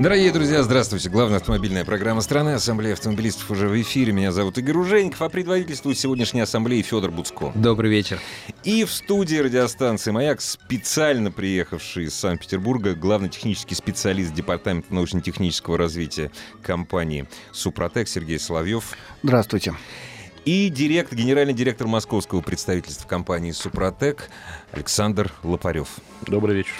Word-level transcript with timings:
Дорогие 0.00 0.32
друзья, 0.32 0.62
здравствуйте. 0.62 1.10
Главная 1.10 1.36
автомобильная 1.36 1.84
программа 1.84 2.22
страны 2.22 2.54
Ассамблея 2.54 2.94
автомобилистов 2.94 3.50
уже 3.50 3.68
в 3.68 3.78
эфире. 3.82 4.12
Меня 4.12 4.32
зовут 4.32 4.56
Игорь 4.56 4.78
Ужеников, 4.78 5.20
а 5.20 5.28
предводительствует 5.28 5.98
сегодняшней 5.98 6.40
ассамблеи 6.40 6.80
Федор 6.80 7.10
Буцко. 7.10 7.52
Добрый 7.54 7.90
вечер. 7.90 8.18
И 8.64 8.84
в 8.84 8.90
студии 8.90 9.36
радиостанции 9.36 10.10
«Маяк» 10.10 10.40
специально 10.40 11.30
приехавший 11.30 12.04
из 12.04 12.14
Санкт-Петербурга 12.14 12.94
главный 12.94 13.28
технический 13.28 13.74
специалист 13.74 14.32
Департамента 14.32 14.94
научно-технического 14.94 15.76
развития 15.76 16.30
компании 16.62 17.28
«Супротек» 17.52 18.08
Сергей 18.08 18.38
Соловьев. 18.38 18.96
Здравствуйте. 19.22 19.74
И 20.46 20.70
директор, 20.70 21.18
генеральный 21.18 21.52
директор 21.52 21.86
московского 21.86 22.40
представительства 22.40 23.06
компании 23.06 23.50
«Супротек» 23.50 24.30
Александр 24.72 25.30
Лопарев. 25.42 25.88
Добрый 26.26 26.56
вечер. 26.56 26.72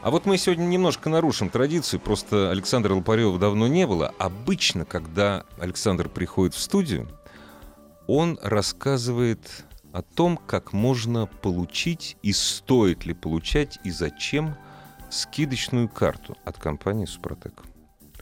А 0.00 0.10
вот 0.10 0.26
мы 0.26 0.38
сегодня 0.38 0.64
немножко 0.64 1.08
нарушим 1.10 1.50
традицию, 1.50 1.98
просто 1.98 2.50
Александра 2.52 2.94
Лопарева 2.94 3.36
давно 3.36 3.66
не 3.66 3.86
было. 3.86 4.14
Обычно, 4.18 4.84
когда 4.84 5.44
Александр 5.58 6.08
приходит 6.08 6.54
в 6.54 6.60
студию, 6.60 7.08
он 8.06 8.38
рассказывает 8.40 9.64
о 9.92 10.02
том, 10.02 10.36
как 10.36 10.72
можно 10.72 11.26
получить 11.26 12.16
и 12.22 12.32
стоит 12.32 13.06
ли 13.06 13.12
получать 13.12 13.80
и 13.82 13.90
зачем 13.90 14.56
скидочную 15.10 15.88
карту 15.88 16.36
от 16.44 16.58
компании 16.58 17.06
«Супротек». 17.06 17.64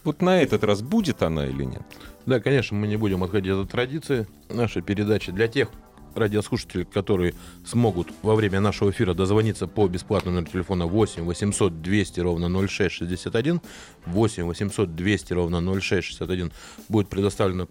Вот 0.03 0.23
на 0.23 0.41
этот 0.41 0.65
раз 0.65 0.81
будет 0.81 1.23
она 1.23 1.47
или 1.47 1.65
нет? 1.65 1.83
Да, 2.25 2.41
конечно, 2.41 2.77
мы 2.77 2.87
не 2.87 2.97
будем 2.97 3.23
отходить 3.23 3.53
от 3.53 3.71
традиции 3.71 4.27
нашей 4.49 4.81
передачи. 4.81 5.31
Для 5.31 5.47
тех 5.47 5.69
радиослушатели, 6.17 6.85
которые 6.85 7.35
смогут 7.65 8.09
во 8.23 8.35
время 8.35 8.61
нашего 8.61 8.91
эфира 8.91 9.15
дозвониться 9.15 9.67
по 9.67 9.87
бесплатному 9.89 10.37
номеру 10.37 10.53
телефона 10.53 10.87
8 10.87 11.25
800 11.25 11.83
200 11.83 12.21
ровно 12.21 12.49
0661, 12.49 13.61
8 14.07 14.45
800 14.45 14.95
200 14.95 15.33
ровно 15.33 15.61
0661, 15.61 16.53
будет 16.89 17.09
предоставлена 17.09 17.67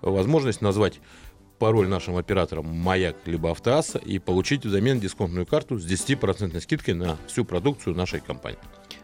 возможность 0.00 0.60
назвать 0.60 1.00
пароль 1.58 1.88
нашим 1.88 2.16
операторам 2.16 2.66
«Маяк» 2.66 3.16
либо 3.26 3.50
«Автоасса» 3.50 3.98
и 3.98 4.18
получить 4.18 4.64
взамен 4.64 5.00
дисконтную 5.00 5.46
карту 5.46 5.78
с 5.78 5.84
10% 5.84 6.60
скидкой 6.60 6.94
на 6.94 7.16
всю 7.26 7.44
продукцию 7.44 7.96
нашей 7.96 8.20
компании. 8.20 8.58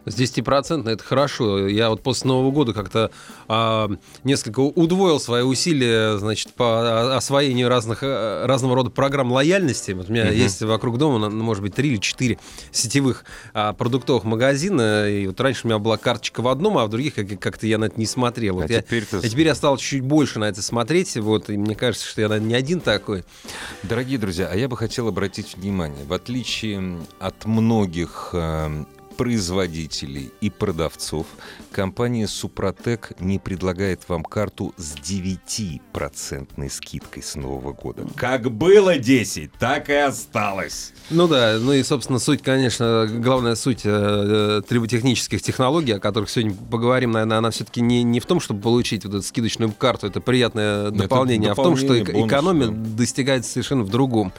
С 0.05 0.15
10% 0.15 0.87
это 0.87 1.03
хорошо. 1.03 1.67
Я 1.67 1.89
вот 1.89 2.03
после 2.03 2.27
Нового 2.27 2.51
года 2.51 2.73
как-то 2.73 3.11
а, 3.47 3.89
несколько 4.23 4.59
удвоил 4.59 5.19
свои 5.19 5.41
усилия, 5.41 6.17
значит, 6.17 6.53
по 6.53 7.15
освоению 7.15 7.69
разных, 7.69 8.03
э, 8.03 8.45
разного 8.45 8.75
рода 8.75 8.91
программ 8.91 9.31
лояльности. 9.31 9.91
Вот 9.91 10.09
у 10.09 10.13
меня 10.13 10.25
угу. 10.25 10.33
есть 10.33 10.61
вокруг 10.61 10.97
дома, 10.99 11.29
может 11.29 11.63
быть, 11.63 11.73
три 11.73 11.89
или 11.89 11.97
четыре 11.97 12.37
сетевых 12.71 13.25
а, 13.53 13.73
продуктовых 13.73 14.25
магазина. 14.25 15.09
И 15.09 15.25
вот 15.27 15.39
раньше 15.41 15.61
у 15.63 15.67
меня 15.67 15.79
была 15.79 15.97
карточка 15.97 16.41
в 16.41 16.47
одном, 16.47 16.77
а 16.77 16.85
в 16.85 16.89
других 16.89 17.15
как-то 17.39 17.65
я 17.65 17.77
на 17.79 17.85
это 17.85 17.99
не 17.99 18.05
смотрел. 18.05 18.55
Вот 18.55 18.69
а, 18.69 18.73
я, 18.73 18.81
теперь 18.81 19.05
ты... 19.05 19.17
а 19.17 19.21
теперь 19.21 19.47
я 19.47 19.55
стал 19.55 19.77
чуть 19.77 20.01
больше 20.01 20.37
на 20.37 20.45
это 20.45 20.61
смотреть. 20.61 21.15
Вот, 21.17 21.49
и 21.49 21.57
мне 21.57 21.75
кажется, 21.75 22.07
что 22.07 22.21
я, 22.21 22.29
наверное, 22.29 22.49
не 22.49 22.55
один 22.55 22.79
такой. 22.79 23.23
Дорогие 23.81 24.19
друзья, 24.19 24.49
а 24.51 24.55
я 24.55 24.67
бы 24.67 24.77
хотел 24.77 25.07
обратить 25.07 25.55
внимание, 25.57 26.05
в 26.05 26.13
отличие 26.13 26.99
от 27.19 27.45
многих 27.45 28.29
э, 28.33 28.85
производителей 29.15 30.31
и 30.41 30.49
продавцов 30.49 31.27
компания 31.71 32.27
Супротек 32.27 33.11
не 33.19 33.39
предлагает 33.39 34.07
вам 34.07 34.23
карту 34.23 34.73
с 34.77 34.95
9% 34.95 36.69
скидкой 36.69 37.23
с 37.23 37.35
Нового 37.35 37.73
года. 37.73 38.07
Как 38.15 38.51
было 38.51 38.97
10, 38.97 39.51
так 39.53 39.89
и 39.89 39.93
осталось. 39.93 40.93
Ну 41.09 41.27
да, 41.27 41.57
ну 41.59 41.73
и, 41.73 41.83
собственно, 41.83 42.19
суть, 42.19 42.41
конечно, 42.41 43.07
главная 43.07 43.55
суть 43.55 43.81
э, 43.83 44.61
триботехнических 44.67 45.41
технологий, 45.41 45.93
о 45.93 45.99
которых 45.99 46.29
сегодня 46.29 46.55
поговорим, 46.71 47.11
наверное, 47.11 47.37
она 47.37 47.51
все-таки 47.51 47.81
не, 47.81 48.03
не 48.03 48.19
в 48.19 48.25
том, 48.25 48.39
чтобы 48.39 48.61
получить 48.61 49.05
вот 49.05 49.15
эту 49.15 49.23
скидочную 49.23 49.71
карту, 49.71 50.07
это 50.07 50.21
приятное 50.21 50.91
дополнение, 50.91 50.97
это 50.97 51.09
дополнение 51.09 51.51
а 51.51 51.53
в 51.53 51.57
том, 51.57 51.77
что 51.77 51.87
бонус, 51.87 52.27
экономия 52.27 52.67
да. 52.67 52.97
достигается 52.97 53.51
совершенно 53.51 53.83
в 53.83 53.89
другом. 53.89 54.33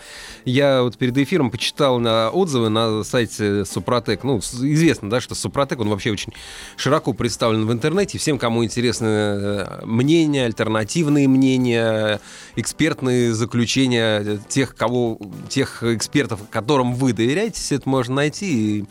Я 0.45 0.83
вот 0.83 0.97
перед 0.97 1.17
эфиром 1.19 1.51
почитал 1.51 1.99
на 1.99 2.31
отзывы 2.31 2.69
на 2.69 3.05
сайте 3.05 3.65
Супротек, 3.65 4.25
ну, 4.25 4.41
известно, 4.73 5.11
да, 5.11 5.21
что 5.21 5.35
Супротек, 5.35 5.81
он 5.81 5.89
вообще 5.89 6.11
очень 6.11 6.33
широко 6.77 7.13
представлен 7.13 7.67
в 7.67 7.73
интернете. 7.73 8.19
Всем, 8.19 8.39
кому 8.39 8.65
интересны 8.65 9.07
э, 9.07 9.81
мнения, 9.85 10.47
альтернативные 10.47 11.29
мнения, 11.29 12.21
экспертные 12.57 13.35
заключения 13.35 14.41
тех, 14.49 14.75
кого, 14.75 15.19
тех 15.49 15.83
экспертов, 15.83 16.41
которым 16.51 16.95
вы 16.95 17.13
доверяете, 17.13 17.61
все 17.61 17.77
это 17.77 17.89
можно 17.89 18.17
найти. 18.17 18.79
И, 18.79 18.85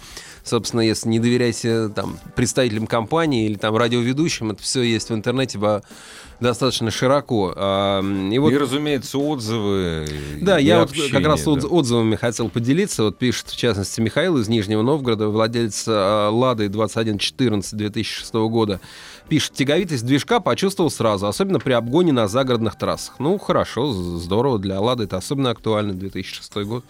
собственно, 0.45 0.81
если 0.81 1.09
не 1.09 1.19
доверяете 1.19 1.89
там, 1.89 2.17
представителям 2.35 2.88
компании 2.88 3.47
или 3.47 3.56
там, 3.56 3.75
радиоведущим, 3.75 4.51
это 4.51 4.61
все 4.61 4.83
есть 4.83 5.09
в 5.09 5.13
интернете 5.13 5.59
достаточно 6.39 6.91
широко. 6.91 7.51
И, 7.51 8.38
вот, 8.39 8.51
и 8.51 8.57
разумеется, 8.57 9.17
отзывы. 9.17 10.07
Да, 10.41 10.57
я 10.57 10.81
общение, 10.81 11.11
вот 11.11 11.17
как 11.17 11.28
раз 11.28 11.44
да. 11.44 11.51
отзывами 11.51 12.16
хотел 12.16 12.50
поделиться. 12.50 13.03
Вот 13.03 13.17
пишет, 13.17 13.47
в 13.47 13.57
частности, 13.57 14.01
Михаил 14.01 14.38
из 14.38 14.47
Нижнего 14.47 14.81
Новгорода, 14.81 15.29
владелец 15.29 15.85
а, 15.88 16.29
«Лады» 16.29 16.67
2114 16.67 17.75
2006 17.75 18.34
года. 18.34 18.79
Пишет, 19.29 19.53
тяговитость 19.53 20.05
движка 20.05 20.39
почувствовал 20.39 20.91
сразу, 20.91 21.25
особенно 21.28 21.59
при 21.59 21.73
обгоне 21.73 22.11
на 22.11 22.28
загородных 22.28 22.78
трассах. 22.78 23.16
Ну, 23.17 23.38
хорошо, 23.39 23.91
здорово, 23.91 24.59
для 24.59 24.79
«Лады» 24.79 25.05
это 25.05 25.17
особенно 25.17 25.50
актуально, 25.50 25.94
2006 25.94 26.53
год 26.57 26.85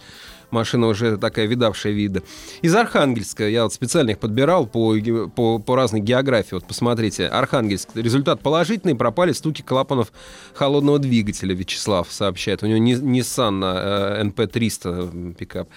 машина 0.50 0.86
уже 0.88 1.16
такая 1.16 1.46
видавшая 1.46 1.92
вида. 1.92 2.22
Из 2.62 2.74
Архангельска, 2.74 3.48
я 3.48 3.64
вот 3.64 3.72
специально 3.72 4.10
их 4.10 4.18
подбирал 4.18 4.66
по, 4.66 4.94
по, 5.34 5.58
по 5.58 5.76
разной 5.76 6.00
географии. 6.00 6.54
Вот 6.54 6.66
посмотрите, 6.66 7.26
Архангельск, 7.26 7.90
результат 7.94 8.40
положительный, 8.40 8.94
пропали 8.94 9.32
стуки 9.32 9.62
клапанов 9.62 10.12
холодного 10.54 10.98
двигателя, 10.98 11.54
Вячеслав 11.54 12.08
сообщает. 12.10 12.62
У 12.62 12.66
него 12.66 12.78
Nissan 12.78 13.60
э, 13.62 14.22
NP300 14.24 15.34
пикап 15.34 15.68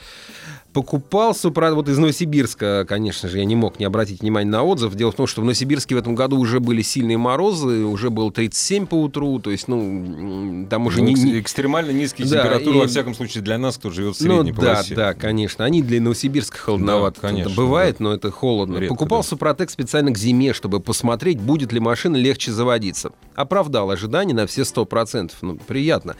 покупал 0.74 1.34
Супра... 1.34 1.74
Вот 1.74 1.90
из 1.90 1.98
Новосибирска, 1.98 2.86
конечно 2.88 3.30
же, 3.30 3.40
я 3.40 3.46
не 3.46 3.56
мог 3.56 3.80
не 3.80 3.86
обратить 3.86 4.22
внимания 4.22 4.50
на 4.50 4.64
отзыв. 4.64 4.94
Дело 4.96 5.12
в 5.12 5.16
том, 5.16 5.28
что 5.28 5.42
в 5.42 5.44
Новосибирске 5.44 5.96
в 5.96 5.98
этом 5.98 6.16
году 6.16 6.38
уже 6.38 6.60
были 6.60 6.82
сильные 6.82 7.18
морозы, 7.18 7.84
уже 7.86 8.10
было 8.10 8.32
37 8.32 8.86
по 8.86 8.96
утру, 8.96 9.40
то 9.40 9.50
есть, 9.52 9.68
ну, 9.68 10.68
там 10.70 10.88
уже... 10.88 11.02
Ну, 11.02 11.10
не... 11.10 11.40
Экстремально 11.40 11.92
низкие 11.92 12.28
да, 12.28 12.44
температуры, 12.44 12.78
и... 12.78 12.82
во 12.82 12.88
всяком 12.88 13.16
случае, 13.16 13.44
для 13.44 13.58
нас, 13.58 13.78
кто 13.78 13.90
живет 13.90 14.16
в 14.16 14.20
средней 14.20 14.52
ну, 14.52 14.62
да, 14.62 14.84
Да, 14.90 15.14
конечно. 15.14 15.66
Они 15.66 15.82
для 15.82 16.02
Новосибирска 16.02 16.58
холодновато. 16.58 17.22
Да, 17.22 17.28
конечно. 17.30 17.54
Бывает, 17.56 17.98
да. 18.00 18.06
но 18.06 18.14
это 18.14 18.32
холодно. 18.32 18.78
Редко, 18.78 18.94
Покупал 18.94 19.22
да. 19.22 19.28
Супротек 19.28 19.70
специально 19.70 20.12
к 20.12 20.18
зиме, 20.18 20.54
чтобы 20.54 20.80
посмотреть, 20.80 21.40
будет 21.40 21.72
ли 21.72 21.80
машина 21.80 22.18
легче 22.18 22.52
заводиться. 22.52 23.12
Оправдал 23.36 23.90
ожидания 23.90 24.34
на 24.34 24.48
все 24.48 24.62
100%. 24.62 25.32
Ну, 25.42 25.56
приятно 25.56 26.16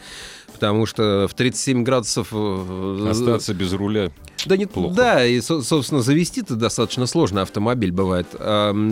потому 0.52 0.84
что 0.84 1.26
в 1.26 1.32
37 1.32 1.84
градусов... 1.84 2.28
Э, 2.32 3.06
Остаться 3.08 3.54
без 3.54 3.72
руля 3.72 4.10
да, 4.46 4.56
не, 4.56 4.66
плохо. 4.66 4.94
Да, 4.94 5.26
и, 5.26 5.40
собственно, 5.40 6.02
завести-то 6.02 6.56
достаточно 6.56 7.06
сложный 7.06 7.42
автомобиль 7.42 7.92
бывает. 7.92 8.26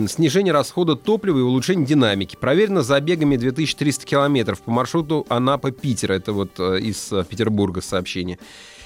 снижение 0.09 0.53
расхода 0.53 0.95
топлива 0.95 1.39
и 1.39 1.41
улучшение 1.41 1.85
динамики. 1.85 2.35
Проверено 2.35 2.81
забегами 2.81 3.35
2300 3.37 4.05
километров 4.05 4.61
по 4.61 4.71
маршруту 4.71 5.25
Анапа-Питер. 5.29 6.11
Это 6.11 6.33
вот 6.33 6.51
э, 6.59 6.79
из 6.79 7.11
э, 7.11 7.23
Петербурга 7.27 7.81
сообщение. 7.81 8.39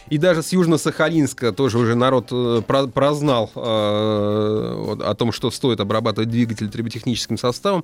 И 0.10 0.18
даже 0.18 0.44
с 0.44 0.54
Южно-Сахалинска 0.54 1.52
тоже 1.52 1.78
уже 1.78 1.96
народ 1.96 2.28
э, 2.32 2.62
прознал 2.94 3.52
э, 3.56 3.60
о 3.60 5.16
том, 5.18 5.32
что 5.32 5.50
стоит 5.52 5.80
обрабатывать 5.80 6.30
двигатель 6.30 6.70
триботехническим 6.70 7.38
составом. 7.38 7.84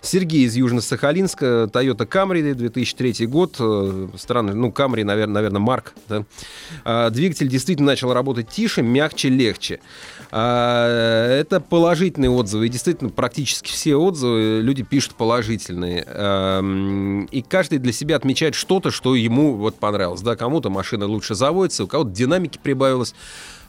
Сергей 0.00 0.44
из 0.44 0.56
Южно-Сахалинска, 0.56 1.70
Toyota 1.70 2.08
Camry, 2.08 2.54
2003 2.54 3.26
год. 3.26 3.56
Э, 3.58 4.08
странно, 4.16 4.54
ну, 4.54 4.70
Camry, 4.70 5.04
наверное, 5.04 5.34
наверное 5.34 5.60
Марк. 5.60 5.94
Да? 6.08 6.24
Э, 6.84 7.10
двигатель 7.10 7.48
действительно 7.48 7.88
начал 7.88 8.12
работать 8.12 8.48
тише, 8.48 8.82
мягче, 8.82 9.28
легче. 9.28 9.80
Э, 10.30 11.38
это 11.40 11.60
положительные 11.60 12.30
отзывы. 12.30 12.66
И 12.66 12.68
действительно, 12.68 13.10
практически 13.10 13.70
все 13.70 13.96
отзывы 13.96 14.60
люди 14.62 14.82
пишут 14.82 15.14
положительные. 15.14 16.04
Э, 16.06 17.26
и 17.30 17.42
каждый 17.42 17.78
для 17.78 17.92
себя 17.92 18.16
отмечает 18.16 18.54
что-то, 18.54 18.90
что 18.90 19.14
ему 19.14 19.54
вот 19.54 19.76
понравилось. 19.76 20.20
Да, 20.20 20.36
кому-то 20.36 20.70
машина 20.70 21.06
лучше 21.06 21.34
заводится, 21.34 21.84
у 21.84 21.86
кого-то 21.86 22.10
динамики 22.10 22.58
прибавилось, 22.62 23.14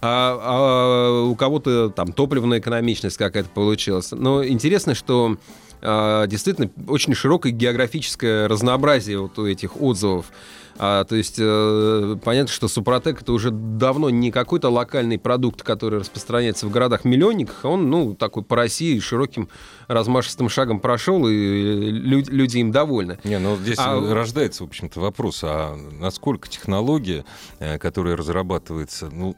а, 0.01 0.39
а 0.41 1.23
у 1.23 1.35
кого-то 1.35 1.89
там 1.89 2.13
топливная 2.13 2.59
экономичность 2.59 3.17
какая-то 3.17 3.49
получилась. 3.49 4.11
Но 4.11 4.45
интересно, 4.45 4.95
что 4.95 5.37
а, 5.81 6.27
действительно 6.27 6.69
очень 6.87 7.13
широкое 7.13 7.51
географическое 7.51 8.47
разнообразие 8.47 9.19
вот 9.19 9.37
у 9.39 9.45
этих 9.45 9.81
отзывов. 9.81 10.31
А, 10.81 11.03
то 11.03 11.15
есть 11.15 11.35
э, 11.37 12.15
понятно, 12.23 12.51
что 12.53 12.69
Супротек 12.69 13.21
это 13.21 13.33
уже 13.33 13.51
давно 13.51 14.09
не 14.09 14.31
какой-то 14.31 14.69
локальный 14.69 15.19
продукт, 15.19 15.61
который 15.61 15.99
распространяется 15.99 16.67
в 16.67 16.71
городах-миллионниках, 16.71 17.65
он, 17.65 17.89
ну, 17.89 18.15
такой 18.15 18.43
по 18.43 18.55
России 18.55 18.97
широким 18.99 19.49
размашистым 19.89 20.47
шагом 20.47 20.79
прошел, 20.79 21.27
и 21.27 21.33
лю- 21.91 22.23
люди 22.29 22.59
им 22.59 22.71
довольны. 22.71 23.19
Не, 23.25 23.39
ну 23.39 23.57
здесь 23.57 23.77
А- 23.77 24.13
рождается, 24.13 24.63
в 24.63 24.67
общем-то, 24.67 25.01
вопрос, 25.01 25.41
а 25.43 25.75
насколько 25.99 26.47
технология, 26.47 27.25
э, 27.59 27.77
которая 27.77 28.15
разрабатывается, 28.15 29.09
ну, 29.11 29.35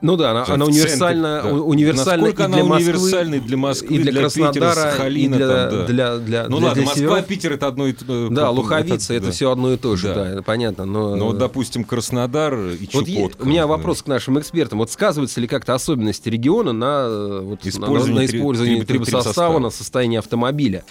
Ну 0.00 0.16
да, 0.16 0.30
она, 0.30 0.44
она 0.44 0.64
центре, 0.66 0.66
универсальна, 0.82 1.40
да. 1.42 1.50
у- 1.52 1.64
универсальна 1.70 2.22
Насколько 2.26 2.42
и 2.42 2.46
она 2.46 2.54
для 2.56 2.64
Москвы, 2.64 2.92
универсальна 2.92 3.40
для 3.40 3.56
Москвы, 3.56 3.88
и 3.88 3.98
для, 3.98 4.12
для 4.12 4.22
Питера, 4.28 4.42
Краснодара, 4.50 4.74
Сахалина, 4.92 5.34
и 5.34 5.38
для, 5.38 5.48
там, 5.48 5.70
да. 5.70 5.86
для, 5.86 6.16
для, 6.18 6.48
ну 6.48 6.58
для- 6.58 6.66
ладно, 6.68 6.74
для 6.74 6.84
Москва, 6.84 6.94
северов. 6.94 7.26
Питер 7.26 7.52
это 7.54 7.66
одно 7.66 7.86
и 7.88 7.92
то. 7.92 8.28
Да, 8.30 8.50
Луховица, 8.50 9.14
это 9.14 9.26
да. 9.26 9.32
все 9.32 9.50
одно 9.50 9.72
и 9.72 9.76
то 9.76 9.96
же, 9.96 10.08
Да. 10.08 10.14
да, 10.14 10.28
это 10.30 10.42
понятно. 10.42 10.84
Но, 10.84 11.16
Ну 11.16 11.24
вот, 11.26 11.38
допустим, 11.38 11.82
Краснодар 11.82 12.54
и 12.54 12.88
Вот 12.92 13.06
Чукотка. 13.06 13.42
у 13.42 13.46
меня 13.46 13.62
да. 13.62 13.66
вопрос 13.66 14.02
к 14.02 14.06
нашим 14.06 14.38
экспертам. 14.38 14.78
Вот 14.78 14.90
сказываются 14.92 15.40
ли 15.40 15.48
как-то 15.48 15.74
особенности 15.74 16.28
региона 16.28 16.72
на, 16.72 17.06
э, 17.08 17.40
вот, 17.42 17.64
на- 17.64 17.68
Использование 17.68 18.20
на, 18.22 18.28
три- 18.28 18.38
использование 18.38 18.76
три- 18.76 18.86
три- 18.86 18.94
трибосостава, 18.98 19.22
трибосостава. 19.24 19.58
на 19.58 19.70
состояние 19.70 20.18
автомобиля? 20.20 20.84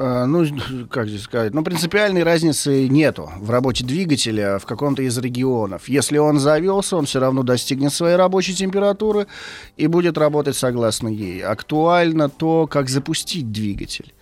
А, 0.00 0.26
Ну, 0.26 0.46
как 0.88 1.08
здесь 1.08 1.22
сказать? 1.22 1.52
Ну, 1.52 1.64
принципиальной 1.64 2.22
разницы 2.22 2.86
нету 2.86 3.32
в 3.36 3.50
работе 3.50 3.84
двигателя 3.84 4.60
в 4.60 4.64
каком-то 4.64 5.02
из 5.02 5.18
регионов. 5.18 5.88
Если 5.88 6.18
он 6.18 6.38
завелся, 6.38 6.96
он 6.96 7.06
все 7.06 7.18
равно 7.18 7.42
достигнет 7.42 7.92
своей 7.92 8.14
рабочей 8.14 8.54
температуры 8.54 9.26
и 9.76 9.88
будет 9.88 10.16
работать 10.16 10.56
согласно 10.56 11.08
ей. 11.08 11.42
Актуально 11.42 12.28
то, 12.28 12.68
как 12.68 12.88
запустить 12.88 13.50
двигатель. 13.50 14.14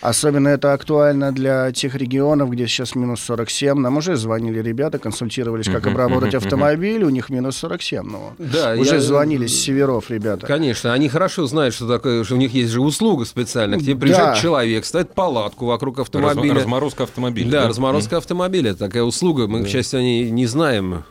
Особенно 0.00 0.48
это 0.48 0.72
актуально 0.72 1.32
для 1.32 1.72
тех 1.72 1.94
регионов, 1.94 2.50
где 2.50 2.66
сейчас 2.66 2.94
минус 2.94 3.20
47. 3.20 3.78
Нам 3.78 3.96
уже 3.96 4.16
звонили 4.16 4.60
ребята, 4.60 4.98
консультировались, 4.98 5.66
как 5.66 5.86
обработать 5.86 6.34
автомобиль. 6.34 7.02
У 7.04 7.08
них 7.10 7.30
минус 7.30 7.56
47. 7.56 8.02
Ну, 8.06 8.32
Да, 8.38 8.74
уже 8.78 8.96
я- 8.96 9.00
звонили 9.00 9.46
с 9.46 9.60
северов 9.60 10.10
ребята. 10.10 10.46
Конечно, 10.46 10.92
они 10.92 11.08
хорошо 11.08 11.46
знают, 11.46 11.74
что 11.74 11.88
такое, 11.88 12.22
что 12.24 12.34
у 12.34 12.38
них 12.38 12.52
есть 12.52 12.70
же 12.70 12.80
услуга 12.80 13.24
специальная. 13.24 13.78
К 13.78 13.82
тебе 13.82 13.96
приезжает 13.96 14.34
Да. 14.36 14.40
человек, 14.40 14.84
ставит 14.84 15.14
палатку 15.14 15.66
вокруг 15.66 15.98
автомобиля. 15.98 16.52
Разм- 16.54 16.56
Разморозка 16.56 17.02
автомобиля. 17.04 17.50
Да, 17.50 17.68
разморозка 17.68 18.18
автомобиля, 18.18 18.74
такая 18.74 19.02
услуга. 19.02 19.46
Мы, 19.46 19.64
к 19.64 19.68
счастью, 19.68 20.00
о 20.00 20.02
ней 20.02 20.30
не 20.30 20.46
знаем. 20.46 21.04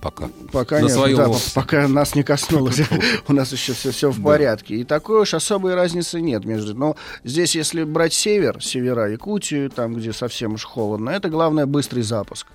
Пока. 0.00 0.30
Пока 0.50 0.78
На 0.78 0.84
нет, 0.84 0.92
своем 0.92 1.16
да, 1.16 1.30
пока 1.54 1.86
нас 1.86 2.14
не 2.14 2.22
коснулось. 2.22 2.80
У 3.28 3.32
нас 3.34 3.52
еще 3.52 3.74
все, 3.74 3.90
все 3.90 4.10
в 4.10 4.22
порядке. 4.22 4.76
И 4.76 4.84
такой 4.84 5.20
уж 5.20 5.34
особой 5.34 5.74
разницы 5.74 6.20
нет 6.20 6.44
между... 6.44 6.74
Но 6.74 6.96
здесь, 7.22 7.54
если 7.54 7.84
брать 7.84 8.14
север, 8.14 8.62
севера 8.62 9.10
Якутию, 9.10 9.68
там, 9.68 9.94
где 9.94 10.12
совсем 10.12 10.54
уж 10.54 10.64
холодно, 10.64 11.10
это 11.10 11.28
главное 11.28 11.66
быстрый 11.66 12.02
запуск. 12.02 12.46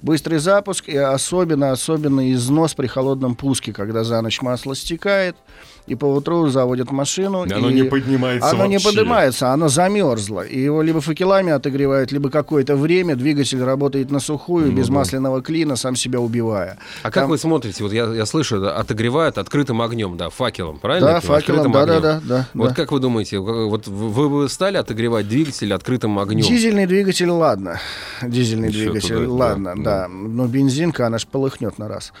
Быстрый 0.00 0.38
запуск 0.38 0.88
и 0.88 0.96
особенно, 0.96 1.70
особенно 1.70 2.32
износ 2.32 2.74
при 2.74 2.86
холодном 2.86 3.34
пуске, 3.34 3.74
когда 3.74 4.04
за 4.04 4.22
ночь 4.22 4.40
масло 4.40 4.74
стекает, 4.74 5.36
и 5.86 5.94
по 5.94 6.04
утру 6.06 6.48
заводят 6.48 6.90
машину. 6.90 7.44
И 7.44 7.52
оно 7.52 7.70
и 7.70 7.74
не 7.74 7.82
поднимается 7.84 8.50
Оно 8.50 8.66
не 8.66 8.76
вообще. 8.76 8.88
поднимается, 8.88 9.52
оно 9.52 9.68
замерзло. 9.68 10.42
И 10.42 10.60
его 10.60 10.82
либо 10.82 11.00
факелами 11.00 11.52
отогревают, 11.52 12.12
либо 12.12 12.30
какое-то 12.30 12.76
время 12.76 13.16
двигатель 13.16 13.62
работает 13.62 14.10
на 14.10 14.20
сухую, 14.20 14.72
без 14.72 14.88
масляного 14.88 15.42
клина, 15.42 15.76
сам 15.76 15.96
себя 15.96 16.20
убивая. 16.20 16.78
А 17.02 17.10
как 17.10 17.22
Там- 17.24 17.30
вы 17.30 17.38
смотрите? 17.38 17.82
Вот 17.84 17.92
я, 17.92 18.06
я 18.12 18.26
слышу, 18.26 18.60
да, 18.60 18.76
отогревают 18.76 19.38
открытым 19.38 19.80
огнем, 19.82 20.16
да, 20.16 20.30
факелом, 20.30 20.78
правильно? 20.78 21.06
Да, 21.12 21.20
факелом, 21.20 21.60
Открытым 21.60 21.72
да, 21.72 21.86
да, 21.86 21.96
огнем. 21.96 22.02
да, 22.02 22.20
да. 22.28 22.48
Вот 22.54 22.68
да. 22.70 22.74
как 22.74 22.92
вы 22.92 23.00
думаете, 23.00 23.38
вот 23.38 23.86
вы 23.86 24.28
бы 24.28 24.48
стали 24.48 24.76
отогревать 24.76 25.28
двигатель 25.28 25.72
открытым 25.72 26.18
огнем? 26.18 26.46
Дизельный 26.46 26.86
двигатель, 26.86 27.30
ладно. 27.30 27.80
Дизельный 28.22 28.68
Еще 28.68 28.78
двигатель, 28.90 29.14
туда, 29.14 29.26
да, 29.26 29.32
ладно, 29.32 29.74
да. 29.76 29.82
да. 29.82 30.08
Но 30.08 30.46
бензинка, 30.46 31.06
она 31.06 31.18
ж 31.18 31.26
полыхнет 31.26 31.78
на 31.78 31.88
раз. 31.88 32.12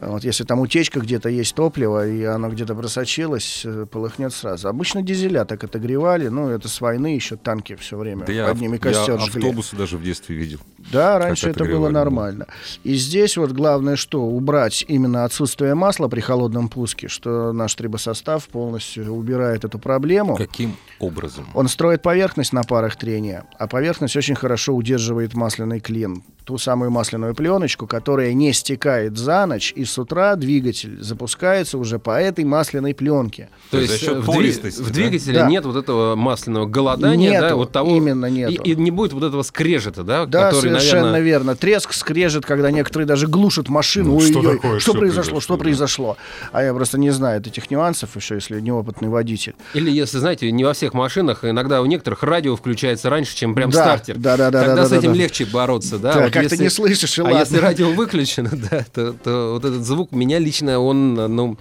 Вот 0.00 0.24
если 0.24 0.44
там 0.44 0.60
утечка 0.60 1.00
где-то 1.00 1.28
есть 1.28 1.54
топлива, 1.54 2.08
и 2.08 2.24
оно 2.24 2.48
где-то 2.48 2.74
просочилось, 2.74 3.62
э, 3.66 3.84
полыхнет 3.84 4.32
сразу. 4.32 4.68
Обычно 4.68 5.02
дизеля 5.02 5.44
так 5.44 5.62
отогревали, 5.62 6.28
ну, 6.28 6.48
это 6.48 6.68
с 6.68 6.80
войны 6.80 7.14
еще 7.14 7.36
танки 7.36 7.76
все 7.76 7.98
время 7.98 8.24
Да 8.24 8.32
я, 8.32 8.48
под 8.48 8.60
ними 8.60 8.74
я 8.74 8.78
костер 8.78 9.20
жгли. 9.20 9.42
автобусы 9.42 9.76
даже 9.76 9.98
в 9.98 10.02
детстве 10.02 10.36
видел. 10.36 10.60
Да, 10.90 11.18
раньше 11.18 11.50
это 11.50 11.64
было 11.66 11.88
да. 11.88 11.92
нормально. 11.92 12.46
И 12.82 12.94
здесь 12.94 13.36
вот 13.36 13.52
главное 13.52 13.96
что? 13.96 14.22
Убрать 14.22 14.84
именно 14.88 15.24
отсутствие 15.24 15.74
масла 15.74 16.08
при 16.08 16.20
холодном 16.20 16.70
пуске, 16.70 17.08
что 17.08 17.52
наш 17.52 17.74
трибосостав 17.74 18.48
полностью 18.48 19.12
убирает 19.12 19.64
эту 19.66 19.78
проблему. 19.78 20.36
Каким 20.36 20.76
образом? 20.98 21.46
Он 21.52 21.68
строит 21.68 22.00
поверхность 22.00 22.54
на 22.54 22.62
парах 22.62 22.96
трения, 22.96 23.44
а 23.58 23.66
поверхность 23.66 24.16
очень 24.16 24.34
хорошо 24.34 24.74
удерживает 24.74 25.34
масляный 25.34 25.80
клин. 25.80 26.22
Ту 26.44 26.56
самую 26.56 26.90
масляную 26.90 27.34
пленочку, 27.34 27.86
которая 27.86 28.32
не 28.32 28.54
стекает 28.54 29.18
за 29.18 29.44
ночь, 29.44 29.72
и 29.76 29.84
с 29.90 29.98
утра 29.98 30.36
двигатель 30.36 31.02
запускается 31.02 31.76
уже 31.78 31.98
по 31.98 32.20
этой 32.20 32.44
масляной 32.44 32.94
пленке. 32.94 33.48
То 33.70 33.76
За 33.78 33.82
есть 33.84 34.00
счет 34.00 34.16
э, 34.16 34.20
в, 34.20 34.28
дви- 34.30 34.82
в 34.82 34.86
да? 34.86 34.92
двигателе 34.92 35.34
Да. 35.40 35.46
нет 35.48 35.64
вот 35.64 35.76
этого 35.76 36.14
масляного 36.16 36.66
голодания, 36.66 37.40
да, 37.40 37.46
Нету, 37.48 37.56
вот 37.58 37.72
того 37.72 37.96
именно 37.96 38.26
нету. 38.26 38.62
И, 38.62 38.72
и 38.72 38.76
не 38.76 38.90
будет 38.90 39.12
вот 39.12 39.22
этого 39.24 39.42
скрежета, 39.42 40.02
да, 40.04 40.26
Да, 40.26 40.50
который, 40.50 40.68
совершенно 40.70 41.12
наверное, 41.12 41.20
верно. 41.20 41.56
Треск 41.56 41.92
скрежет, 41.92 42.46
когда 42.46 42.70
некоторые 42.70 43.06
даже 43.06 43.26
глушат 43.26 43.68
машину. 43.68 44.14
Ну, 44.14 44.20
что 44.20 44.42
такое, 44.42 44.78
что 44.78 44.92
что 44.92 44.92
произошло, 44.92 45.00
произошло, 45.00 45.40
что 45.40 45.54
да. 45.56 45.60
произошло. 45.60 46.16
А 46.52 46.62
я 46.62 46.72
просто 46.74 46.98
не 46.98 47.10
знаю 47.10 47.40
этих 47.40 47.70
нюансов 47.70 48.14
еще, 48.16 48.36
если 48.36 48.60
неопытный 48.60 49.08
водитель. 49.08 49.54
Или 49.74 49.90
если, 49.90 50.18
знаете, 50.18 50.50
не 50.52 50.64
во 50.64 50.72
всех 50.72 50.94
машинах, 50.94 51.44
иногда 51.44 51.80
у 51.82 51.86
некоторых 51.86 52.22
радио 52.22 52.56
включается 52.56 53.10
раньше, 53.10 53.34
чем 53.36 53.54
прям 53.54 53.70
Да, 53.70 53.82
стартер. 53.84 54.16
да, 54.18 54.36
да, 54.36 54.50
да, 54.50 54.60
Тогда 54.60 54.76
да, 54.76 54.86
с 54.86 54.90
да, 54.90 54.96
этим 54.96 55.12
да. 55.12 55.18
легче 55.18 55.44
бороться, 55.46 55.98
да. 55.98 56.12
Да, 56.14 56.20
Вот 56.24 56.32
как 56.32 56.42
если- 56.44 56.56
ты 56.56 56.62
не 56.62 56.68
слышишь, 56.70 57.18
и 57.18 57.20
А 57.22 57.24
ладно. 57.24 57.38
если 57.38 57.56
радио 57.58 57.90
выключено, 57.90 58.50
да, 58.70 58.84
то, 58.92 59.12
то 59.12 59.52
вот 59.54 59.64
этот 59.64 59.79
звук 59.84 60.12
меня 60.12 60.38
лично, 60.38 60.78
он, 60.78 61.14
ну, 61.14 61.56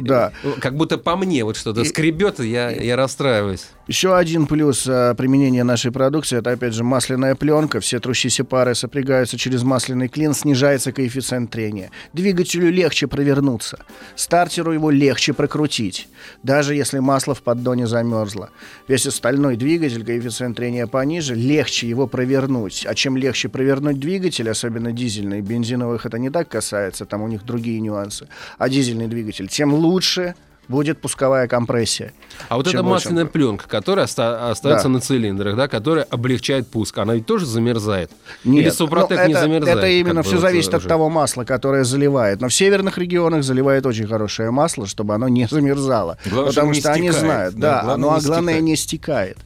Да. 0.00 0.32
как 0.60 0.76
будто 0.76 0.98
по 0.98 1.16
мне 1.16 1.44
вот 1.44 1.56
что-то 1.56 1.82
И- 1.82 1.84
скребет, 1.84 2.40
я, 2.40 2.70
я 2.70 2.96
расстраиваюсь. 2.96 3.66
Еще 3.86 4.16
один 4.16 4.46
плюс 4.46 4.86
а, 4.88 5.14
применения 5.14 5.62
нашей 5.62 5.92
продукции 5.92 6.38
это 6.38 6.52
опять 6.52 6.72
же 6.72 6.82
масляная 6.82 7.34
пленка. 7.34 7.80
Все 7.80 8.00
трущиеся 8.00 8.42
пары 8.42 8.74
сопрягаются 8.74 9.36
через 9.36 9.62
масляный 9.62 10.08
клин, 10.08 10.32
снижается 10.32 10.90
коэффициент 10.90 11.50
трения. 11.50 11.90
Двигателю 12.14 12.70
легче 12.70 13.06
провернуться, 13.08 13.84
стартеру 14.16 14.72
его 14.72 14.90
легче 14.90 15.34
прокрутить, 15.34 16.08
даже 16.42 16.74
если 16.74 16.98
масло 16.98 17.34
в 17.34 17.42
поддоне 17.42 17.86
замерзло. 17.86 18.48
Весь 18.88 19.06
остальной 19.06 19.56
двигатель, 19.56 20.02
коэффициент 20.02 20.56
трения 20.56 20.86
пониже, 20.86 21.34
легче 21.34 21.86
его 21.86 22.06
провернуть. 22.06 22.86
А 22.88 22.94
чем 22.94 23.18
легче 23.18 23.50
провернуть 23.50 24.00
двигатель, 24.00 24.48
особенно 24.48 24.92
дизельный, 24.92 25.42
бензиновых 25.42 26.06
это 26.06 26.18
не 26.18 26.30
так 26.30 26.48
касается, 26.48 27.04
там 27.04 27.20
у 27.20 27.28
них 27.28 27.44
другие 27.44 27.80
нюансы, 27.80 28.28
а 28.56 28.70
дизельный 28.70 29.08
двигатель, 29.08 29.48
тем 29.48 29.74
лучше 29.74 30.34
будет 30.68 31.00
пусковая 31.00 31.46
компрессия. 31.48 32.12
А 32.48 32.56
вот 32.56 32.66
эта 32.66 32.82
масляная 32.82 33.26
пленка, 33.26 33.68
которая 33.68 34.04
оста- 34.06 34.50
остается 34.50 34.84
Да. 34.88 34.94
на 34.94 35.00
цилиндрах, 35.00 35.56
да, 35.56 35.68
которая 35.68 36.04
облегчает 36.04 36.68
пуск, 36.68 36.96
она 36.98 37.14
ведь 37.14 37.26
тоже 37.26 37.46
замерзает? 37.46 38.10
Нет, 38.44 38.62
Или 38.64 38.70
Супротек 38.70 39.18
ну, 39.18 39.26
не 39.26 39.32
это, 39.32 39.40
замерзает? 39.42 39.78
Это 39.78 39.86
именно 39.88 40.22
все 40.22 40.38
зависит 40.38 40.74
от 40.74 40.80
уже? 40.80 40.88
того 40.88 41.08
масла, 41.10 41.44
которое 41.44 41.84
заливает. 41.84 42.40
Но 42.40 42.48
в 42.48 42.54
северных 42.54 42.98
регионах 42.98 43.42
заливает 43.44 43.86
очень 43.86 44.06
хорошее 44.06 44.50
масло, 44.50 44.86
чтобы 44.86 45.14
оно 45.14 45.28
не 45.28 45.46
замерзало. 45.46 46.18
Главное, 46.26 46.50
потому 46.52 46.72
не 46.72 46.80
что 46.80 46.92
они 46.92 47.08
стекает, 47.10 47.20
знают. 47.24 47.54
да, 47.54 47.60
Да, 47.60 47.82
главное, 47.84 48.08
ну, 48.08 48.14
а 48.14 48.18
не 48.20 48.24
главное 48.26 48.54
стекает. 48.54 48.64
не 48.64 48.76
стекает. 48.76 49.38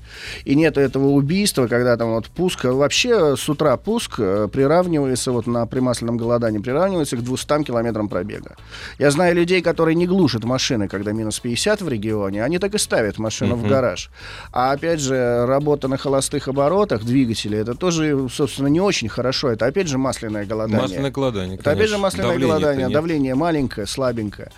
И 0.45 0.55
нет 0.55 0.77
этого 0.77 1.09
убийства, 1.09 1.67
когда 1.67 1.97
там 1.97 2.11
вот 2.11 2.27
пуск... 2.27 2.65
Вообще 2.65 3.37
с 3.37 3.49
утра 3.49 3.77
пуск 3.77 4.15
э, 4.19 4.49
приравнивается, 4.53 5.33
вот 5.33 5.47
на 5.47 5.67
примасляном 5.67 6.17
голодании, 6.17 6.59
приравнивается 6.59 7.17
к 7.17 7.23
200 7.23 7.65
километрам 7.65 8.09
пробега. 8.09 8.57
Я 8.99 9.11
знаю 9.11 9.35
людей, 9.35 9.63
которые 9.63 9.95
не 9.95 10.07
глушат 10.07 10.45
машины, 10.45 10.89
когда 10.89 11.13
минус 11.13 11.41
50 11.41 11.83
в 11.83 11.89
регионе, 11.89 12.45
они 12.45 12.59
так 12.59 12.75
и 12.75 12.79
ставят 12.79 13.19
машину 13.19 13.57
в 13.57 13.67
гараж. 13.69 14.11
А 14.53 14.73
опять 14.73 15.01
же, 15.01 15.47
работа 15.47 15.89
на 15.89 15.97
холостых 15.97 16.49
оборотах 16.49 17.05
двигателя, 17.05 17.59
это 17.59 17.75
тоже, 17.75 18.29
собственно, 18.31 18.69
не 18.69 18.81
очень 18.81 19.09
хорошо. 19.09 19.51
Это 19.51 19.67
опять 19.67 19.89
же 19.89 19.99
масляное 19.99 20.47
голодание. 20.47 20.83
Масляное 20.83 21.11
голодание, 21.11 21.59
Это 21.59 21.71
опять 21.71 21.89
же 21.89 21.95
конечно. 21.95 22.03
масляное 22.03 22.33
Давления-то 22.33 22.61
голодание, 22.61 22.89
давление 22.89 23.35
маленькое, 23.35 23.87
слабенькое. 23.87 24.51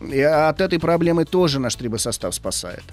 И 0.00 0.20
от 0.20 0.60
этой 0.60 0.78
проблемы 0.78 1.24
тоже 1.24 1.58
наш 1.58 1.74
трибосостав 1.74 2.34
спасает. 2.34 2.84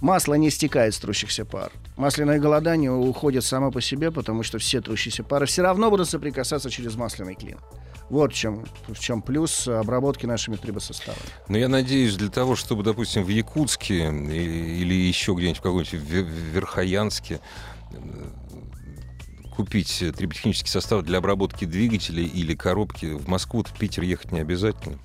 Масло 0.00 0.34
не 0.34 0.50
стекает 0.50 0.94
с 0.94 0.98
трущихся 0.98 1.44
пар. 1.44 1.72
Масляное 1.96 2.38
голодание 2.38 2.92
уходит 2.92 3.44
само 3.44 3.70
по 3.70 3.80
себе, 3.80 4.10
потому 4.10 4.42
что 4.42 4.58
все 4.58 4.80
трущиеся 4.80 5.24
пары 5.24 5.46
все 5.46 5.62
равно 5.62 5.90
будут 5.90 6.08
соприкасаться 6.08 6.70
через 6.70 6.96
масляный 6.96 7.34
клин. 7.34 7.58
Вот 8.10 8.32
в 8.32 8.36
чем, 8.36 8.64
в 8.86 8.98
чем 8.98 9.20
плюс 9.20 9.66
обработки 9.66 10.26
нашими 10.26 10.56
трибосоставами. 10.56 11.22
Но 11.48 11.58
я 11.58 11.68
надеюсь, 11.68 12.14
для 12.14 12.28
того, 12.28 12.54
чтобы, 12.54 12.84
допустим, 12.84 13.24
в 13.24 13.28
Якутске 13.28 14.06
или 14.06 14.94
еще 14.94 15.34
где-нибудь 15.34 15.58
в 15.58 15.62
каком-нибудь 15.62 15.94
Ве- 15.94 16.52
Верхоянске 16.52 17.40
э, 17.90 17.96
купить 19.56 20.04
триботехнический 20.16 20.70
состав 20.70 21.02
для 21.02 21.18
обработки 21.18 21.64
двигателей 21.64 22.26
или 22.26 22.54
коробки, 22.54 23.06
в 23.06 23.26
Москву, 23.28 23.64
в 23.64 23.76
Питер 23.76 24.04
ехать 24.04 24.30
не 24.30 24.40
обязательно. 24.40 24.98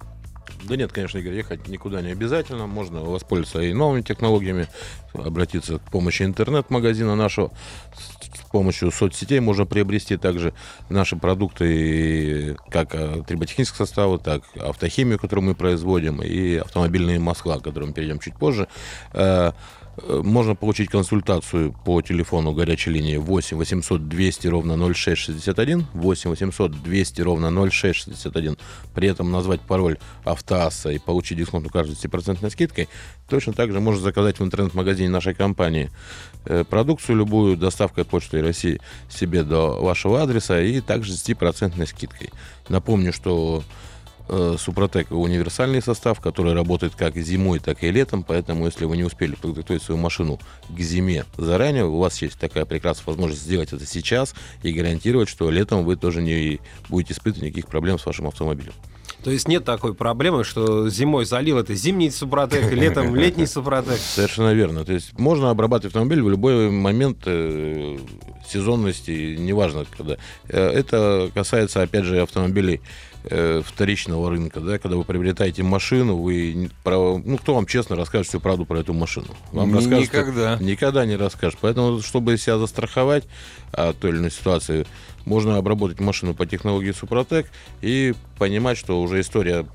Да 0.64 0.76
нет, 0.76 0.92
конечно, 0.92 1.18
Игорь, 1.18 1.36
ехать 1.36 1.68
никуда 1.68 2.02
не 2.02 2.12
обязательно. 2.12 2.68
Можно 2.68 3.02
воспользоваться 3.02 3.62
и 3.62 3.74
новыми 3.74 4.02
технологиями, 4.02 4.68
обратиться 5.14 5.80
к 5.80 5.82
помощи 5.92 6.24
интернет-магазина 6.24 7.16
нашего. 7.16 7.52
С 8.34 8.50
помощью 8.52 8.92
соцсетей 8.92 9.40
можно 9.40 9.66
приобрести 9.66 10.18
также 10.18 10.54
наши 10.90 11.16
продукты, 11.16 12.58
как 12.70 12.94
э, 12.94 13.24
триботехнического 13.26 13.86
состава, 13.86 14.20
так 14.20 14.44
автохимию, 14.56 15.20
которую 15.20 15.46
мы 15.46 15.56
производим, 15.56 16.22
и 16.22 16.56
автомобильные 16.56 17.20
масла, 17.20 17.60
к 17.60 17.64
которым 17.64 17.94
перейдем 17.94 18.20
чуть 18.20 18.36
позже. 18.36 18.68
Э, 19.98 20.22
можно 20.24 20.56
получить 20.56 20.90
консультацию 20.90 21.76
по 21.86 22.02
телефону 22.02 22.54
горячей 22.54 22.92
линии 22.92 23.18
8 23.18 23.58
800 23.58 24.08
200 24.08 24.48
ровно 24.48 24.78
0661, 24.94 25.88
8 25.94 26.30
800 26.30 26.84
200 26.84 27.22
ровно 27.22 27.70
0661, 27.70 28.58
при 28.94 29.08
этом 29.10 29.32
назвать 29.32 29.62
пароль 29.62 29.98
автоасса 30.24 30.90
и 30.90 31.00
получить 31.00 31.38
дисконтную 31.38 31.72
карту 31.72 31.94
с 31.94 32.04
10% 32.04 32.50
скидкой, 32.50 32.88
точно 33.30 33.54
так 33.54 33.72
же 33.72 33.80
можно 33.80 34.02
заказать 34.02 34.40
в 34.40 34.44
интернет-магазине 34.44 35.10
нашей 35.10 35.34
компании 35.34 35.92
э, 36.46 36.64
продукцию 36.64 37.18
любую 37.18 37.58
доставкой 37.58 38.06
почтой 38.06 38.42
России 38.42 38.80
себе 39.10 39.44
до 39.44 39.82
вашего 39.82 40.22
адреса 40.22 40.62
и 40.62 40.80
также 40.80 41.14
с 41.14 41.28
10% 41.28 41.86
скидкой. 41.86 42.30
Напомню, 42.70 43.12
что 43.12 43.64
Супротек 44.58 45.12
универсальный 45.12 45.82
состав, 45.82 46.20
который 46.20 46.54
работает 46.54 46.94
как 46.96 47.16
зимой, 47.18 47.60
так 47.60 47.84
и 47.84 47.92
летом, 47.92 48.24
поэтому 48.24 48.66
если 48.66 48.86
вы 48.86 48.98
не 48.98 49.04
успели 49.04 49.36
подготовить 49.36 49.84
свою 49.84 50.00
машину 50.00 50.40
к 50.70 50.80
зиме 50.80 51.26
заранее, 51.38 51.86
у 51.86 51.98
вас 51.98 52.22
есть 52.22 52.40
такая 52.40 52.66
прекрасная 52.66 53.06
возможность 53.08 53.44
сделать 53.44 53.74
это 53.74 53.86
сейчас 53.86 54.34
и 54.64 54.72
гарантировать, 54.72 55.30
что 55.30 55.50
летом 55.50 55.84
вы 55.84 55.96
тоже 55.96 56.22
не 56.22 56.60
будете 56.90 57.14
испытывать 57.14 57.44
никаких 57.44 57.68
проблем 57.68 58.00
с 58.00 58.06
вашим 58.06 58.28
автомобилем. 58.28 58.74
То 59.24 59.30
есть 59.30 59.48
нет 59.48 59.64
такой 59.64 59.94
проблемы, 59.94 60.44
что 60.44 60.90
зимой 60.90 61.26
залил 61.26 61.60
это 61.60 61.76
зимний 61.76 62.10
супротек, 62.10 62.72
летом 62.72 63.16
летний 63.16 63.46
супротек. 63.46 63.98
Совершенно 63.98 64.54
верно. 64.54 64.84
То 64.84 64.94
есть 64.94 65.18
можно 65.18 65.52
обрабатывать 65.52 65.94
автомобиль 65.94 66.24
в 66.24 66.30
любой 66.30 66.72
момент 66.72 67.20
э, 67.26 67.98
сезонности, 68.48 69.36
неважно 69.38 69.86
когда. 69.96 70.18
Э, 70.48 70.70
это 70.70 71.30
касается, 71.36 71.84
опять 71.84 72.06
же, 72.06 72.20
автомобилей 72.22 72.82
э, 73.24 73.62
вторичного 73.66 74.30
рынка, 74.30 74.60
да, 74.60 74.78
когда 74.80 74.98
вы 74.98 75.04
приобретаете 75.04 75.64
машину, 75.64 76.18
вы, 76.18 76.70
ну, 76.86 77.38
кто 77.38 77.56
вам 77.56 77.66
честно 77.66 77.96
расскажет 77.96 78.28
всю 78.28 78.40
правду 78.40 78.66
про 78.66 78.80
эту 78.80 78.94
машину? 78.94 79.28
Вам 79.52 79.74
никогда. 79.74 80.58
Никогда 80.60 81.06
не 81.06 81.16
расскажет. 81.16 81.60
Поэтому, 81.62 82.02
чтобы 82.02 82.38
себя 82.38 82.58
застраховать 82.58 83.26
от 83.72 83.98
той 83.98 84.12
или 84.12 84.18
иной 84.18 84.32
ситуации, 84.32 84.86
можно 85.26 85.58
обработать 85.58 86.00
машину 86.00 86.34
по 86.34 86.46
технологии 86.46 86.92
Супротек 86.92 87.48
и 87.82 88.14
понимать, 88.38 88.78
что 88.78 89.02
уже 89.02 89.22
история 89.22 89.68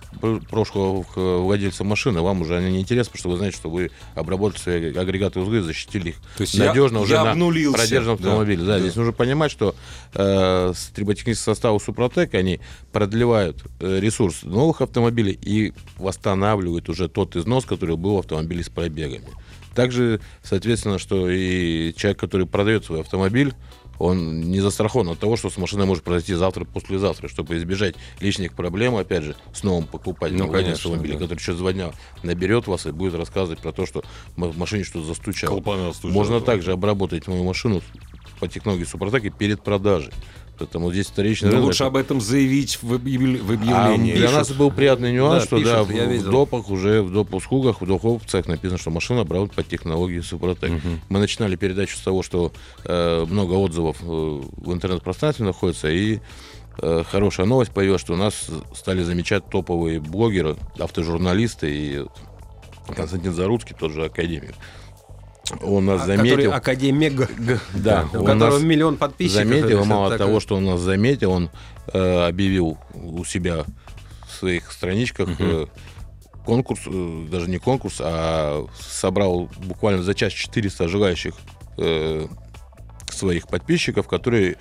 прошлого 0.50 1.04
владельца 1.14 1.84
машины 1.84 2.20
вам 2.20 2.40
уже 2.40 2.60
не 2.60 2.80
интересна, 2.80 3.12
потому 3.12 3.20
что 3.20 3.28
вы 3.30 3.36
знаете, 3.36 3.56
что 3.56 3.70
вы 3.70 3.90
обработали 4.14 4.60
свои 4.60 4.96
агрегаты 4.96 5.38
узлы, 5.40 5.62
защитили 5.62 6.10
их 6.10 6.16
То 6.36 6.42
есть 6.42 6.58
надежно 6.58 6.96
я, 6.96 7.02
уже 7.02 7.14
я 7.14 7.24
на 7.24 7.30
обнулился. 7.32 7.78
продержанном 7.78 8.14
автомобиле. 8.16 8.58
Да, 8.58 8.66
да, 8.66 8.72
да. 8.74 8.80
Здесь 8.80 8.96
нужно 8.96 9.12
понимать, 9.12 9.52
что 9.52 9.76
э, 10.14 10.72
с 10.74 10.86
триботехнического 10.88 11.54
состава 11.54 11.78
Супротек 11.78 12.34
они 12.34 12.60
продлевают 12.92 13.35
э, 13.40 13.52
ресурс 14.00 14.42
новых 14.42 14.80
автомобилей 14.80 15.38
и 15.40 15.72
восстанавливают 15.98 16.88
уже 16.88 17.08
тот 17.08 17.36
износ, 17.36 17.64
который 17.64 17.96
был 17.96 18.16
в 18.16 18.18
автомобиле 18.20 18.62
с 18.62 18.68
пробегами. 18.68 19.28
Также, 19.74 20.20
соответственно, 20.42 20.98
что 20.98 21.28
и 21.28 21.92
человек, 21.94 22.18
который 22.18 22.46
продает 22.46 22.84
свой 22.84 23.00
автомобиль, 23.00 23.54
он 23.98 24.40
не 24.40 24.60
застрахован 24.60 25.08
от 25.08 25.18
того, 25.18 25.36
что 25.36 25.50
с 25.50 25.56
машиной 25.56 25.86
может 25.86 26.04
произойти 26.04 26.34
завтра, 26.34 26.64
послезавтра, 26.64 27.28
чтобы 27.28 27.56
избежать 27.56 27.94
лишних 28.20 28.54
проблем, 28.54 28.96
опять 28.96 29.24
же, 29.24 29.36
с 29.54 29.62
новым 29.62 29.86
покупателем 29.86 30.46
ну, 30.46 30.52
конечно, 30.52 30.74
автомобиля, 30.74 31.14
да. 31.14 31.20
который 31.20 31.38
через 31.38 31.58
два 31.58 31.72
дня 31.72 31.92
наберет 32.22 32.66
вас 32.66 32.86
и 32.86 32.90
будет 32.90 33.14
рассказывать 33.14 33.60
про 33.60 33.72
то, 33.72 33.86
что 33.86 34.02
в 34.36 34.58
машине 34.58 34.84
что-то 34.84 35.06
застучало. 35.06 35.62
Можно 36.02 36.40
также 36.40 36.72
обработать 36.72 37.26
мою 37.26 37.44
машину 37.44 37.82
по 38.40 38.48
технологии 38.48 38.84
Супротек 38.84 39.34
перед 39.36 39.62
продажей. 39.62 40.12
Поэтому 40.58 40.90
здесь 40.90 41.06
вторичный 41.06 41.50
рынок. 41.50 41.66
лучше 41.66 41.84
об 41.84 41.96
этом 41.96 42.20
заявить 42.20 42.78
в, 42.82 42.94
объявлении. 42.94 44.14
А 44.14 44.16
для 44.16 44.30
нас 44.30 44.50
был 44.52 44.70
приятный 44.70 45.12
нюанс, 45.12 45.42
да, 45.42 45.46
что 45.46 45.58
пишут, 45.58 45.72
да, 45.72 45.82
в, 45.84 45.88
в 45.88 46.30
допах 46.30 46.70
уже, 46.70 47.02
в 47.02 47.12
допускугах, 47.12 47.80
в 47.80 47.86
духовцах 47.86 48.46
написано, 48.46 48.78
что 48.78 48.90
машина 48.90 49.22
обработана 49.22 49.62
по 49.62 49.68
технологии 49.68 50.20
Супротек. 50.20 50.70
Угу. 50.70 50.88
Мы 51.10 51.18
начинали 51.18 51.56
передачу 51.56 51.96
с 51.96 52.00
того, 52.00 52.22
что 52.22 52.52
э, 52.84 53.26
много 53.28 53.52
отзывов 53.52 53.98
э, 54.02 54.04
в 54.04 54.72
интернет-пространстве 54.72 55.44
находится, 55.44 55.88
и 55.88 56.20
э, 56.78 57.04
хорошая 57.08 57.46
новость 57.46 57.72
появилась, 57.72 58.00
что 58.00 58.14
у 58.14 58.16
нас 58.16 58.46
стали 58.74 59.02
замечать 59.02 59.48
топовые 59.50 60.00
блогеры, 60.00 60.56
автожурналисты 60.78 61.70
и 61.70 62.06
Константин 62.94 63.34
Заруцкий, 63.34 63.76
тот 63.78 63.92
же 63.92 64.04
академик 64.04 64.54
он 65.62 65.86
нас 65.86 66.02
а, 66.02 66.06
заметил. 66.06 66.52
Академик, 66.52 67.30
да, 67.74 68.08
у 68.12 68.24
которого 68.24 68.58
миллион 68.58 68.96
подписчиков. 68.96 69.44
Заметил, 69.44 69.84
мало 69.84 70.10
такое. 70.10 70.26
того, 70.26 70.40
что 70.40 70.56
он 70.56 70.64
нас 70.64 70.80
заметил, 70.80 71.32
он 71.32 71.50
э, 71.92 72.26
объявил 72.26 72.78
у 72.94 73.24
себя 73.24 73.64
в 74.26 74.32
своих 74.32 74.72
страничках 74.72 75.28
угу. 75.28 75.36
э, 75.38 75.66
конкурс, 76.44 76.80
э, 76.86 77.26
даже 77.30 77.48
не 77.48 77.58
конкурс, 77.58 77.96
а 78.00 78.66
собрал 78.78 79.50
буквально 79.58 80.02
за 80.02 80.14
час 80.14 80.32
400 80.32 80.88
желающих 80.88 81.34
э, 81.78 82.26
своих 83.10 83.48
подписчиков, 83.48 84.08
которые 84.08 84.56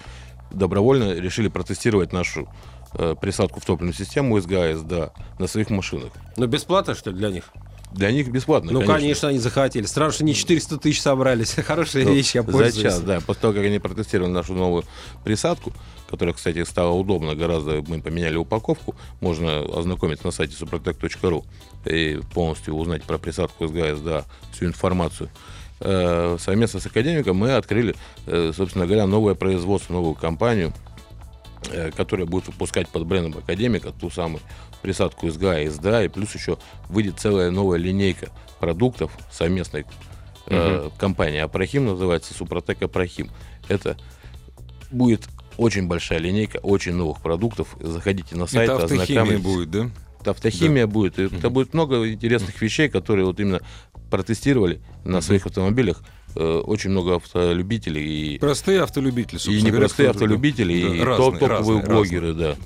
добровольно 0.51 1.13
решили 1.13 1.47
протестировать 1.47 2.13
нашу 2.13 2.47
э, 2.93 3.15
присадку 3.19 3.59
в 3.59 3.65
топливную 3.65 3.93
систему 3.93 4.39
СГАС, 4.39 4.81
да, 4.81 5.11
на 5.39 5.47
своих 5.47 5.69
машинах. 5.69 6.11
Но 6.37 6.47
бесплатно, 6.47 6.95
что 6.95 7.11
ли, 7.11 7.17
для 7.17 7.29
них? 7.29 7.51
Для 7.95 8.11
них 8.11 8.27
бесплатно, 8.27 8.73
Ну, 8.73 8.79
конечно, 8.79 8.95
конечно 8.95 9.29
они 9.29 9.39
захотели. 9.39 9.85
Странно, 9.85 10.11
что 10.11 10.25
не 10.25 10.35
400 10.35 10.77
тысяч 10.77 11.01
собрались. 11.01 11.53
Хорошая 11.65 12.03
ну, 12.03 12.13
вещь, 12.13 12.35
я 12.35 12.43
пользуюсь. 12.43 12.73
За 12.73 12.81
час, 12.81 12.99
да. 12.99 13.21
После 13.21 13.41
того, 13.41 13.53
как 13.53 13.63
они 13.63 13.79
протестировали 13.79 14.31
нашу 14.31 14.53
новую 14.53 14.83
присадку, 15.23 15.71
которая, 16.09 16.35
кстати, 16.35 16.63
стала 16.65 16.91
удобно 16.91 17.35
гораздо, 17.35 17.81
мы 17.87 18.01
поменяли 18.01 18.35
упаковку, 18.35 18.95
можно 19.21 19.61
ознакомиться 19.61 20.25
на 20.25 20.31
сайте 20.31 20.55
suprotec.ru 20.55 21.45
и 21.85 22.19
полностью 22.33 22.75
узнать 22.75 23.03
про 23.03 23.17
присадку 23.17 23.67
СГС, 23.67 23.99
да, 24.01 24.25
всю 24.51 24.65
информацию 24.65 25.29
э, 25.79 26.37
совместно 26.39 26.79
с 26.79 26.85
академиком 26.85 27.37
мы 27.37 27.51
открыли, 27.53 27.95
э, 28.27 28.51
собственно 28.55 28.85
говоря, 28.85 29.07
новое 29.07 29.35
производство, 29.35 29.93
новую 29.93 30.15
компанию, 30.15 30.73
которая 31.95 32.25
будет 32.25 32.47
выпускать 32.47 32.87
под 32.89 33.05
брендом 33.05 33.37
Академика 33.37 33.91
ту 33.91 34.09
самую 34.09 34.41
присадку 34.81 35.27
из 35.27 35.37
ГА 35.37 35.61
и 35.61 35.69
СДА, 35.69 36.03
и 36.03 36.07
плюс 36.07 36.33
еще 36.35 36.57
выйдет 36.89 37.19
целая 37.19 37.51
новая 37.51 37.77
линейка 37.77 38.29
продуктов 38.59 39.11
совместной 39.31 39.85
э, 40.47 40.89
компании. 40.97 41.39
Апрахим 41.39 41.85
называется 41.85 42.33
Супротек 42.33 42.81
Апрахим. 42.81 43.29
Это 43.67 43.97
будет 44.91 45.27
очень 45.57 45.87
большая 45.87 46.19
линейка 46.19 46.57
очень 46.57 46.93
новых 46.93 47.21
продуктов. 47.21 47.75
Заходите 47.79 48.35
на 48.35 48.47
сайт, 48.47 48.69
Это 48.69 48.83
автохимия 48.83 49.39
будет, 49.39 49.71
да? 49.71 49.89
Это 50.21 50.31
автохимия 50.31 50.85
да. 50.85 50.91
будет. 50.91 51.19
Это 51.19 51.47
угу. 51.47 51.49
будет 51.49 51.73
много 51.73 52.11
интересных 52.11 52.61
вещей, 52.61 52.89
которые 52.89 53.25
вот 53.25 53.39
именно 53.39 53.61
протестировали 54.09 54.81
на 55.03 55.21
своих 55.21 55.45
автомобилях 55.45 56.01
э, 56.01 56.24
очень 56.35 56.89
много 56.91 57.15
автолюбителей. 57.15 58.35
И, 58.35 58.39
простые 58.39 58.81
автолюбители, 58.81 59.39
И 59.49 59.61
не 59.61 59.71
простые 59.71 60.09
автолюбители, 60.09 60.81
да. 60.81 60.95
и 60.95 60.99
разные, 61.01 61.31
топовые 61.31 61.49
разные, 61.49 61.83
блогеры, 61.83 62.27
разные. 62.29 62.55
да. 62.55 62.57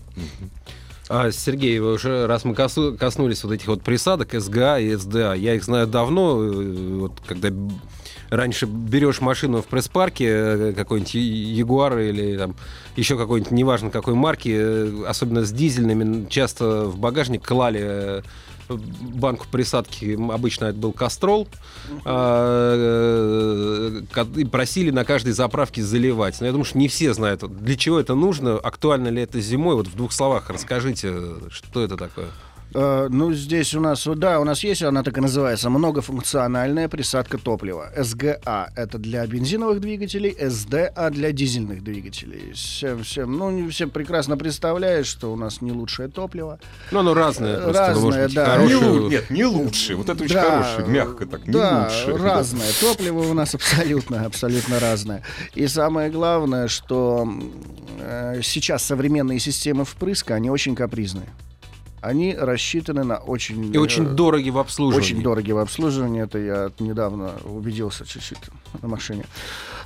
А, 1.12 1.32
Сергей, 1.32 1.80
уже 1.80 2.28
раз 2.28 2.46
мы 2.46 2.54
коснулись 2.54 3.44
вот 3.44 3.54
этих 3.54 3.68
вот 3.68 3.82
присадок 3.82 4.32
СГА 4.32 4.80
и 4.80 4.96
СДА, 4.96 5.34
я 5.34 5.56
их 5.56 5.64
знаю 5.64 5.88
давно, 5.88 6.44
э, 6.44 6.98
вот 7.00 7.14
когда 7.26 7.50
раньше 8.30 8.68
берешь 8.68 9.20
машину 9.20 9.64
в 9.64 9.66
пресс-парке, 9.66 10.28
э, 10.28 10.74
какой-нибудь 10.74 11.16
Ягуар 11.16 11.98
или 11.98 12.38
там 12.38 12.56
еще 12.96 13.18
какой-нибудь, 13.18 13.52
неважно 13.52 13.90
какой 13.90 14.14
марки, 14.14 14.56
э, 14.56 15.04
особенно 15.08 15.44
с 15.44 15.52
дизельными, 15.52 16.28
часто 16.30 16.86
в 16.86 17.00
багажник 17.00 17.44
клали 17.44 18.24
банку 18.70 19.46
присадки, 19.52 20.18
обычно 20.32 20.66
это 20.66 20.78
был 20.78 20.92
Кастрол, 20.92 21.48
а, 22.06 24.02
э, 24.16 24.30
и 24.38 24.46
просили 24.46 24.92
на 24.92 25.06
каждой 25.06 25.34
заправке 25.34 25.84
заливать. 25.84 26.40
Но 26.40 26.46
я 26.46 26.52
думаю, 26.52 26.66
что 26.66 26.78
не 26.78 26.88
все 26.88 27.14
знают, 27.14 27.42
для 27.64 27.76
чего 27.76 28.00
это 28.00 28.16
нужно, 28.16 28.58
актуально 28.58 29.10
ли 29.10 29.22
это 29.22 29.40
зимой. 29.40 29.76
Вот 29.76 29.88
в 29.88 29.96
двух 29.96 30.12
словах 30.12 30.50
расскажите, 30.50 31.14
что 31.50 31.84
это 31.84 31.98
такое. 31.98 32.28
Э, 32.74 33.08
ну, 33.10 33.34
здесь 33.34 33.74
у 33.74 33.82
нас, 33.82 34.06
да, 34.06 34.40
у 34.40 34.44
нас 34.44 34.64
есть, 34.64 34.84
она 34.84 35.04
так 35.04 35.18
и 35.18 35.22
называется, 35.22 35.70
многофункциональная 35.70 36.88
присадка 36.88 37.38
топлива. 37.38 37.92
СГА— 37.98 38.72
это 38.76 38.98
для 39.00 39.26
бензиновых 39.26 39.80
двигателей, 39.80 40.36
СДА— 40.50 41.10
для 41.12 41.32
дизельных 41.32 41.84
двигателей. 41.84 42.54
Всем, 42.54 43.04
всем, 43.04 43.38
ну, 43.38 43.70
все 43.70 43.88
прекрасно 43.88 44.38
представляют, 44.38 45.08
что 45.08 45.34
у 45.34 45.36
нас 45.36 45.62
не 45.62 45.72
лучшее 45.72 46.10
топливо. 46.10 46.60
Ну, 46.92 47.00
оно 47.00 47.14
разное. 47.14 47.74
Разное, 47.74 48.26
быть, 48.26 48.36
да. 48.36 48.58
Не, 48.58 49.10
нет, 49.10 49.30
не 49.30 49.46
лучшее. 49.46 49.96
Вот 49.96 50.10
это 50.10 50.24
очень 50.24 50.36
да, 50.36 50.44
хорошее, 50.44 50.88
мягко 50.88 51.26
так, 51.26 51.48
не 51.48 51.54
да, 51.54 51.86
лучшее. 51.86 52.18
разное. 52.18 52.68
Да. 52.68 52.88
Топливо 52.88 53.20
у 53.22 53.34
нас 53.34 53.56
абсолютно, 53.56 54.26
абсолютно 54.26 54.80
разное. 54.80 55.24
И 55.56 55.68
самое 55.68 56.12
главное, 56.12 56.68
что 56.68 57.28
э, 58.00 58.42
сейчас 58.44 58.84
современные 58.84 59.40
системы 59.40 59.86
впрыска, 59.86 60.36
они 60.36 60.52
очень 60.52 60.76
капризные. 60.76 61.30
Они 62.02 62.36
рассчитаны 62.36 63.04
на 63.04 63.18
очень... 63.18 63.74
И 63.74 63.78
очень 63.78 64.06
э, 64.06 64.10
дороги 64.10 64.50
в 64.50 64.58
обслуживании. 64.58 65.06
Очень 65.06 65.22
дорогие 65.22 65.56
в 65.56 65.60
обслуживании. 65.60 66.24
Это 66.24 66.38
я 66.38 66.72
недавно 66.80 67.34
убедился 67.44 68.06
чуть-чуть 68.06 68.50
на 68.82 68.88
машине. 68.88 69.26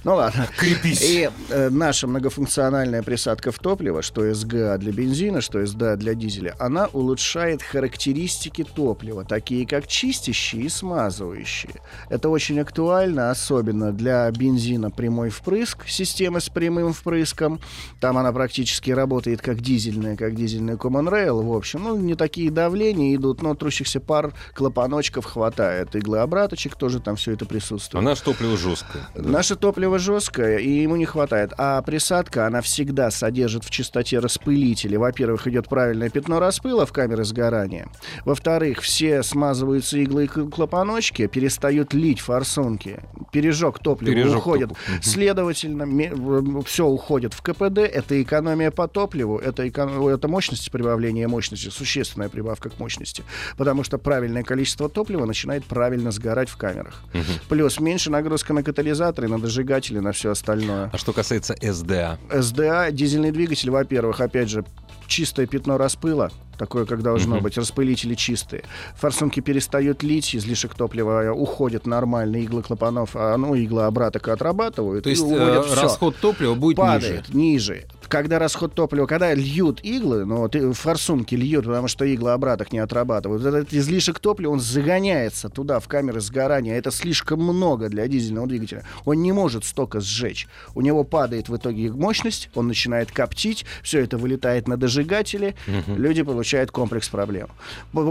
Ну 0.03 0.15
ладно. 0.15 0.47
Крепись. 0.57 1.01
И 1.01 1.29
э, 1.49 1.69
наша 1.69 2.07
многофункциональная 2.07 3.03
присадка 3.03 3.51
в 3.51 3.59
топливо, 3.59 4.01
что 4.01 4.33
СГА 4.33 4.77
для 4.77 4.91
бензина, 4.91 5.39
что 5.39 5.65
СДА 5.65 5.95
для 5.95 6.13
дизеля, 6.13 6.55
она 6.59 6.87
улучшает 6.91 7.61
характеристики 7.61 8.65
топлива, 8.65 9.23
такие 9.23 9.65
как 9.65 9.87
чистящие 9.87 10.63
и 10.63 10.69
смазывающие. 10.69 11.81
Это 12.09 12.27
очень 12.27 12.59
актуально, 12.59 13.31
особенно 13.31 13.93
для 13.93 14.29
бензина 14.31 14.91
прямой 14.91 15.29
впрыск, 15.29 15.87
системы 15.87 16.41
с 16.41 16.49
прямым 16.49 16.91
впрыском. 16.91 17.61
Там 18.01 18.17
она 18.17 18.33
практически 18.33 18.91
работает 18.91 19.41
как 19.41 19.61
дизельная, 19.61 20.17
как 20.17 20.35
дизельный 20.35 20.73
Common 20.73 21.09
Rail. 21.09 21.41
В 21.43 21.53
общем, 21.53 21.83
ну, 21.83 21.95
не 21.95 22.15
такие 22.15 22.51
давления 22.51 23.15
идут, 23.15 23.41
но 23.41 23.55
трущихся 23.55 24.01
пар 24.01 24.33
клапаночков 24.53 25.23
хватает. 25.25 25.95
Иглообраточек 25.95 26.75
тоже 26.75 26.99
там 26.99 27.15
все 27.15 27.31
это 27.31 27.45
А 27.45 27.47
присутствует. 27.47 28.03
наше 28.03 28.23
топливо 28.23 28.57
жесткое. 28.57 29.07
Наше 29.15 29.55
топливо 29.55 29.92
жесткое, 29.99 30.57
и 30.57 30.69
ему 30.69 30.95
не 30.95 31.05
хватает. 31.05 31.53
А 31.57 31.81
присадка, 31.81 32.47
она 32.47 32.61
всегда 32.61 33.11
содержит 33.11 33.63
в 33.63 33.69
чистоте 33.69 34.19
распылители. 34.19 34.95
Во-первых, 34.95 35.47
идет 35.47 35.67
правильное 35.67 36.09
пятно 36.09 36.39
распыла 36.39 36.85
в 36.85 36.91
камере 36.91 37.23
сгорания. 37.23 37.87
Во-вторых, 38.25 38.81
все 38.81 39.23
смазываются 39.23 39.97
иглы 39.97 40.25
и 40.25 40.27
клапаночки, 40.27 41.27
перестают 41.27 41.93
лить 41.93 42.19
форсунки. 42.19 42.99
Пережог 43.31 43.79
топлива 43.79 44.13
Пережог 44.13 44.37
уходит. 44.37 44.69
Мгм. 44.71 45.01
Следовательно, 45.01 46.63
все 46.63 46.85
уходит 46.85 47.33
в 47.33 47.41
КПД. 47.41 47.79
Это 47.79 48.21
экономия 48.21 48.71
по 48.71 48.87
топливу, 48.87 49.37
это, 49.37 49.67
эко- 49.67 50.09
это 50.09 50.27
мощность 50.27 50.71
прибавления 50.71 51.27
мощности, 51.27 51.69
существенная 51.69 52.29
прибавка 52.29 52.69
к 52.69 52.79
мощности. 52.79 53.23
Потому 53.57 53.83
что 53.83 53.97
правильное 53.97 54.43
количество 54.43 54.89
топлива 54.89 55.25
начинает 55.25 55.65
правильно 55.65 56.11
сгорать 56.11 56.49
в 56.49 56.57
камерах. 56.57 57.01
Мгм. 57.13 57.23
Плюс 57.49 57.79
меньше 57.79 58.11
нагрузка 58.11 58.53
на 58.53 58.63
катализаторы, 58.63 59.27
на 59.27 59.37
дожигатели, 59.83 59.99
на 59.99 60.11
все 60.11 60.31
остальное. 60.31 60.89
А 60.91 60.97
что 60.97 61.13
касается 61.13 61.55
СДА? 61.61 62.17
СДА, 62.31 62.91
дизельный 62.91 63.31
двигатель, 63.31 63.69
во-первых, 63.69 64.21
опять 64.21 64.49
же, 64.49 64.63
чистое 65.07 65.45
пятно 65.47 65.77
распыла, 65.77 66.31
такое, 66.57 66.85
как 66.85 67.01
должно 67.01 67.35
Мгм. 67.35 67.43
быть, 67.43 67.57
распылители 67.57 68.15
чистые. 68.15 68.63
Форсунки 68.95 69.41
перестают 69.41 70.03
лить, 70.03 70.35
излишек 70.35 70.75
топлива 70.75 71.31
уходит 71.33 71.85
нормально, 71.85 72.37
иглы 72.37 72.63
клапанов, 72.63 73.11
а, 73.15 73.35
ну, 73.37 73.53
иглы 73.55 73.83
обраток 73.83 74.27
отрабатывают. 74.29 75.03
То 75.03 75.09
есть 75.09 75.23
э, 75.23 75.63
расход 75.75 76.15
топлива 76.17 76.55
будет 76.55 76.77
падает 76.77 77.29
ниже. 77.29 77.75
ниже. 77.77 77.83
Когда 78.13 78.37
расход 78.37 78.75
топлива, 78.75 79.07
когда 79.07 79.33
льют 79.33 79.79
иглы, 79.81 80.23
ну 80.23 80.37
вот 80.37 80.55
и 80.55 80.71
форсунки 80.71 81.33
льют, 81.33 81.65
потому 81.65 81.87
что 81.87 82.05
иглы 82.05 82.29
обраток 82.29 82.71
не 82.71 82.77
отрабатывают, 82.77 83.43
этот 83.43 83.73
излишек 83.73 84.19
топлива, 84.19 84.51
он 84.51 84.59
загоняется 84.59 85.49
туда, 85.49 85.79
в 85.79 85.87
камеры 85.87 86.21
сгорания. 86.21 86.77
Это 86.77 86.91
слишком 86.91 87.41
много 87.41 87.89
для 87.89 88.07
дизельного 88.07 88.45
двигателя. 88.45 88.83
Он 89.05 89.23
не 89.23 89.31
может 89.31 89.65
столько 89.65 89.99
сжечь. 89.99 90.47
У 90.75 90.81
него 90.81 91.03
падает 91.03 91.49
в 91.49 91.57
итоге 91.57 91.91
мощность, 91.91 92.51
он 92.53 92.67
начинает 92.67 93.11
коптить, 93.11 93.65
все 93.81 94.01
это 94.01 94.19
вылетает 94.19 94.67
на 94.67 94.77
дожигатели, 94.77 95.55
люди 95.87 96.21
получают 96.21 96.69
комплекс 96.69 97.09
проблем. 97.09 97.47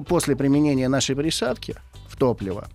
После 0.08 0.34
применения 0.34 0.88
нашей 0.88 1.14
присадки 1.14 1.76
в 2.22 2.24
топливо. 2.24 2.68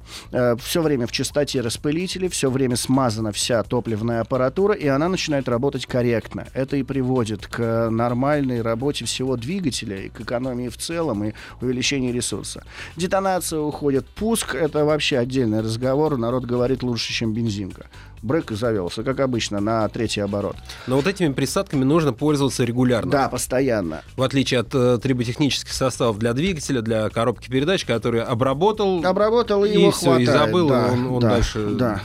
все 0.60 0.82
время 0.82 1.08
в 1.08 1.12
чистоте 1.12 1.62
распылители, 1.62 2.28
все 2.28 2.50
время 2.50 2.76
смазана 2.76 3.32
вся 3.32 3.64
топливная 3.64 4.22
аппаратура, 4.22 4.74
и 4.74 4.88
она 4.88 5.08
начинает 5.08 5.48
работать 5.48 5.86
корректно. 5.86 6.48
Это 6.54 6.76
и 6.76 6.84
приводит 6.84 7.48
к 7.48 7.90
нормальной 7.90 8.62
работе 8.62 9.06
всего 9.06 9.38
двигателя, 9.38 10.02
и 10.02 10.10
к 10.10 10.20
экономии 10.20 10.68
в 10.68 10.78
целом, 10.78 11.24
и 11.24 11.34
увеличению 11.62 12.14
ресурса. 12.14 12.66
Детонация 12.98 13.60
уходит, 13.60 14.06
пуск— 14.06 14.54
это 14.56 14.84
вообще 14.84 15.18
отдельный 15.18 15.62
разговор. 15.62 16.18
Народ 16.18 16.44
говорит 16.44 16.84
лучше, 16.84 17.14
чем 17.14 17.34
бензинка. 17.34 17.86
Брейк 18.22 18.52
завелся, 18.52 19.04
как 19.04 19.20
обычно, 19.20 19.60
на 19.60 19.88
третий 19.90 20.22
оборот. 20.22 20.56
Но 20.88 20.96
вот 20.96 21.08
этими 21.08 21.32
присадками 21.34 21.84
нужно 21.84 22.14
пользоваться 22.14 22.64
регулярно. 22.64 23.12
Да, 23.12 23.30
постоянно. 23.30 24.02
В 24.16 24.24
отличие 24.24 24.60
от 24.62 24.74
э, 24.74 24.98
триботехнических 25.02 25.72
составов 25.72 26.18
для 26.18 26.34
двигателя, 26.34 26.82
для 26.82 27.10
коробки 27.10 27.50
передач, 27.50 27.86
который 27.86 28.22
обработал, 28.24 29.06
Обработал, 29.06 29.66
и, 29.66 29.70
И 29.70 29.80
его 29.82 29.92
всё, 29.92 30.18
и 30.18 30.26
хватает. 30.26 30.48
забыл, 30.48 30.68
и 30.68 30.70
да, 30.70 30.88
он- 30.92 31.08
он 31.08 31.20
да, 31.20 31.30
дальше- 31.30 31.68
Да. 31.72 32.02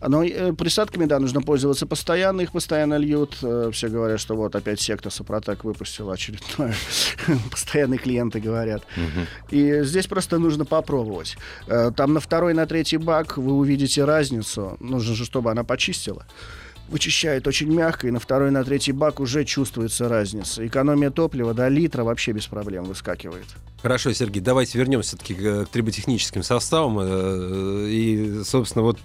Но 0.00 0.22
э, 0.22 0.52
присадками, 0.52 1.06
да, 1.06 1.18
нужно 1.18 1.40
пользоваться 1.40 1.86
постоянно, 1.86 2.42
их 2.42 2.52
постоянно 2.52 2.96
льют. 2.98 3.38
Э, 3.42 3.70
все 3.72 3.88
говорят, 3.88 4.20
что 4.20 4.36
вот 4.36 4.54
опять 4.54 4.80
секта 4.80 5.08
Супротек 5.08 5.64
выпустила 5.64 6.14
очередное. 6.14 6.74
Постоянные 7.50 7.98
клиенты 7.98 8.40
говорят. 8.40 8.82
И 9.50 9.80
здесь 9.82 10.06
просто 10.06 10.38
нужно 10.38 10.66
попробовать. 10.66 11.36
Э, 11.66 11.90
там 11.96 12.12
на 12.12 12.20
второй, 12.20 12.52
на 12.52 12.66
третий 12.66 12.98
бак 12.98 13.38
вы 13.38 13.54
увидите 13.54 14.04
разницу. 14.04 14.76
Нужно 14.80 15.14
же, 15.14 15.24
чтобы 15.24 15.50
она 15.50 15.64
почистила. 15.64 16.26
Вычищает 16.88 17.46
очень 17.48 17.72
мягко, 17.72 18.06
и 18.06 18.10
на 18.10 18.20
второй, 18.20 18.50
на 18.50 18.62
третий 18.64 18.92
бак 18.92 19.18
уже 19.18 19.44
чувствуется 19.44 20.08
разница. 20.08 20.64
Экономия 20.64 21.10
топлива 21.10 21.54
до 21.54 21.68
литра 21.68 22.04
вообще 22.04 22.32
без 22.32 22.46
проблем 22.46 22.84
выскакивает. 22.84 23.46
Хорошо, 23.82 24.12
Сергей, 24.12 24.40
давайте 24.40 24.78
вернемся 24.78 25.16
все-таки 25.16 25.34
к 25.34 25.66
триботехническим 25.72 26.42
составам. 26.42 27.00
И, 27.88 28.42
собственно, 28.44 28.84
вот 28.84 28.98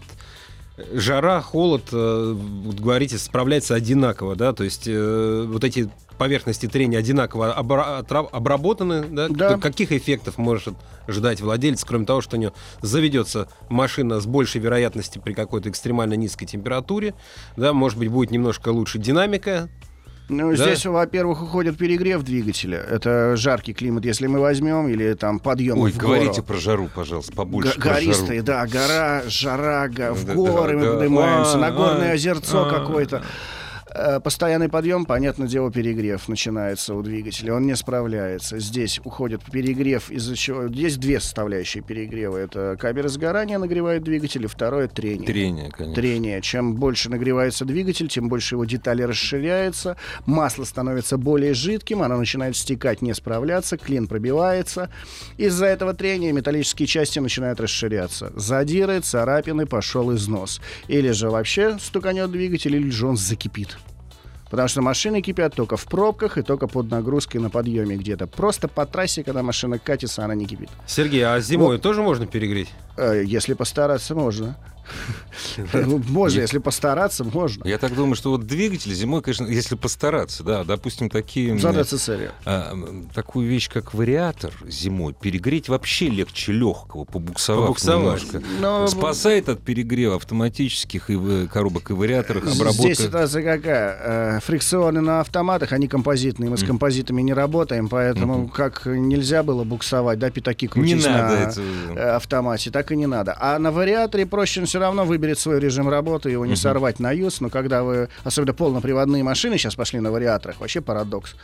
жара, 0.94 1.41
холод, 1.41 1.84
э, 1.91 2.34
вот 2.36 2.80
говорите, 2.80 3.17
справляется 3.17 3.76
одинаково, 3.76 4.36
да? 4.36 4.54
То 4.54 4.63
есть 4.63 4.84
э, 4.88 5.46
вот 5.48 5.63
эти 5.63 5.89
поверхности 6.17 6.67
трения 6.67 7.00
одинаково 7.00 7.54
обработаны, 7.54 9.06
да? 9.08 9.28
Да. 9.28 9.58
Каких 9.58 9.91
эффектов 9.91 10.38
может 10.38 10.76
ждать 11.08 11.41
владелец, 11.41 11.84
кроме 11.84 12.06
того, 12.06 12.22
что 12.22 12.38
у 12.38 12.39
него 12.39 12.54
заведется 12.82 13.48
машина 13.70 14.20
с 14.20 14.28
большей 14.28 14.62
вероятностью 14.62 15.22
при 15.22 15.34
какой-то 15.34 15.70
экстремально 15.70 16.13
низкой 16.13 16.46
температуре, 16.46 17.15
да, 17.58 17.74
может 17.74 17.98
быть, 17.98 18.10
будет 18.10 18.30
немножко 18.30 18.70
лучше 18.70 19.00
динамика, 19.00 19.67
Ну, 20.32 20.56
Да? 20.56 20.56
здесь, 20.56 20.86
во-первых, 20.86 21.44
уходит 21.44 21.78
перегрев 21.78 22.24
двигателя. 22.24 22.78
Это 22.80 23.36
жаркий 23.36 23.74
климат, 23.74 24.06
если 24.06 24.28
мы 24.28 24.39
возьмем, 24.39 24.88
или 24.88 25.13
там 25.13 25.39
подъем 25.39 25.78
Ой, 25.78 25.91
в 25.91 25.98
говорите 25.98 26.36
гору. 26.36 26.44
про 26.44 26.58
жару, 26.58 26.89
пожалуйста, 26.96 27.34
побольше 27.34 27.78
Г- 27.78 27.89
Гористые, 27.94 28.41
да, 28.41 28.65
гора, 28.65 29.24
жара, 29.28 29.89
в 29.89 30.26
Да, 30.26 30.34
горы 30.34 30.72
да, 30.74 30.78
мы 30.80 30.86
да. 30.86 30.98
поднимаемся, 31.00 31.56
А, 31.56 31.58
на 31.58 31.72
горное 31.72 32.12
а, 32.12 32.13
озерцо 32.13 32.65
а. 32.65 32.70
какое-то. 32.70 33.24
Э, 33.93 34.19
Постоянный 34.19 34.69
подъем, 34.69 35.06
понятное 35.06 35.47
дело, 35.47 35.71
перегрев 35.71 36.27
начинается 36.27 36.95
у 36.95 37.01
двигателя. 37.01 37.56
Он 37.56 37.65
не 37.65 37.75
справляется. 37.75 38.60
Здесь 38.60 38.99
уходит 39.04 39.41
перегрев, 39.43 40.10
из-за 40.10 40.36
чего... 40.36 40.63
Есть 40.63 40.99
две 40.99 41.19
составляющие 41.19 41.84
перегрева. 41.84 42.38
Это 42.38 42.77
камера 42.80 43.08
сгорания 43.10 43.58
нагревает 43.60 44.04
двигатель, 44.04 44.43
и 44.43 44.47
второе— 44.47 44.88
трение. 44.93 45.27
Трение, 45.27 45.69
конечно. 45.71 45.95
трение. 45.95 46.41
Чем 46.41 46.75
больше 46.75 47.10
нагревается 47.10 47.65
двигатель, 47.65 48.08
тем 48.08 48.30
больше 48.30 48.56
его 48.56 48.65
детали 48.65 49.04
расширяются, 49.04 49.97
масло 50.25 50.63
становится 50.63 51.17
более 51.17 51.54
жидким, 51.54 52.01
оно 52.01 52.17
начинает 52.17 52.56
стекать, 52.56 53.01
не 53.01 53.13
справляться, 53.13 53.77
клин 53.77 54.08
пробивается. 54.08 54.89
Из-за 55.38 55.65
этого 55.65 55.93
трения 55.93 56.32
металлические 56.32 56.88
части 56.88 57.19
начинают 57.19 57.60
расширяться. 57.60 58.32
Задиры, 58.36 59.01
царапины, 59.01 59.65
пошел 59.65 60.13
износ. 60.15 60.62
Или 60.88 61.12
же 61.12 61.30
вообще 61.30 61.77
стуканет 61.80 62.32
двигатель, 62.32 62.75
или 62.75 62.89
же 62.89 63.08
он 63.08 63.17
закипит. 63.17 63.77
Потому 64.52 64.68
что 64.68 64.82
машины 64.82 65.22
кипят 65.22 65.56
только 65.56 65.78
в 65.78 65.86
пробках 65.86 66.38
и 66.38 66.42
только 66.42 66.68
под 66.68 66.92
нагрузкой 66.92 67.40
на 67.40 67.50
подъеме 67.50 67.96
где-то. 67.96 68.28
Просто 68.28 68.68
по 68.68 68.86
трассе, 68.86 69.24
когда 69.24 69.42
машина 69.42 69.80
катится, 69.80 70.26
она 70.26 70.36
не 70.36 70.46
кипит. 70.46 70.70
Сергей, 70.86 71.26
а 71.26 71.40
зимой 71.40 71.80
тоже 71.80 72.02
можно 72.02 72.28
перегреть? 72.28 72.68
Э, 72.98 73.24
Если 73.26 73.54
постараться, 73.54 74.14
можно. 74.14 74.58
Ну, 75.74 76.02
Можно, 76.10 76.41
если 76.41 76.58
постараться, 76.60 77.24
можно. 77.24 77.67
Я 77.67 77.78
так 77.78 77.96
думаю, 77.96 78.15
что 78.15 78.32
вот 78.32 78.46
двигатель 78.46 78.94
зимой, 78.94 79.22
конечно, 79.22 79.46
если 79.48 79.76
постараться, 79.76 80.44
да, 80.44 80.63
допустим, 80.63 81.10
такие... 81.10 81.58
Задаться 81.60 81.98
целью. 81.98 82.32
а, 82.46 82.74
такую 83.13 83.48
вещь, 83.48 83.70
как 83.70 83.94
вариатор 83.94 84.54
зимой, 84.67 85.13
перегреть 85.13 85.70
вообще 85.70 86.08
легче 86.10 86.52
легкого, 86.52 87.06
побуксовав 87.06 87.67
Побуксовать. 87.67 88.24
немножко. 88.24 88.41
Но 88.60 88.88
Спасает 88.88 89.50
от 89.50 89.62
перегрева 89.62 90.15
автоматических 90.17 91.10
и 91.10 91.15
в- 91.15 91.48
коробок 91.48 91.89
и 91.91 91.94
вариаторах, 91.94 92.46
Здесь 92.46 92.60
обработка. 92.60 92.96
ситуация 92.96 93.44
какая? 93.44 93.98
Э, 94.38 94.39
Фрикционы 94.41 95.02
на 95.02 95.22
автоматах, 95.22 95.72
они 95.72 95.88
композитные. 95.88 96.50
Мы 96.50 96.58
с 96.58 96.63
композитами 96.63 97.22
не 97.22 97.34
работаем, 97.34 97.88
поэтому 97.89 98.48
как 98.50 98.86
нельзя 98.86 99.44
было 99.44 99.63
буксовать, 99.63 100.20
да, 100.20 100.30
пятаки 100.30 100.67
крутить 100.67 101.06
на 101.06 101.52
э, 101.96 102.00
автомате, 102.15 102.72
так 102.72 102.91
и 102.91 102.96
не 102.96 103.08
надо. 103.08 103.36
А 103.39 103.58
на 103.60 103.72
вариаторе 103.72 104.26
проще 104.26 104.63
все 104.65 104.80
равно 104.82 105.06
выберет 105.06 105.39
свой 105.39 105.60
режим 105.60 105.88
работы, 105.89 106.30
его 106.30 106.46
не 106.46 106.56
сорвать 106.56 107.00
на 107.00 107.12
юз, 107.12 107.39
но 107.41 107.50
когда 107.50 107.84
вы, 107.84 108.10
особенно 108.24 108.54
полноприводные 108.54 109.24
машины 109.24 109.58
сейчас 109.58 109.76
пошли 109.76 110.00
на 110.00 110.12
вариаторах, 110.12 110.60
вообще 110.60 110.82
парадокс. 110.82 111.36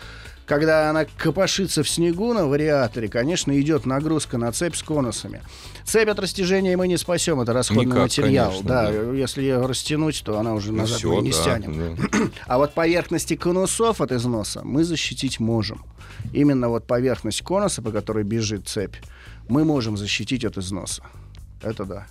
Когда 0.45 0.89
она 0.89 1.05
копошится 1.17 1.83
в 1.83 1.89
снегу 1.89 2.33
на 2.33 2.47
вариаторе, 2.47 3.09
конечно, 3.09 3.59
идет 3.59 3.85
нагрузка 3.85 4.37
на 4.37 4.49
цепь 4.53 4.75
с 4.75 4.81
конусами. 4.81 5.41
Цепь 5.83 6.07
от 6.07 6.19
растяжения 6.19 6.77
мы 6.77 6.87
не 6.87 6.95
спасем, 6.95 7.41
это 7.41 7.51
расходный 7.51 7.85
Никак, 7.87 8.03
материал. 8.03 8.47
конечно, 8.51 8.67
да, 8.69 8.83
да. 8.89 9.11
если 9.11 9.41
ее 9.41 9.65
растянуть, 9.65 10.23
то 10.23 10.39
она 10.39 10.53
уже 10.53 10.71
Ну 10.71 10.77
назад 10.79 11.03
мы 11.03 11.21
не 11.21 11.31
да, 11.31 11.37
стянем. 11.37 11.97
да. 11.97 12.17
А 12.47 12.57
вот 12.59 12.73
поверхности 12.73 13.35
конусов 13.35 13.99
от 13.99 14.13
износа 14.13 14.61
мы 14.63 14.85
защитить 14.85 15.41
можем. 15.41 15.83
Именно 16.31 16.69
вот 16.69 16.87
поверхность 16.87 17.41
конуса, 17.41 17.81
по 17.81 17.91
которой 17.91 18.23
бежит 18.23 18.69
цепь, 18.69 18.95
мы 19.49 19.65
можем 19.65 19.97
защитить 19.97 20.45
от 20.45 20.57
износа. 20.57 21.03
Это 21.61 21.83
да. 21.83 22.07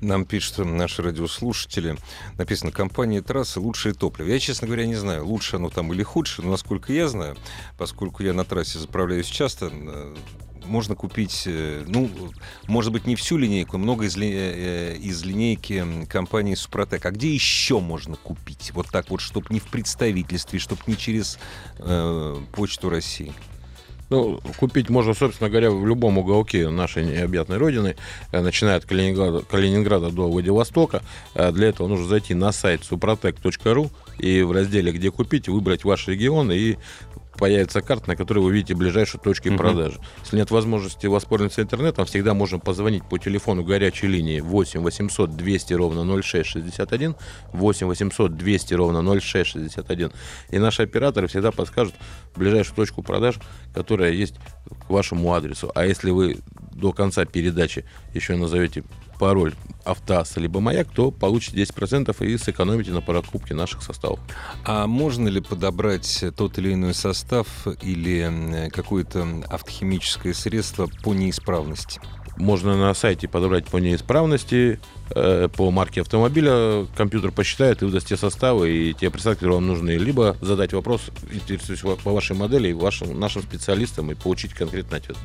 Нам 0.00 0.24
пишут 0.24 0.58
наши 0.58 1.02
радиослушатели. 1.02 1.96
Написано, 2.36 2.72
компания 2.72 3.22
трассы 3.22 3.60
лучшее 3.60 3.94
топливо. 3.94 4.28
Я, 4.28 4.38
честно 4.38 4.66
говоря, 4.66 4.86
не 4.86 4.96
знаю, 4.96 5.26
лучше 5.26 5.56
оно 5.56 5.70
там 5.70 5.92
или 5.92 6.02
худше, 6.02 6.42
но 6.42 6.50
насколько 6.50 6.92
я 6.92 7.08
знаю, 7.08 7.36
поскольку 7.76 8.22
я 8.22 8.32
на 8.32 8.44
трассе 8.44 8.78
заправляюсь 8.78 9.26
часто, 9.26 9.70
э, 9.72 10.16
можно 10.64 10.94
купить, 10.94 11.44
э, 11.46 11.84
ну, 11.86 12.10
может 12.66 12.92
быть, 12.92 13.06
не 13.06 13.16
всю 13.16 13.38
линейку, 13.38 13.78
много 13.78 14.04
из, 14.04 14.16
ли- 14.16 14.30
э, 14.32 14.96
из 14.96 15.22
линейки 15.24 16.06
компании 16.08 16.54
Супротек. 16.54 17.06
А 17.06 17.10
где 17.10 17.32
еще 17.32 17.80
можно 17.80 18.16
купить? 18.16 18.72
Вот 18.74 18.88
так 18.88 19.10
вот, 19.10 19.20
чтобы 19.20 19.46
не 19.50 19.60
в 19.60 19.64
представительстве, 19.64 20.58
чтобы 20.58 20.82
не 20.86 20.96
через 20.96 21.38
э, 21.78 22.36
Почту 22.52 22.90
России. 22.90 23.32
Ну, 24.10 24.40
купить 24.56 24.88
можно, 24.88 25.12
собственно 25.12 25.50
говоря, 25.50 25.70
в 25.70 25.86
любом 25.86 26.16
уголке 26.18 26.70
нашей 26.70 27.04
необъятной 27.04 27.58
родины, 27.58 27.96
э, 28.32 28.40
начиная 28.40 28.76
от 28.76 28.86
Калининграда, 28.86 29.42
Калининграда 29.42 30.10
до 30.10 30.28
Владивостока. 30.30 31.02
Э, 31.34 31.52
Для 31.52 31.68
этого 31.68 31.88
нужно 31.88 32.06
зайти 32.06 32.34
на 32.34 32.52
сайт 32.52 32.80
suprotec.ru 32.90 33.90
и 34.18 34.42
в 34.42 34.52
разделе 34.52 34.92
«Где 34.92 35.10
купить» 35.10 35.48
выбрать 35.48 35.84
ваш 35.84 36.08
регион 36.08 36.50
и 36.50 36.76
появится 37.38 37.80
карта, 37.80 38.08
на 38.08 38.16
которой 38.16 38.40
вы 38.40 38.52
видите 38.52 38.74
ближайшие 38.74 39.20
точки 39.20 39.48
Мгм. 39.48 39.58
продажи. 39.58 39.98
Если 40.22 40.36
нет 40.36 40.50
возможности 40.50 41.06
воспользоваться 41.06 41.62
интернетом, 41.62 42.04
всегда 42.04 42.34
можно 42.34 42.58
позвонить 42.58 43.04
по 43.08 43.18
телефону 43.18 43.62
горячей 43.64 44.08
линии 44.08 44.40
8 44.40 44.80
800 44.82 45.36
200 45.36 45.74
ровно 45.74 46.04
0661, 46.04 47.14
8 47.52 47.86
800 47.86 48.36
200 48.36 48.74
ровно 48.74 49.02
0661. 49.02 50.12
И 50.50 50.58
наши 50.58 50.82
операторы 50.82 51.28
всегда 51.28 51.52
подскажут 51.52 51.94
ближайшую 52.36 52.76
точку 52.76 53.02
продаж, 53.02 53.36
которая 53.74 54.12
есть 54.12 54.34
к 54.86 54.90
вашему 54.90 55.32
адресу. 55.32 55.70
А 55.74 55.86
если 55.86 56.10
вы 56.10 56.38
до 56.72 56.92
конца 56.92 57.24
передачи 57.24 57.84
еще 58.14 58.36
назовете 58.36 58.84
пароль 59.18 59.54
автоасса 59.84 60.40
либо 60.40 60.60
маяк, 60.60 60.88
то 60.92 61.10
получите 61.10 61.62
10% 61.62 62.26
и 62.26 62.38
сэкономите 62.38 62.92
на 62.92 63.00
покупке 63.00 63.54
наших 63.54 63.82
составов. 63.82 64.20
А 64.64 64.86
можно 64.86 65.28
ли 65.28 65.40
подобрать 65.40 66.24
тот 66.36 66.58
или 66.58 66.74
иной 66.74 66.94
состав 66.94 67.48
или 67.82 68.68
какое-то 68.70 69.26
автохимическое 69.48 70.34
средство 70.34 70.88
по 71.02 71.14
неисправности? 71.14 72.00
Можно 72.38 72.76
на 72.76 72.94
сайте 72.94 73.26
подобрать 73.26 73.66
по 73.66 73.78
неисправности, 73.78 74.78
э, 75.10 75.48
по 75.48 75.72
марке 75.72 76.02
автомобиля, 76.02 76.86
компьютер 76.96 77.32
посчитает 77.32 77.82
и 77.82 77.84
выдаст 77.84 78.06
те 78.06 78.16
составы 78.16 78.70
и 78.70 78.94
те 78.94 79.10
присадки, 79.10 79.40
которые 79.40 79.56
вам 79.56 79.66
нужны. 79.66 79.90
Либо 79.90 80.36
задать 80.40 80.72
вопрос, 80.72 81.10
по 82.04 82.12
вашей 82.12 82.36
модели, 82.36 82.68
и 82.68 82.72
вашим, 82.72 83.18
нашим 83.18 83.42
специалистам, 83.42 84.12
и 84.12 84.14
получить 84.14 84.54
конкретный 84.54 84.98
ответ. 84.98 85.16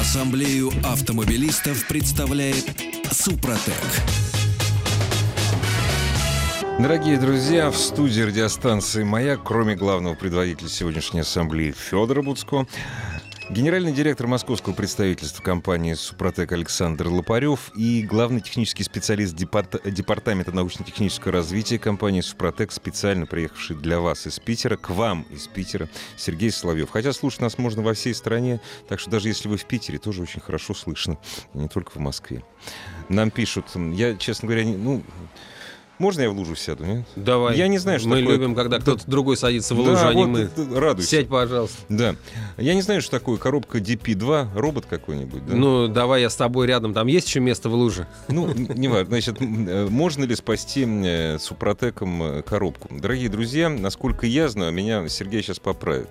Ассамблею 0.00 0.70
автомобилистов 0.84 1.88
представляет 1.88 2.64
Супротек. 3.10 3.74
Дорогие 6.78 7.18
друзья, 7.18 7.72
в 7.72 7.76
студии 7.76 8.20
радиостанции 8.20 9.02
«Маяк», 9.02 9.40
кроме 9.44 9.74
главного 9.74 10.14
предводителя 10.14 10.68
сегодняшней 10.68 11.20
ассамблеи 11.20 11.72
Федора 11.76 12.22
Буцко, 12.22 12.68
генеральный 13.50 13.92
директор 13.92 14.26
московского 14.26 14.74
представительства 14.74 15.42
компании 15.42 15.94
«Супротек» 15.94 16.52
Александр 16.52 17.08
Лопарев 17.08 17.70
и 17.74 18.02
главный 18.02 18.40
технический 18.40 18.82
специалист 18.84 19.34
департа- 19.34 19.80
Департамента 19.90 20.52
научно-технического 20.52 21.32
развития 21.32 21.78
компании 21.78 22.20
«Супротек», 22.20 22.72
специально 22.72 23.26
приехавший 23.26 23.76
для 23.76 24.00
вас 24.00 24.26
из 24.26 24.38
Питера, 24.38 24.76
к 24.76 24.90
вам 24.90 25.22
из 25.30 25.46
Питера, 25.46 25.88
Сергей 26.16 26.50
Соловьев. 26.50 26.90
Хотя 26.90 27.12
слушать 27.12 27.40
нас 27.40 27.58
можно 27.58 27.82
во 27.82 27.94
всей 27.94 28.14
стране, 28.14 28.60
так 28.88 29.00
что 29.00 29.10
даже 29.10 29.28
если 29.28 29.48
вы 29.48 29.56
в 29.56 29.64
Питере, 29.64 29.98
тоже 29.98 30.22
очень 30.22 30.40
хорошо 30.40 30.74
слышно, 30.74 31.16
не 31.54 31.68
только 31.68 31.90
в 31.92 31.96
Москве. 31.96 32.44
Нам 33.08 33.30
пишут, 33.30 33.66
я, 33.94 34.14
честно 34.16 34.46
говоря, 34.48 34.64
не- 34.64 34.76
ну, 34.76 35.02
можно 35.98 36.22
я 36.22 36.30
в 36.30 36.36
лужу 36.36 36.54
сяду, 36.56 36.84
нет? 36.84 37.04
Давай. 37.16 37.56
Я 37.56 37.68
не 37.68 37.78
знаю, 37.78 37.98
что 37.98 38.08
Мы 38.08 38.20
такое- 38.20 38.36
любим, 38.36 38.54
когда 38.54 38.78
кто-то 38.78 39.02
другой 39.06 39.36
садится 39.36 39.74
в 39.74 39.84
Да, 39.84 39.90
лужу, 39.90 40.06
а 40.06 40.14
не 40.14 40.24
вот 40.24 40.28
мы. 40.30 40.38
это 40.40 40.80
радуйся. 40.80 41.08
Сядь, 41.10 41.28
пожалуйста. 41.28 41.76
Да. 41.88 42.14
Я 42.56 42.74
не 42.74 42.82
знаю, 42.82 43.00
что 43.02 43.10
такое 43.12 43.36
коробка 43.36 43.78
DP2, 43.78 44.48
робот 44.54 44.86
какой-нибудь, 44.86 45.46
да? 45.46 45.54
Ну, 45.54 45.88
давай 45.88 46.22
я 46.22 46.30
с 46.30 46.36
тобой 46.36 46.66
рядом. 46.66 46.94
Там 46.94 47.06
есть 47.06 47.26
еще 47.28 47.40
место 47.40 47.68
в 47.68 47.74
луже? 47.74 48.06
Ну, 48.28 48.52
не 48.54 48.88
важно. 48.88 49.06
Значит, 49.06 49.36
э, 49.40 49.86
можно 49.90 50.24
ли 50.24 50.34
спасти 50.36 50.84
э, 50.86 51.38
супротеком 51.38 52.22
э, 52.22 52.42
коробку? 52.42 52.88
Дорогие 52.90 53.28
друзья, 53.28 53.68
насколько 53.68 54.26
я 54.26 54.48
знаю, 54.48 54.72
меня 54.72 55.08
Сергей 55.08 55.42
сейчас 55.42 55.58
поправит. 55.58 56.08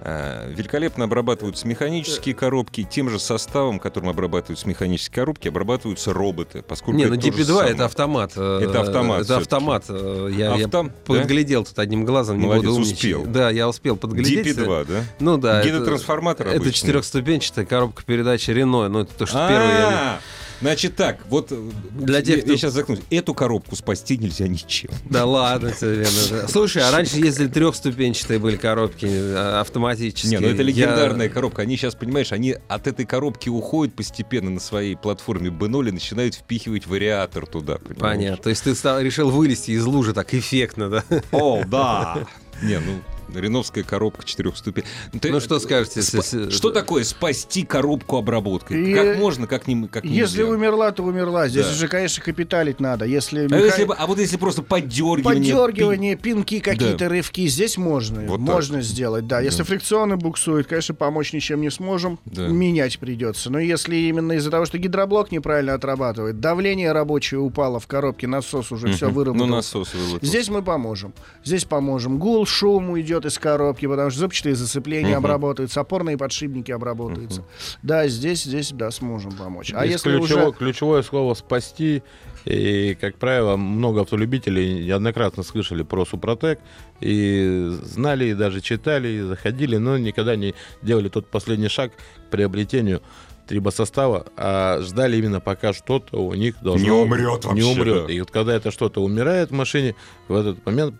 Э, 0.00 0.50
Великолепно 0.54 1.04
обрабатываются 1.04 1.66
механические 1.66 2.34
коробки, 2.34 2.84
тем 2.88 3.10
же 3.10 3.18
составом, 3.18 3.78
которым 3.80 4.08
обрабатываются 4.10 4.68
механические 4.68 5.14
коробки, 5.14 5.48
обрабатываются 5.48 6.12
роботы. 6.12 6.62
Поскольку 6.62 6.98
Не, 6.98 7.06
ну 7.06 7.14
это 7.14 7.30
то 7.30 7.36
же 7.36 7.42
DP2 7.42 7.46
самое. 7.46 7.70
это 7.74 7.84
автомат. 7.84 8.32
э, 8.36 8.60
Это 8.62 8.80
автомат 8.82 9.20
Это 9.22 9.36
автомат. 9.38 9.84
э, 9.88 10.30
Я, 10.32 10.54
я 10.56 10.66
Автом- 10.66 10.92
подглядел 11.04 11.64
тут 11.64 11.78
одним 11.78 12.04
глазом, 12.04 12.38
не 12.38 12.44
Молодец, 12.44 12.64
буду 12.64 12.74
умничать. 12.76 12.94
успел. 12.96 13.24
Да, 13.26 13.50
я 13.50 13.68
успел 13.68 13.96
подглядеть. 13.96 14.46
DP2, 14.56 14.84
да? 14.86 15.04
Ну 15.18 15.36
да. 15.36 15.62
Гидротрансформатор 15.64 16.46
Это 16.46 16.72
четырехступенчатая 16.72 17.64
коробка 17.64 18.02
передачи 18.04 18.50
Рено. 18.50 18.88
Ну, 18.88 19.00
это 19.00 19.12
то, 19.14 19.26
что 19.26 19.46
первое 19.48 19.78
я. 19.80 19.88
А, 19.88 20.20
Значит 20.60 20.96
так, 20.96 21.18
вот 21.28 21.52
э, 21.52 21.70
Для 21.92 22.20
тех, 22.20 22.38
я, 22.38 22.42
кто- 22.42 22.56
сейчас 22.56 22.72
загнусь. 22.72 22.98
Эту 23.10 23.32
коробку 23.34 23.76
спасти 23.76 24.16
нельзя 24.18 24.48
ничем. 24.48 24.90
Да 25.08 25.24
ладно 25.24 25.70
тебе, 25.70 26.04
Лена. 26.30 26.48
Слушай, 26.48 26.82
а 26.82 26.90
раньше 26.90 27.18
ездили 27.18 27.46
трехступенчатые 27.48 28.38
были 28.40 28.56
коробки 28.56 29.06
э, 29.06 29.60
автоматические. 29.60 30.32
Не, 30.32 30.38
ну 30.38 30.48
это 30.52 30.62
Я- 30.62 30.68
легендарная 30.68 31.28
коробка. 31.28 31.62
Они 31.62 31.76
сейчас, 31.76 31.94
понимаешь, 31.94 32.32
они 32.32 32.56
от 32.66 32.86
этой 32.88 33.06
коробки 33.06 33.48
уходят 33.48 33.94
постепенно 33.94 34.50
на 34.50 34.60
своей 34.60 34.96
платформе 34.96 35.50
B0 35.50 35.88
и 35.88 35.92
начинают 35.92 36.34
впихивать 36.34 36.86
вариатор 36.86 37.46
туда. 37.46 37.78
понимаешь? 37.78 38.00
Понятно. 38.00 38.42
То 38.42 38.50
есть 38.50 38.64
ты 38.64 38.74
стал- 38.74 39.00
решил 39.00 39.30
вылезти 39.30 39.70
из 39.72 39.84
лужи 39.84 40.12
так 40.12 40.34
эффектно, 40.34 40.90
да? 40.90 41.04
О, 41.30 41.62
да. 41.66 42.26
Не, 42.62 42.80
ну, 42.80 42.92
реновская 43.34 43.84
коробка 43.84 44.24
четырех 44.26 44.56
ступеней. 44.56 44.86
Ты- 45.20 45.30
Ну 45.30 45.40
что 45.40 45.58
скажете? 45.60 46.00
спа- 46.00 46.16
если- 46.18 46.50
Что 46.50 46.70
такое 46.70 47.04
спасти 47.04 47.64
коробку 47.64 48.16
обработкой? 48.16 48.90
И- 48.90 48.94
Как 48.94 49.18
можно, 49.18 49.46
как, 49.46 49.66
не, 49.66 49.86
как 49.88 50.04
Если 50.04 50.40
нельзя? 50.42 50.52
умерла, 50.52 50.92
то 50.92 51.02
умерла. 51.02 51.48
Здесь 51.48 51.66
Да. 51.66 51.72
уже, 51.72 51.88
конечно, 51.88 52.22
капиталить 52.22 52.80
надо. 52.80 53.04
Если, 53.04 53.48
А, 53.50 53.56
если 53.58 53.84
бы- 53.84 53.94
а 53.94 54.06
вот 54.06 54.18
если 54.18 54.36
просто 54.36 54.62
поддергивание... 54.62 55.24
поддергивание, 55.54 56.16
пинки, 56.16 56.60
какие-то 56.60 57.08
рывки, 57.08 57.46
здесь 57.48 57.76
можно. 57.76 58.22
Вот 58.22 58.40
можно 58.40 58.80
сделать, 58.82 59.26
да. 59.26 59.40
Если 59.40 59.62
фрикционы 59.62 60.16
буксует, 60.16 60.66
конечно, 60.66 60.94
помочь 60.94 61.32
ничем 61.32 61.60
не 61.60 61.70
сможем. 61.70 62.18
Да. 62.24 62.48
Менять 62.48 62.98
придется. 62.98 63.50
Но 63.50 63.58
если 63.58 63.96
именно 63.96 64.32
из-за 64.32 64.50
того, 64.50 64.64
что 64.66 64.78
гидроблок 64.78 65.32
неправильно 65.32 65.74
отрабатывает, 65.74 66.40
давление 66.40 66.92
рабочее 66.92 67.40
упало 67.40 67.80
в 67.80 67.86
коробке, 67.86 68.26
насос 68.26 68.72
уже 68.72 68.92
все 68.92 69.06
Мгм. 69.06 69.14
выработал. 69.14 69.46
Ну, 69.46 69.54
насос 69.56 69.94
выработал. 69.94 70.26
Здесь 70.28 70.48
мы 70.48 70.62
поможем. 70.62 71.12
Здесь 71.44 71.64
поможем. 71.64 72.18
Гул, 72.18 72.46
шум 72.46 72.90
уйдет 72.90 73.17
из 73.24 73.38
коробки, 73.38 73.86
потому 73.86 74.10
что 74.10 74.20
зубчатые 74.20 74.54
зацепления 74.54 75.10
Мгм. 75.16 75.18
обработаются, 75.26 75.80
опорные 75.80 76.16
подшипники 76.18 76.70
обработаются. 76.72 77.44
Да, 77.82 78.06
здесь, 78.08 78.44
здесь, 78.44 78.70
да, 78.72 78.90
сможем 78.90 79.32
помочь. 79.32 79.72
А 79.74 79.80
Здесь 79.86 80.04
если 80.04 80.18
ключево- 80.18 80.48
уже... 80.48 80.52
ключевое 80.58 81.02
слово 81.02 81.34
«спасти». 81.34 82.02
И, 82.44 82.96
как 82.98 83.16
правило, 83.16 83.56
много 83.56 84.02
автолюбителей 84.02 84.84
неоднократно 84.86 85.42
слышали 85.42 85.82
про 85.82 86.06
Супротек 86.06 86.60
и 87.00 87.68
знали, 87.82 88.26
и 88.26 88.34
даже 88.34 88.60
читали, 88.60 89.08
и 89.08 89.20
заходили, 89.20 89.76
но 89.76 89.98
никогда 89.98 90.34
не 90.36 90.54
делали 90.80 91.08
тот 91.08 91.26
последний 91.26 91.68
шаг 91.68 91.92
к 91.92 92.30
приобретению 92.30 93.02
трибосостава, 93.46 94.26
а 94.36 94.80
ждали 94.82 95.16
именно 95.16 95.40
пока 95.40 95.72
что-то 95.72 96.18
у 96.22 96.34
них 96.34 96.56
должно... 96.62 96.84
Не 96.86 96.90
умрет 96.90 97.44
Не 97.44 97.48
вообще, 97.62 97.64
умрет. 97.64 98.06
да. 98.06 98.12
И 98.12 98.20
вот 98.20 98.30
когда 98.30 98.54
это 98.54 98.70
что-то 98.70 99.02
умирает 99.02 99.50
в 99.50 99.54
машине, 99.54 99.94
в 100.28 100.34
этот 100.36 100.64
момент 100.66 100.94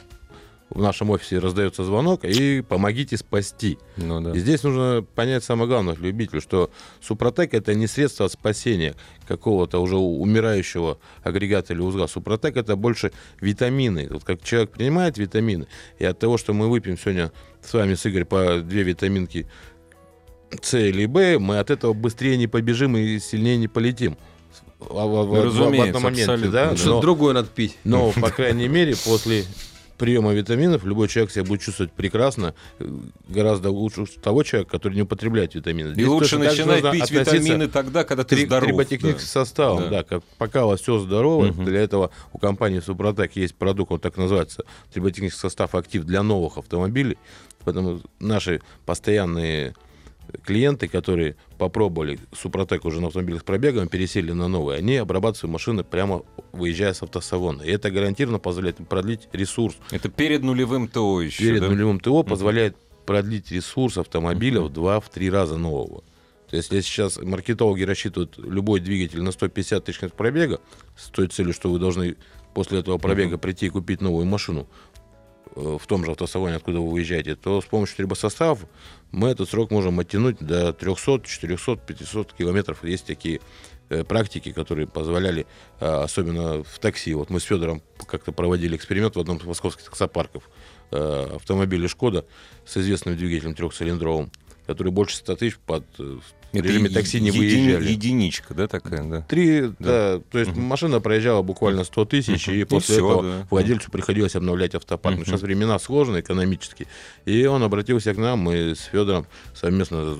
в 0.70 0.81
нашем 0.83 1.09
офисе 1.11 1.38
раздается 1.38 1.83
звонок 1.83 2.24
и 2.24 2.61
помогите 2.61 3.16
спасти. 3.16 3.78
Ну, 3.96 4.20
да. 4.20 4.33
И 4.33 4.38
здесь 4.38 4.62
нужно 4.62 5.04
понять 5.14 5.42
самое 5.42 5.66
главное 5.68 5.94
любителю, 5.96 6.40
что 6.42 6.70
Супротек 7.00 7.54
это 7.54 7.74
не 7.74 7.87
средство 7.87 8.28
спасения 8.28 8.94
какого-то 9.26 9.81
уже 9.81 9.96
умирающего 9.96 10.98
агрегата 11.22 11.72
или 11.72 11.81
узла. 11.81 12.07
Супротек 12.07 12.57
это 12.57 12.76
больше 12.76 13.12
витамины. 13.40 14.09
Вот 14.11 14.24
как 14.24 14.42
человек 14.42 14.70
принимает 14.72 15.16
витамины, 15.16 15.66
и 15.98 16.04
от 16.04 16.18
того, 16.18 16.37
что 16.37 16.52
мы 16.52 16.68
выпьем 16.68 16.98
сегодня 16.98 17.33
с 17.62 17.72
вами, 17.72 17.94
с 17.94 18.04
Игорь, 18.07 18.24
по 18.26 18.59
две 18.61 18.83
витаминки 18.83 19.46
С 20.62 20.78
или 20.78 21.07
Б, 21.07 21.38
мы 21.38 21.59
от 21.59 21.70
этого 21.70 21.92
быстрее 21.94 22.37
не 22.37 22.46
побежим 22.46 22.96
и 22.96 23.18
сильнее 23.18 23.57
не 23.57 23.68
полетим. 23.68 24.16
в, 24.81 24.85
в- 24.85 24.94
в- 24.94 25.28
в 25.31 25.44
разумеется, 25.44 25.85
одном 25.88 26.02
моменте, 26.02 26.22
абсолютно. 26.24 26.50
да, 26.52 26.76
Что-то 26.76 27.00
другое 27.00 27.35
надо 27.35 27.48
пить. 27.48 27.76
Но, 27.85 28.12
по 28.20 28.31
крайней 28.31 28.68
мере, 28.68 28.94
после 29.04 29.44
приема 29.99 30.33
витаминов 30.33 30.85
любой 30.85 31.09
человек 31.09 31.31
себя 31.33 31.45
будет 31.45 31.61
чувствовать 31.61 31.93
прекрасно, 31.93 32.55
э, 32.79 32.89
гораздо 33.29 33.71
лучше 33.71 34.07
того 34.07 34.45
человека, 34.45 34.71
который 34.71 34.95
не 34.95 35.03
употребляет 35.03 35.55
витамины. 35.55 35.91
И 35.91 35.95
Здесь 35.95 36.07
лучше 36.07 36.39
начинать 36.39 36.91
пить 36.93 37.11
витамины 37.11 37.69
тогда, 37.69 38.05
когда 38.05 38.25
ты 38.25 38.37
три- 38.37 38.47
здоров. 38.47 38.69
триботехническим 38.69 39.19
да. 39.19 39.45
составом, 39.45 39.83
Да. 39.85 39.91
да. 39.91 40.03
как 40.05 40.23
пока 40.39 40.65
у 40.65 40.69
вас 40.69 40.81
все 40.81 40.99
здорово, 41.01 41.47
Мгм. 41.49 41.65
для 41.65 41.81
этого 41.81 42.11
у 42.33 42.39
компании 42.39 42.81
Супротек 42.81 43.37
есть 43.37 43.55
продукт, 43.57 43.93
он 43.93 44.01
так 44.01 44.17
называется, 44.17 44.65
триботехнический 44.93 45.41
состав 45.41 45.75
актив 45.75 46.05
для 46.05 46.23
новых 46.23 46.57
автомобилей, 46.59 47.19
поэтому 47.65 48.01
наши 48.21 48.61
постоянные 48.87 49.75
клиенты, 50.45 50.88
которые 50.88 51.37
попробовали 51.59 52.19
Супротек 52.33 52.85
уже 52.85 53.01
на 53.01 53.09
автомобилях 53.09 53.41
с 53.41 53.45
пробегом, 53.45 53.88
пересели 53.88 54.33
на 54.33 54.49
новые, 54.49 54.79
они 54.79 54.97
обрабатывают 54.97 55.38
свои 55.38 55.53
машины 55.53 55.85
прямо 55.85 56.23
выезжая 56.53 56.93
с 56.93 57.03
автосалона. 57.03 57.62
И 57.62 57.71
это 57.71 57.91
гарантированно 57.91 58.38
позволяет 58.38 58.81
им 58.81 58.87
продлить 58.87 59.29
ресурс. 59.33 59.77
Это 59.91 60.09
перед 60.09 60.43
нулевым 60.43 60.88
ТО 60.88 61.21
еще. 61.21 61.45
Перед 61.45 61.61
да? 61.61 61.69
нулевым 61.69 62.01
ТО 62.01 62.23
позволяет 62.23 62.77
продлить 63.07 63.51
ресурс 63.51 63.97
автомобиля 63.99 64.61
в 64.61 64.71
2-3 64.71 65.31
раза 65.31 65.57
нового. 65.57 66.03
То 66.51 66.57
есть, 66.57 66.73
если 66.73 66.88
сейчас 66.88 67.19
маркетологи 67.19 67.83
рассчитывают 67.83 68.38
любой 68.38 68.81
двигатель 68.81 69.23
на 69.23 69.33
150 69.33 69.85
тысяч 69.85 70.01
пробега, 70.12 70.61
с 70.97 71.09
той 71.09 71.29
целью, 71.29 71.53
что 71.53 71.71
вы 71.71 71.79
должны 71.79 72.17
после 72.55 72.81
этого 72.81 72.99
пробега 72.99 73.37
прийти 73.37 73.67
и 73.67 73.69
купить 73.69 74.01
новую 74.01 74.25
машину 74.25 74.67
э, 75.55 75.79
в 75.79 75.87
том 75.87 76.05
же 76.05 76.12
автосалоне, 76.12 76.57
откуда 76.57 76.81
вы 76.81 76.91
выезжаете, 76.91 77.35
то 77.35 77.61
с 77.61 77.67
помощью 77.67 77.97
трибосоставов 77.97 78.64
мы 79.12 79.31
этот 79.31 79.49
срок 79.49 79.71
можем 79.71 79.99
оттянуть 80.01 80.38
до 80.38 80.73
300, 80.73 81.21
400, 81.25 81.77
500 81.77 82.33
километров. 82.35 82.85
Есть 82.85 83.07
такие 83.07 83.40
э, 83.88 84.05
практики, 84.05 84.53
которые 84.53 84.87
позволяли, 84.87 85.47
э, 85.81 85.87
особенно 85.87 86.62
в 86.62 86.79
такси. 86.79 87.14
Вот 87.14 87.31
мы 87.31 87.40
с 87.40 87.44
Федором 87.44 87.83
как-то 88.07 88.33
проводили 88.33 88.77
эксперимент 88.77 89.16
в 89.16 89.21
одном 89.21 89.38
из 89.38 89.44
московских 89.44 89.85
таксопарков. 89.85 90.49
Э, 90.90 91.37
автомобиле 91.37 91.88
«Шкода» 91.88 92.27
с 92.66 92.77
известным 92.77 93.16
двигателем 93.16 93.55
трехцилиндровым, 93.55 94.31
который 94.66 94.92
больше 94.92 95.16
100 95.16 95.37
тысяч 95.37 95.59
под 95.59 95.85
режиме 96.53 96.89
такси 96.89 97.21
не 97.21 97.29
едини- 97.31 97.39
выезжали. 97.39 97.91
Единичка, 97.91 98.55
да, 98.55 98.67
такая, 98.69 99.03
да? 99.05 99.21
Три, 99.23 99.61
Да. 99.61 99.75
да. 99.79 100.21
то 100.31 100.39
есть 100.39 100.57
машина 100.57 101.01
проезжала 101.01 101.43
буквально 101.43 101.85
100 101.85 102.05
тысяч, 102.07 102.47
Мгм. 102.47 102.57
и 102.57 102.61
И 102.61 102.65
после 102.65 102.95
всё, 102.97 103.07
этого 103.11 103.23
да. 103.23 103.47
владельцу 103.51 103.91
приходилось 103.91 104.35
обновлять 104.37 104.75
автопарк. 104.75 105.17
Но 105.17 105.21
Мгм. 105.23 105.31
сейчас 105.31 105.43
времена 105.43 105.79
сложные 105.79 106.23
экономически. 106.23 106.87
И 107.27 107.45
он 107.47 107.63
обратился 107.63 108.15
к 108.15 108.17
нам, 108.19 108.39
мы 108.41 108.75
с 108.75 108.81
Федором 108.85 109.27
совместно 109.55 110.17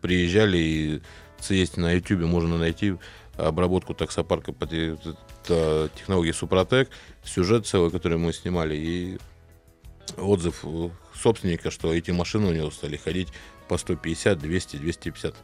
приезжали, 0.00 0.58
и 0.58 1.00
есть 1.48 1.76
на 1.76 1.92
YouTube 1.92 2.22
можно 2.26 2.58
найти 2.58 2.94
обработку 3.36 3.94
таксопарка 3.94 4.52
по 4.52 4.66
те- 4.66 4.96
т- 5.46 5.88
технологии 5.98 6.32
Супротек, 6.32 6.90
сюжет 7.24 7.66
целый, 7.66 7.90
который 7.90 8.18
мы 8.18 8.32
снимали, 8.32 8.76
и 8.76 9.18
отзыв 10.18 10.60
э, 10.64 10.90
собственника, 11.20 11.70
что 11.70 11.92
эти 11.94 12.10
машины 12.10 12.48
у 12.48 12.52
него 12.52 12.70
стали 12.70 12.96
ходить 12.96 13.28
по 13.68 13.78
150, 13.78 14.38
200, 14.38 14.76
250 14.76 15.34
э, 15.34 15.36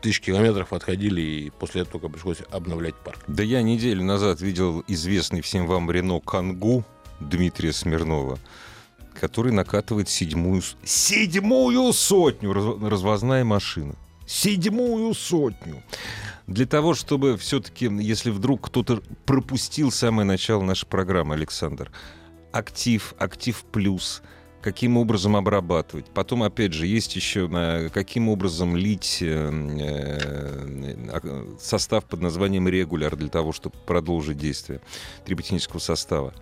тысяч 0.00 0.20
километров 0.20 0.72
отходили, 0.72 1.20
и 1.20 1.50
после 1.50 1.82
этого 1.82 2.00
только 2.00 2.12
пришлось 2.12 2.38
обновлять 2.50 2.94
парк. 2.94 3.20
Да 3.26 3.42
я 3.42 3.62
неделю 3.62 4.04
назад 4.04 4.40
видел 4.40 4.84
известный 4.86 5.40
всем 5.40 5.66
вам 5.66 5.90
Рено 5.90 6.20
Кангу 6.20 6.84
Дмитрия 7.20 7.72
Смирнова, 7.72 8.38
который 9.18 9.52
накатывает 9.52 10.08
седьмую, 10.08 10.62
седьмую 10.84 11.92
сотню 11.92 12.52
раз- 12.52 12.82
развозная 12.82 13.44
машина. 13.44 13.94
Седьмую 14.26 15.14
сотню. 15.14 15.82
Для 16.46 16.66
того, 16.66 16.94
чтобы 16.94 17.36
все-таки, 17.36 17.86
если 17.86 18.30
вдруг 18.30 18.66
кто-то 18.68 19.02
пропустил 19.24 19.90
самое 19.90 20.26
начало 20.26 20.62
нашей 20.62 20.86
программы, 20.86 21.34
Александр, 21.34 21.90
актив, 22.52 23.14
актив 23.18 23.64
плюс, 23.72 24.22
каким 24.66 24.96
образом 24.96 25.36
обрабатывать. 25.36 26.06
Потом, 26.06 26.42
опять 26.42 26.72
же, 26.72 26.88
есть 26.88 27.14
еще 27.14 27.46
на 27.46 27.88
каким 27.88 28.28
образом 28.28 28.76
лить 28.76 29.18
э, 29.20 29.50
э, 31.12 31.56
состав 31.60 32.04
под 32.04 32.20
названием 32.20 32.66
регуляр 32.66 33.14
для 33.14 33.28
того, 33.28 33.52
чтобы 33.52 33.76
продолжить 33.86 34.38
действие 34.38 34.80
триботехнического 35.24 35.78
состава. 35.78 36.34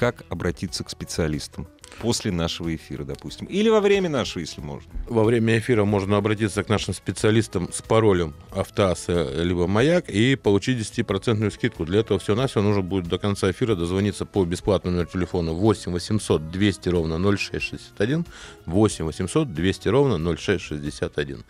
Как 0.00 0.24
обратиться 0.30 0.82
к 0.82 0.88
специалистам 0.88 1.68
после 1.98 2.32
нашего 2.32 2.74
эфира, 2.74 3.04
допустим, 3.04 3.46
или 3.48 3.68
во 3.68 3.80
время 3.82 4.08
нашего, 4.08 4.40
если 4.40 4.62
можно. 4.62 4.90
Во 5.06 5.24
время 5.24 5.58
эфира 5.58 5.84
можно 5.84 6.16
обратиться 6.16 6.64
к 6.64 6.70
нашим 6.70 6.94
специалистам 6.94 7.70
с 7.70 7.82
паролем 7.82 8.34
Автоаса 8.50 9.30
либо 9.42 9.66
Маяк 9.66 10.08
и 10.08 10.36
получить 10.36 10.78
10% 10.78 11.50
скидку. 11.50 11.84
Для 11.84 12.00
этого 12.00 12.18
все 12.18 12.34
на 12.34 12.46
все 12.46 12.62
нужно 12.62 12.80
будет 12.80 13.08
до 13.08 13.18
конца 13.18 13.50
эфира 13.50 13.74
дозвониться 13.74 14.24
по 14.24 14.42
бесплатному 14.46 14.96
номеру 14.96 15.10
телефона 15.12 15.52
8 15.52 15.92
800 15.92 16.50
200 16.50 16.88
ровно 16.88 17.18
0661 17.36 18.24
8 18.64 19.04
800 19.04 19.52
200 19.52 19.88
ровно 19.88 20.36
0661. 20.36 21.44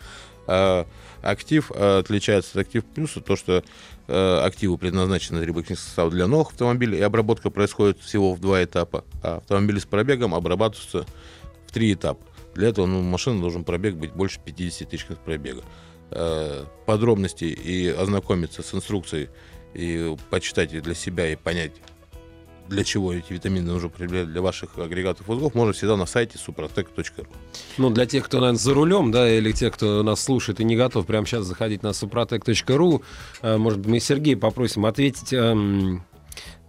А 0.52 0.86
актив 1.22 1.70
а, 1.72 2.00
отличается 2.00 2.58
от 2.58 2.66
актив 2.66 2.84
плюса, 2.84 3.20
то 3.20 3.36
что 3.36 3.62
э, 4.08 4.40
активы 4.44 4.78
предназначены 4.78 5.44
рыбочный 5.44 5.76
состав 5.76 6.10
для 6.10 6.26
новых 6.26 6.48
автомобилей, 6.48 6.98
и 6.98 7.02
обработка 7.02 7.50
происходит 7.50 8.00
всего 8.00 8.34
в 8.34 8.40
два 8.40 8.64
этапа. 8.64 9.04
А 9.22 9.36
автомобили 9.36 9.78
с 9.78 9.86
пробегом 9.86 10.34
обрабатываются 10.34 11.06
в 11.68 11.72
три 11.72 11.92
этапа. 11.92 12.20
Для 12.56 12.68
этого 12.70 12.86
ну, 12.86 13.00
машина 13.00 13.40
должен 13.40 13.62
пробег 13.62 13.94
быть 13.94 14.12
больше 14.12 14.40
50 14.44 14.90
тысяч 14.90 15.06
пробега. 15.24 15.62
Э, 16.10 16.64
Подробности 16.84 17.44
и 17.44 17.86
ознакомиться 17.86 18.64
с 18.64 18.74
инструкцией, 18.74 19.28
и 19.72 20.16
почитать 20.30 20.70
для 20.82 20.94
себя 20.94 21.30
и 21.30 21.36
понять, 21.36 21.74
для 22.70 22.84
чего 22.84 23.12
эти 23.12 23.32
витамины 23.32 23.66
нужно 23.66 23.88
употреблять 23.88 24.28
для 24.28 24.40
ваших 24.40 24.78
агрегатов 24.78 25.28
узлов, 25.28 25.54
можно 25.54 25.72
всегда 25.72 25.96
на 25.96 26.06
сайте 26.06 26.38
suprotec.ru. 26.38 27.26
Ну, 27.76 27.90
для 27.90 28.06
тех, 28.06 28.24
кто, 28.24 28.38
наверное, 28.38 28.58
за 28.58 28.72
рулем, 28.72 29.10
да, 29.10 29.28
или 29.28 29.52
тех, 29.52 29.74
кто 29.74 30.02
нас 30.02 30.22
слушает 30.22 30.60
и 30.60 30.64
не 30.64 30.76
готов 30.76 31.04
прямо 31.04 31.26
сейчас 31.26 31.44
заходить 31.44 31.82
на 31.82 31.88
suprotec.ru, 31.88 33.02
э, 33.42 33.56
может 33.56 33.84
мы 33.84 33.98
Сергея 33.98 34.36
попросим 34.36 34.86
ответить, 34.86 35.32
эм, 35.32 36.04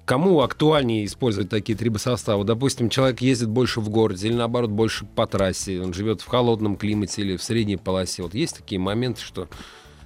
кому 0.06 0.42
актуальнее 0.42 1.06
использовать 1.06 1.50
такие 1.50 1.78
трибосоставы? 1.78 2.44
Допустим, 2.46 2.90
человек 2.90 3.22
ездит 3.22 3.50
больше 3.50 3.80
в 3.80 3.90
городе 3.90 4.28
или, 4.28 4.36
наоборот, 4.36 4.72
больше 4.72 5.06
по 5.06 5.28
трассе, 5.28 5.82
он 5.82 5.94
живет 5.94 6.22
в 6.22 6.28
холодном 6.28 6.78
климате 6.78 7.22
или 7.22 7.38
в 7.38 7.44
средней 7.44 7.78
полосе. 7.78 8.24
Вот 8.24 8.34
есть 8.34 8.58
такие 8.58 8.80
моменты, 8.80 9.22
что... 9.22 9.48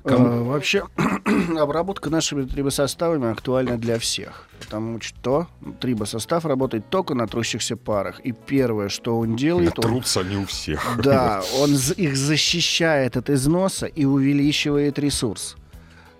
Кому- 0.05 0.27
Э, 0.27 0.43
Вообще, 0.43 0.83
обработка 1.59 2.09
нашими 2.09 2.45
трибосоставами 2.45 3.31
актуальна 3.31 3.77
для 3.77 3.97
всех. 3.99 4.47
Потому 4.59 5.01
что 5.01 5.47
трибосостав 5.81 6.45
работает 6.45 6.89
только 6.89 7.13
на 7.15 7.27
трущихся 7.27 7.75
парах. 7.75 8.19
И 8.21 8.31
первое, 8.31 8.89
что 8.89 9.17
он 9.17 9.35
делает, 9.35 9.77
он, 9.79 9.83
Трутся 9.85 10.21
они 10.21 10.37
у 10.37 10.45
всех. 10.45 10.81
да, 11.03 11.41
он 11.59 11.71
их 11.97 12.15
защищает 12.15 13.17
от 13.17 13.29
износа 13.29 13.85
и 13.87 14.05
увеличивает 14.05 14.99
ресурс. 14.99 15.55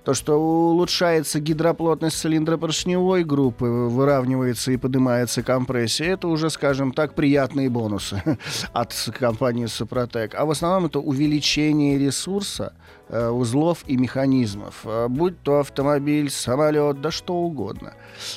То, 0.04 0.14
что 0.14 0.36
улучшается 0.40 1.40
гидроплотность 1.40 2.20
цилиндропоршневой 2.20 3.24
группы, 3.24 3.66
выравнивается 3.66 4.72
и 4.72 4.78
поднимается 4.78 5.42
компрессия, 5.42 6.14
это 6.14 6.28
уже, 6.28 6.52
скажем 6.52 6.92
так, 6.92 7.16
приятные 7.16 7.72
бонусы 7.72 8.22
от 8.74 8.94
компании 9.18 9.66
Супротек. 9.66 10.36
А 10.36 10.46
в 10.46 10.52
основном 10.52 10.86
это 10.86 11.00
увеличение 11.00 11.98
ресурса 11.98 12.74
узлов 13.10 13.84
и 13.88 13.98
механизмов. 13.98 14.82
Э, 14.86 15.08
Будь 15.08 15.42
то 15.42 15.60
автомобиль, 15.60 16.30
самолет, 16.30 17.02
да 17.02 17.12
что 17.12 17.36
угодно. 17.36 17.94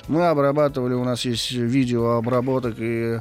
Мы 0.09 0.26
обрабатывали, 0.26 0.94
у 0.94 1.04
нас 1.04 1.24
есть 1.24 1.50
видео 1.52 2.16
обработок, 2.16 2.76
и 2.78 3.20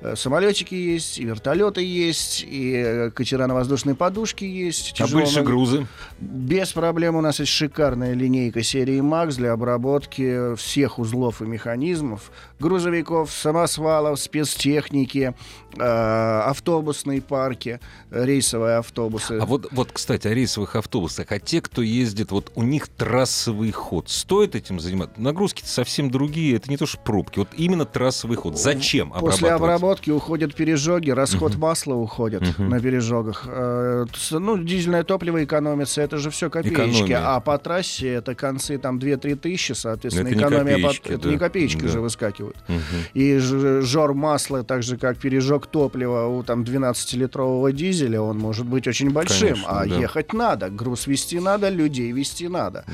э, 0.00 0.16
самолетики 0.16 0.74
есть, 0.74 1.18
и 1.18 1.24
вертолеты 1.24 1.82
есть, 1.82 2.44
и 2.46 2.74
э, 2.74 3.10
катера 3.10 3.46
на 3.46 3.54
воздушной 3.54 3.94
подушке 3.94 4.48
есть. 4.48 5.00
А 5.00 5.06
больше 5.06 5.42
грузы? 5.42 5.86
без 6.20 6.72
проблем 6.72 7.16
у 7.16 7.20
нас 7.20 7.40
есть 7.40 7.52
шикарная 7.52 8.14
линейка 8.14 8.62
серии 8.62 9.00
Max 9.00 9.36
для 9.36 9.52
обработки 9.52 10.54
всех 10.56 10.98
узлов 10.98 11.42
и 11.42 11.44
механизмов. 11.44 12.30
Грузовиков, 12.58 13.30
самосвалов, 13.30 14.18
спецтехники, 14.18 15.34
э, 15.76 15.82
автобусные 15.82 17.22
парки, 17.22 17.80
рейсовые 18.10 18.78
автобусы. 18.78 19.38
А 19.40 19.46
вот, 19.46 19.68
вот, 19.70 19.92
кстати, 19.92 20.26
о 20.26 20.34
рейсовых 20.34 20.74
автобусах. 20.74 20.87
А 21.30 21.38
те, 21.38 21.60
кто 21.60 21.82
ездит, 21.82 22.30
вот 22.30 22.50
у 22.54 22.62
них 22.62 22.88
трассовый 22.88 23.70
ход, 23.72 24.08
стоит 24.08 24.54
этим 24.54 24.80
заниматься? 24.80 25.20
Нагрузки-то 25.20 25.68
совсем 25.68 26.10
другие, 26.10 26.56
это 26.56 26.70
не 26.70 26.76
то, 26.76 26.86
что 26.86 26.98
пробки. 26.98 27.38
Вот 27.40 27.48
именно 27.56 27.84
трассовый 27.84 28.36
ход. 28.36 28.58
Зачем 28.58 29.10
После 29.12 29.50
обработки 29.50 30.10
уходят 30.10 30.54
пережоги, 30.54 31.10
расход 31.10 31.52
Мгм. 31.52 31.60
масла 31.60 31.94
уходит 31.94 32.42
Мгм. 32.58 32.68
на 32.70 32.80
пережогах. 32.80 33.44
Э, 33.46 34.06
Ну, 34.32 34.58
дизельное 34.58 35.04
топливо 35.04 35.44
экономится, 35.44 36.00
это 36.02 36.16
же 36.18 36.30
все 36.30 36.48
копеечки. 36.50 36.74
Экономия. 36.74 37.36
А 37.36 37.40
по 37.40 37.58
трассе 37.58 38.08
это 38.14 38.34
концы 38.34 38.78
там 38.78 38.98
2-3 38.98 39.34
тысячи, 39.36 39.72
соответственно, 39.72 40.28
Это 40.28 40.36
не 40.36 40.42
экономия... 40.42 40.74
под- 40.76 40.82
копеечки, 40.82 41.08
это 41.08 41.22
да. 41.24 41.30
не 41.30 41.38
копеечки 41.38 41.80
Да. 41.82 41.88
же 41.88 42.00
выскакивают. 42.00 42.56
Мгм. 42.68 42.80
И 43.14 43.38
жор 43.38 44.14
масла, 44.14 44.62
так 44.64 44.82
же 44.82 44.96
как 44.96 45.18
пережог 45.18 45.66
топлива 45.66 46.26
у 46.26 46.42
там 46.42 46.62
12-литрового 46.64 47.72
дизеля, 47.72 48.20
он 48.22 48.38
может 48.38 48.66
быть 48.66 48.86
очень 48.86 49.10
большим. 49.10 49.48
Конечно, 49.48 49.64
а 49.68 49.86
да. 49.86 49.94
ехать 49.96 50.32
надо, 50.32 50.70
груз 50.78 51.06
вести 51.06 51.40
надо, 51.40 51.68
людей 51.68 52.12
вести 52.12 52.48
надо. 52.48 52.84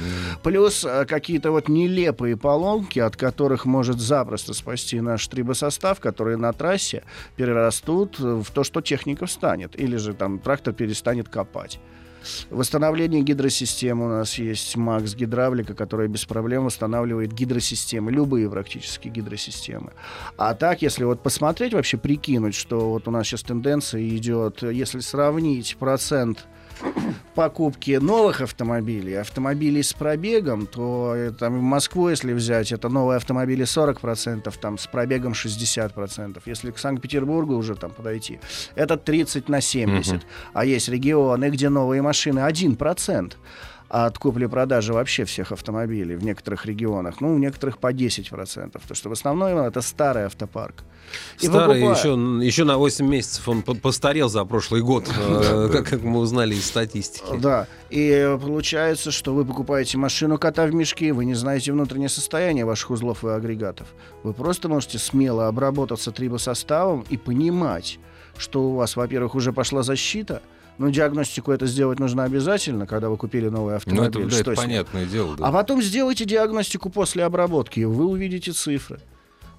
Плюс 0.42 0.84
э, 0.84 1.04
какие-то 1.04 1.52
вот 1.52 1.68
нелепые 1.68 2.36
поломки, 2.36 2.98
от 2.98 3.16
которых 3.16 3.64
может 3.66 4.00
запросто 4.00 4.54
спасти 4.54 5.00
наш 5.00 5.26
трибосостав, 5.28 6.00
которые 6.00 6.36
на 6.36 6.52
трассе 6.52 7.02
перерастут 7.36 8.18
в 8.18 8.46
то, 8.52 8.64
что 8.64 8.80
техника 8.80 9.26
встанет. 9.26 9.78
Или 9.78 9.96
же 9.96 10.14
там 10.14 10.38
трактор 10.38 10.72
перестанет 10.74 11.28
копать. 11.28 11.78
Восстановление 12.50 13.22
гидросистемы 13.22 14.06
у 14.06 14.08
нас 14.08 14.38
есть 14.38 14.76
Макс 14.76 15.14
Гидравлика, 15.14 15.74
которая 15.74 16.08
без 16.08 16.24
проблем 16.24 16.64
восстанавливает 16.64 17.32
гидросистемы, 17.32 18.10
любые 18.10 18.48
практически 18.48 19.08
гидросистемы. 19.08 19.92
А 20.36 20.54
так, 20.54 20.82
если 20.82 21.04
вот 21.04 21.22
посмотреть, 21.22 21.74
вообще 21.74 21.96
прикинуть, 21.96 22.54
что 22.54 22.90
вот 22.90 23.08
у 23.08 23.10
нас 23.10 23.26
сейчас 23.26 23.42
тенденция 23.42 24.06
идет, 24.08 24.62
если 24.62 25.00
сравнить 25.00 25.76
процент 25.78 26.46
покупки 27.34 27.92
новых 27.92 28.40
автомобилей, 28.40 29.14
автомобилей 29.14 29.82
с 29.82 29.92
пробегом, 29.92 30.66
то 30.66 31.32
там 31.38 31.58
в 31.58 31.62
Москву, 31.62 32.08
если 32.08 32.32
взять, 32.32 32.72
это 32.72 32.88
новые 32.88 33.16
автомобили 33.16 33.64
40%, 33.64 34.52
там 34.60 34.78
с 34.78 34.86
пробегом 34.86 35.32
60%. 35.32 36.42
Если 36.46 36.70
к 36.70 36.78
Санкт-Петербургу 36.78 37.56
уже 37.56 37.74
там 37.74 37.90
подойти, 37.90 38.40
это 38.74 38.96
30 38.96 39.48
на 39.48 39.60
70. 39.60 40.22
А 40.52 40.64
есть 40.64 40.88
регионы, 40.88 41.50
где 41.50 41.68
новые 41.68 42.02
машины 42.02 42.40
1% 42.40 43.32
от 43.88 44.18
купли-продажи 44.18 44.92
вообще 44.92 45.24
всех 45.24 45.52
автомобилей 45.52 46.16
в 46.16 46.24
некоторых 46.24 46.66
регионах, 46.66 47.20
ну, 47.20 47.34
в 47.34 47.38
некоторых 47.38 47.78
по 47.78 47.92
10%, 47.92 48.72
потому 48.72 48.94
что 48.94 49.08
в 49.08 49.12
основном 49.12 49.58
это 49.58 49.82
старый 49.82 50.24
автопарк. 50.24 50.84
И 51.40 51.46
Старый 51.46 51.80
еще, 51.80 52.14
еще 52.44 52.64
на 52.64 52.78
8 52.78 53.06
месяцев 53.06 53.48
он 53.48 53.62
по- 53.62 53.74
постарел 53.74 54.28
за 54.28 54.44
прошлый 54.44 54.82
год, 54.82 55.08
э, 55.16 55.68
как 55.72 56.02
мы 56.02 56.18
узнали 56.18 56.54
из 56.54 56.66
статистики. 56.66 57.36
Да, 57.38 57.66
и 57.90 58.08
э, 58.08 58.38
получается, 58.38 59.10
что 59.10 59.34
вы 59.34 59.44
покупаете 59.44 59.98
машину 59.98 60.38
кота 60.38 60.66
в 60.66 60.74
мешке, 60.74 61.12
вы 61.12 61.24
не 61.26 61.34
знаете 61.34 61.72
внутреннее 61.72 62.08
состояние 62.08 62.64
ваших 62.64 62.90
узлов 62.90 63.22
и 63.24 63.28
агрегатов. 63.28 63.86
Вы 64.22 64.32
просто 64.32 64.68
можете 64.68 64.98
смело 64.98 65.46
обработаться 65.46 66.10
трибосоставом 66.10 67.04
и 67.10 67.16
понимать, 67.16 67.98
что 68.38 68.62
у 68.62 68.74
вас, 68.74 68.96
во-первых, 68.96 69.34
уже 69.34 69.52
пошла 69.52 69.82
защита, 69.82 70.42
но 70.78 70.88
диагностику 70.90 71.52
это 71.52 71.66
сделать 71.66 71.98
нужно 72.00 72.24
обязательно, 72.24 72.86
когда 72.86 73.08
вы 73.08 73.16
купили 73.16 73.48
новый 73.48 73.72
Ну, 73.72 73.76
автомобиль. 73.76 74.08
это, 74.08 74.18
да, 74.24 74.30
что 74.30 74.52
это 74.52 74.60
понятное 74.60 75.04
дело. 75.06 75.36
да. 75.36 75.46
А 75.46 75.52
потом 75.52 75.82
сделайте 75.82 76.24
диагностику 76.24 76.90
после 76.90 77.24
обработки, 77.24 77.80
и 77.80 77.84
вы 77.84 78.06
увидите 78.06 78.52
цифры. 78.52 79.00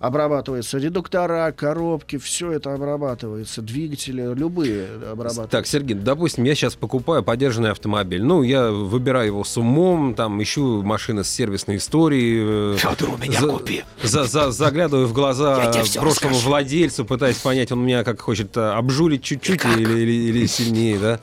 Обрабатываются 0.05 0.77
редуктора, 0.77 1.51
коробки, 1.51 2.17
все 2.17 2.51
это 2.51 2.75
обрабатывается, 2.75 3.63
двигатели, 3.63 4.21
любые 4.35 4.85
обрабатываются. 5.11 5.47
Так, 5.47 5.65
Сергей, 5.65 5.95
допустим, 5.95 6.43
я 6.43 6.53
сейчас 6.53 6.75
покупаю 6.75 7.23
подержанный 7.23 7.71
автомобиль. 7.71 8.21
Ну, 8.23 8.43
я 8.43 8.69
выбираю 8.69 9.25
его 9.27 9.43
с 9.43 9.57
умом, 9.57 10.13
там 10.13 10.41
ищу 10.43 10.83
машины 10.83 11.23
с 11.23 11.29
сервисной 11.29 11.77
историей. 11.77 12.77
Федор, 12.77 13.15
у 13.15 13.17
меня 13.17 13.41
купи. 13.41 13.83
заглядываю 14.03 15.07
в 15.07 15.13
глаза 15.13 15.71
прошлому 15.95 16.35
владельцу, 16.37 17.03
пытаясь 17.03 17.37
понять, 17.37 17.71
он 17.71 17.83
меня 17.83 18.03
как 18.03 18.21
хочет 18.21 18.55
обжулить 18.57 19.23
чуть-чуть 19.23 19.65
или, 19.65 19.99
или- 20.01 20.29
или 20.29 20.45
сильнее, 20.45 20.99
да? 20.99 21.19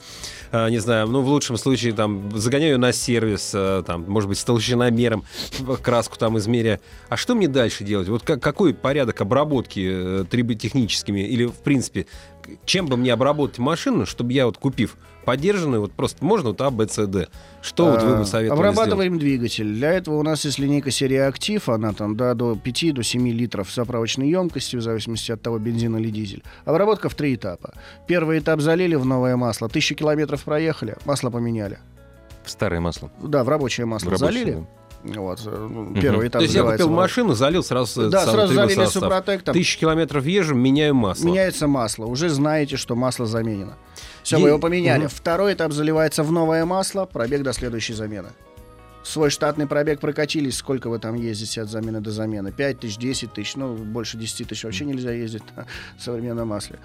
А, 0.55 0.69
не 0.69 0.77
знаю, 0.77 1.07
ну, 1.07 1.21
в 1.21 1.27
лучшем 1.29 1.57
случае, 1.57 1.93
там, 1.93 2.29
загоняю 2.37 2.77
на 2.77 2.91
сервис, 2.91 3.53
а, 3.55 3.81
там, 3.81 4.05
может 4.07 4.29
быть, 4.29 4.37
с 4.37 4.43
толщиномером, 4.43 5.25
краску 5.81 6.15
там 6.15 6.37
измеря. 6.37 6.79
А 7.09 7.17
что 7.17 7.33
мне 7.33 7.47
дальше 7.47 7.83
делать? 7.83 8.07
Вот 8.07 8.21
как, 8.21 8.39
какой 8.39 8.75
порядок 8.75 9.19
обработки 9.21 9.89
э, 9.91 10.25
триботехническими 10.29 11.21
или, 11.21 11.45
в 11.45 11.55
принципе, 11.55 12.05
чем 12.65 12.87
бы 12.87 12.97
мне 12.97 13.13
обработать 13.13 13.59
машину, 13.59 14.05
чтобы 14.05 14.33
я 14.33 14.45
вот 14.45 14.57
купив 14.57 14.97
подержанную, 15.25 15.81
вот 15.81 15.93
просто 15.93 16.23
можно 16.23 16.49
вот 16.49 16.61
А, 16.61 16.69
Б, 16.69 16.87
С, 16.87 17.07
Д. 17.07 17.27
Что 17.61 17.91
вот 17.91 18.03
вы 18.03 18.15
бы 18.15 18.21
А, 18.21 18.25
советовали 18.25 18.59
сделать? 18.59 18.59
Обрабатываем 18.59 19.19
двигатель. 19.19 19.73
Для 19.73 19.91
этого 19.91 20.15
у 20.15 20.23
нас 20.23 20.43
есть 20.45 20.59
линейка 20.59 20.91
серии 20.91 21.17
«Актив». 21.17 21.67
Она 21.69 21.93
там 21.93 22.17
да, 22.17 22.33
до 22.33 22.55
5 22.55 22.93
до 22.93 23.03
7 23.03 23.29
литров 23.29 23.71
заправочной 23.71 24.29
емкости, 24.29 24.75
в 24.75 24.81
зависимости 24.81 25.31
от 25.31 25.41
того, 25.41 25.59
бензин 25.59 25.95
или 25.97 26.09
дизель. 26.09 26.43
Обработка 26.65 27.09
в 27.09 27.15
три 27.15 27.35
этапа. 27.35 27.73
Первый 28.07 28.39
этап 28.39 28.59
залили 28.59 28.95
в 28.95 29.05
новое 29.05 29.37
масло. 29.37 29.69
Тысячу 29.69 29.95
километров 29.95 30.43
проехали, 30.43 30.97
масло 31.05 31.29
поменяли. 31.29 31.79
В 32.43 32.49
старое 32.49 32.81
масло. 32.81 33.09
Да, 33.21 33.43
в 33.45 33.49
рабочее 33.49 33.85
масло 33.85 34.09
В 34.09 34.13
рабочее, 34.13 34.45
залили. 34.45 34.67
Вот, 35.03 35.41
э, 35.45 35.67
ну, 35.69 35.93
первый 35.93 36.29
этап 36.29 36.39
То 36.39 36.43
есть 36.43 36.55
я 36.55 36.63
купил 36.63 36.87
в- 36.87 36.91
машину, 36.91 37.33
залил 37.33 37.63
сразу 37.63 38.09
Да, 38.09 38.25
сразу 38.25 38.53
залили 38.53 38.85
супротектом. 38.85 39.53
Тысячу 39.53 39.79
километров 39.79 40.25
езжу, 40.25 40.55
меняю 40.55 40.95
масло. 40.95 41.25
Меняется 41.25 41.67
масло. 41.67 42.05
Уже 42.05 42.29
знаете, 42.29 42.77
что 42.77 42.95
масло 42.95 43.25
заменено. 43.25 43.77
Все, 44.23 44.37
вы 44.37 44.49
его 44.49 44.59
поменяли. 44.59 45.07
Второй 45.07 45.53
этап 45.53 45.73
заливается 45.73 46.23
в 46.23 46.31
новое 46.31 46.63
масло, 46.65 47.05
пробег 47.05 47.43
до 47.43 47.51
следующей 47.51 47.93
замены. 47.93 48.29
Свой 49.03 49.29
штатный 49.29 49.67
пробег 49.67 49.99
прокатились, 49.99 50.55
сколько 50.55 50.89
вы 50.89 50.97
там 50.97 51.15
ездите 51.15 51.61
от 51.61 51.69
замены 51.69 51.99
до 51.99 52.11
замены? 52.11 52.53
5 52.53 52.79
тысяч, 52.79 52.97
10 52.97 53.33
тысяч, 53.33 53.57
ну, 53.57 53.75
больше 53.75 54.17
10 54.17 54.47
тысяч 54.47 54.63
вообще 54.63 54.85
нельзя 54.85 55.11
ездить 55.11 55.43
на 55.57 55.65
современном 55.99 56.47
масле. 56.47 56.79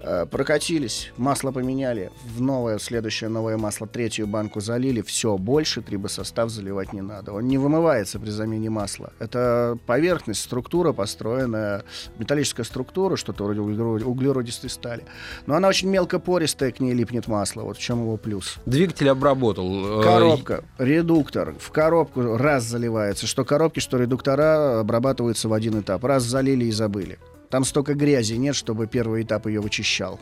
Э, 0.00 0.26
Прокатились, 0.30 1.10
масло 1.16 1.50
поменяли, 1.50 2.10
в 2.24 2.40
новое, 2.40 2.78
следующее 2.78 3.28
новое 3.28 3.56
масло, 3.56 3.86
третью 3.86 4.26
банку 4.28 4.60
залили, 4.60 5.00
все, 5.02 5.36
больше 5.36 5.82
трибосостав 5.82 6.50
заливать 6.50 6.92
не 6.92 7.00
надо. 7.00 7.32
Он 7.32 7.48
не 7.48 7.58
вымывается 7.58 8.20
при 8.20 8.30
замене 8.30 8.70
масла. 8.70 9.12
Это 9.18 9.76
поверхность, 9.86 10.40
структура 10.42 10.92
построенная, 10.92 11.82
металлическая 12.18 12.64
структура, 12.64 13.16
что-то 13.16 13.44
вроде 13.44 13.60
углеро- 13.60 14.04
углеродистой 14.04 14.70
стали. 14.70 15.04
Но 15.46 15.56
она 15.56 15.68
очень 15.68 15.88
мелкопористая, 15.88 16.70
к 16.70 16.78
ней 16.80 16.92
липнет 16.94 17.26
масло. 17.26 17.62
Вот 17.62 17.76
в 17.76 17.80
чем 17.80 18.00
его 18.02 18.16
плюс. 18.16 18.58
Двигатель 18.66 19.08
обработал. 19.08 20.00
Э, 20.00 20.04
Коробка, 20.04 20.64
редуктор. 20.78 21.54
В 21.58 21.70
коробку 21.72 22.36
раз 22.36 22.62
заливается. 22.64 23.26
Что 23.26 23.44
коробки, 23.44 23.80
что 23.80 23.96
редуктора 23.98 24.80
обрабатываются 24.80 25.48
в 25.48 25.52
один 25.52 25.80
этап. 25.80 26.04
Раз 26.04 26.22
залили 26.22 26.66
и 26.66 26.70
забыли. 26.70 27.18
Там 27.50 27.64
столько 27.64 27.94
грязи 27.94 28.34
нет, 28.34 28.54
чтобы 28.54 28.86
первый 28.86 29.22
этап 29.22 29.46
ее 29.46 29.60
вычищал. 29.60 30.20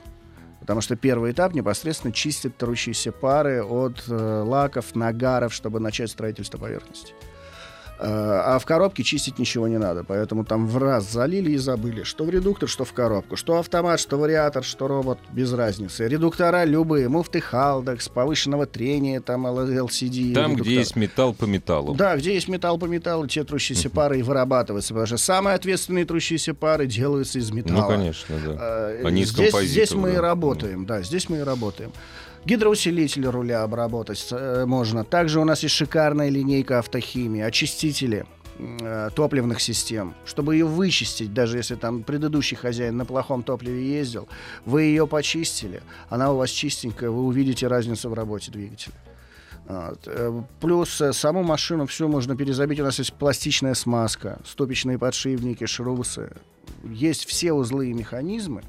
Потому 0.60 0.80
что 0.80 0.96
первый 0.96 1.32
этап 1.32 1.54
непосредственно 1.54 2.12
чистит 2.12 2.56
трущиеся 2.56 3.12
пары 3.12 3.62
от 3.62 4.04
э, 4.08 4.42
лаков, 4.44 4.94
нагаров, 4.94 5.52
чтобы 5.52 5.80
начать 5.80 6.10
строительство 6.10 6.58
поверхности. 6.58 7.14
Э, 7.98 8.06
А 8.46 8.59
в 8.59 8.66
коробке 8.66 9.02
чистить 9.02 9.38
ничего 9.38 9.68
не 9.68 9.78
надо, 9.78 10.04
поэтому 10.04 10.44
там 10.44 10.66
в 10.66 10.76
раз 10.78 11.11
залили 11.11 11.52
и 11.52 11.56
забыли. 11.56 12.02
Что 12.02 12.24
в 12.24 12.30
редуктор, 12.30 12.68
что 12.68 12.85
в 12.85 12.92
коробку. 12.92 13.37
Что 13.37 13.59
автомат, 13.59 14.00
что 14.00 14.18
вариатор, 14.18 14.62
что 14.64 14.87
робот, 14.87 15.18
без 15.32 15.52
разницы. 15.52 16.06
Редуктора 16.06 16.64
любые, 16.64 17.09
муфты 17.09 17.40
Халдекс, 17.40 18.09
повышенного 18.09 18.66
трения, 18.66 19.20
там 19.20 19.46
LCD. 19.46 20.35
Там, 20.35 20.52
редуктор. 20.52 20.66
где 20.66 20.74
есть 20.76 20.96
металл 20.96 21.32
по 21.35 21.44
металлу. 21.46 21.94
Да, 21.94 22.16
где 22.16 22.35
есть 22.35 22.48
металл 22.48 22.78
по 22.78 22.85
металлу, 22.87 23.26
те 23.26 23.44
трущиеся 23.44 23.88
пары 23.90 24.18
и 24.18 24.22
вырабатываются. 24.22 24.92
Потому 24.92 25.06
что 25.06 25.16
самые 25.16 25.54
ответственные 25.54 26.04
трущиеся 26.04 26.54
пары 26.54 26.87
делаются 26.87 27.38
из 27.38 27.50
металла. 27.50 27.82
Ну, 27.82 27.88
конечно, 27.88 28.35
да. 28.44 28.56
Э, 28.61 29.02
Они 29.04 29.24
здесь, 29.24 29.54
здесь 29.54 29.92
мы 29.92 30.12
и 30.12 30.16
работаем, 30.16 30.85
да, 30.87 31.02
здесь 31.02 31.28
мы 31.28 31.38
и 31.38 31.42
работаем. 31.42 31.92
Гидроусилитель 32.46 33.26
руля 33.26 33.64
обработать 33.64 34.24
э, 34.30 34.66
можно. 34.66 35.02
Также 35.02 35.40
у 35.40 35.44
нас 35.44 35.64
есть 35.64 35.74
шикарная 35.74 36.28
линейка 36.28 36.78
автохимии, 36.78 37.40
очистители 37.40 38.24
э, 38.61 39.11
топливных 39.16 39.61
систем. 39.61 40.14
Чтобы 40.24 40.54
ее 40.54 40.64
вычистить, 40.64 41.35
даже 41.35 41.56
если 41.56 41.74
там 41.74 42.04
предыдущий 42.04 42.56
хозяин 42.56 42.96
на 42.96 43.04
плохом 43.04 43.42
топливе 43.42 43.98
ездил, 43.98 44.28
вы 44.64 44.82
ее 44.82 45.09
почистили, 45.09 45.82
она 46.09 46.30
у 46.30 46.37
вас 46.37 46.50
чистенькая, 46.50 47.11
вы 47.11 47.24
увидите 47.24 47.66
разницу 47.66 48.09
в 48.09 48.14
работе 48.14 48.52
двигателя. 48.52 48.94
Вот. 49.66 50.02
Э, 50.06 50.42
Плюс 50.61 51.02
саму 51.11 51.42
машину 51.42 51.87
всю 51.87 52.06
можно 52.06 52.37
перезабить. 52.37 52.78
У 52.78 52.85
нас 52.85 53.00
есть 53.00 53.12
пластичная 53.14 53.74
смазка, 53.74 54.38
стопичные 54.44 55.00
подшипники, 55.00 55.66
шрусы. 55.66 56.30
Есть 56.85 57.26
все 57.26 57.52
узлы 57.52 57.90
и 57.90 57.92
механизмы. 57.92 58.62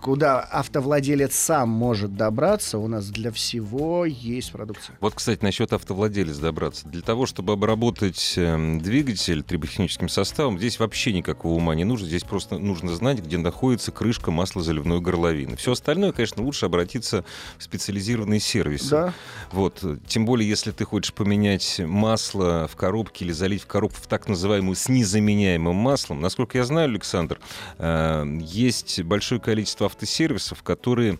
Куда 0.00 0.40
автовладелец 0.40 1.34
сам 1.34 1.68
может 1.68 2.16
добраться. 2.16 2.78
У 2.78 2.88
нас 2.88 3.06
для 3.08 3.30
всего 3.30 4.04
есть 4.04 4.52
продукция. 4.52 4.96
Вот, 5.00 5.14
кстати, 5.14 5.42
насчет 5.42 5.72
автовладелец 5.72 6.38
добраться. 6.38 6.88
Для 6.88 7.02
того, 7.02 7.26
чтобы 7.26 7.52
обработать 7.52 8.34
эм, 8.36 8.80
двигатель 8.80 9.42
триботехническим 9.42 10.08
составом, 10.08 10.58
здесь 10.58 10.78
вообще 10.78 11.12
никакого 11.12 11.54
ума 11.54 11.74
не 11.74 11.84
нужно. 11.84 12.06
Здесь 12.06 12.24
просто 12.24 12.58
нужно 12.58 12.94
знать, 12.94 13.18
где 13.18 13.36
находится 13.36 13.92
крышка 13.92 14.30
маслозаливной 14.30 15.00
горловины. 15.00 15.56
Все 15.56 15.72
остальное, 15.72 16.12
конечно, 16.12 16.42
лучше 16.42 16.66
обратиться 16.66 17.24
в 17.58 17.62
специализированные 17.62 18.40
сервисы. 18.40 18.90
Да. 18.90 19.14
Вот. 19.52 19.84
Тем 20.06 20.24
более, 20.24 20.48
если 20.48 20.70
ты 20.70 20.84
хочешь 20.84 21.12
поменять 21.12 21.80
масло 21.80 22.68
в 22.68 22.76
коробке 22.76 23.24
или 23.26 23.32
залить 23.32 23.62
в 23.62 23.66
коробку 23.66 24.00
в 24.00 24.06
так 24.06 24.28
называемую 24.28 24.74
с 24.74 24.88
незаменяемым 24.88 25.76
маслом. 25.76 26.20
Насколько 26.20 26.58
я 26.58 26.64
знаю, 26.64 26.88
Александр, 26.88 27.38
э, 27.78 28.24
есть 28.40 29.02
большое 29.02 29.40
количество 29.40 29.65
автосервисов, 29.80 30.62
которые 30.62 31.18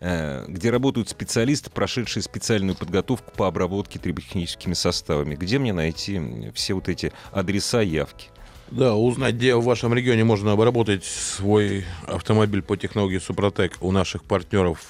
э, 0.00 0.44
где 0.48 0.70
работают 0.70 1.08
специалисты, 1.08 1.70
прошедшие 1.70 2.22
специальную 2.22 2.76
подготовку 2.76 3.32
по 3.36 3.46
обработке 3.46 3.98
триботехническими 3.98 4.74
составами. 4.74 5.34
Где 5.34 5.58
мне 5.58 5.72
найти 5.72 6.50
все 6.54 6.74
вот 6.74 6.88
эти 6.88 7.12
адреса, 7.32 7.80
явки? 7.80 8.28
Да, 8.70 8.94
узнать, 8.94 9.36
где 9.36 9.54
в 9.54 9.64
вашем 9.64 9.94
регионе 9.94 10.24
можно 10.24 10.52
обработать 10.52 11.04
свой 11.04 11.86
автомобиль 12.06 12.62
по 12.62 12.76
технологии 12.76 13.18
Супротек 13.18 13.78
у 13.80 13.92
наших 13.92 14.24
партнеров 14.24 14.80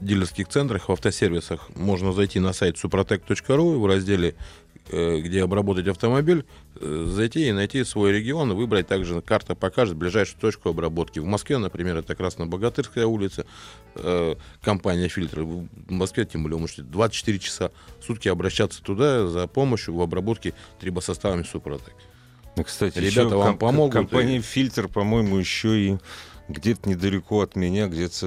в 0.00 0.04
дилерских 0.04 0.48
центрах, 0.48 0.88
в 0.88 0.92
автосервисах, 0.92 1.68
можно 1.74 2.12
зайти 2.12 2.40
на 2.40 2.52
сайт 2.52 2.76
suprotec.ru 2.76 3.78
в 3.78 3.86
разделе 3.86 4.34
где 4.90 5.42
обработать 5.42 5.86
автомобиль, 5.88 6.44
э, 6.80 7.04
зайти 7.08 7.48
и 7.48 7.52
найти 7.52 7.84
свой 7.84 8.12
регион, 8.12 8.54
выбрать 8.54 8.86
также 8.86 9.20
карта 9.20 9.54
покажет 9.54 9.96
ближайшую 9.96 10.40
точку 10.40 10.70
обработки. 10.70 11.18
В 11.18 11.26
Москве, 11.26 11.58
например, 11.58 11.96
это 11.96 12.14
Красно-Богатырская 12.14 13.06
улица, 13.06 13.46
э, 13.94 14.34
компания 14.62 15.08
«Фильтр». 15.08 15.42
В 15.42 15.68
Москве, 15.88 16.24
тем 16.24 16.42
более, 16.42 16.56
вы 16.56 16.62
можете 16.62 16.82
24 16.82 17.38
часа 17.38 17.70
в 18.00 18.04
сутки 18.04 18.28
обращаться 18.28 18.82
туда 18.82 19.26
за 19.26 19.46
помощью 19.46 19.94
в 19.94 20.00
обработке 20.00 20.54
трибосоставами 20.80 21.42
«Супротек». 21.42 21.94
Ну, 22.56 22.64
кстати, 22.64 22.98
Ребята 22.98 23.36
вам 23.36 23.58
помогут, 23.58 23.92
Компания 23.92 24.40
«Фильтр», 24.40 24.88
по-моему, 24.88 25.36
еще 25.36 25.78
и 25.78 25.98
где-то 26.48 26.88
недалеко 26.88 27.42
от 27.42 27.56
меня, 27.56 27.88
где-то 27.88 28.26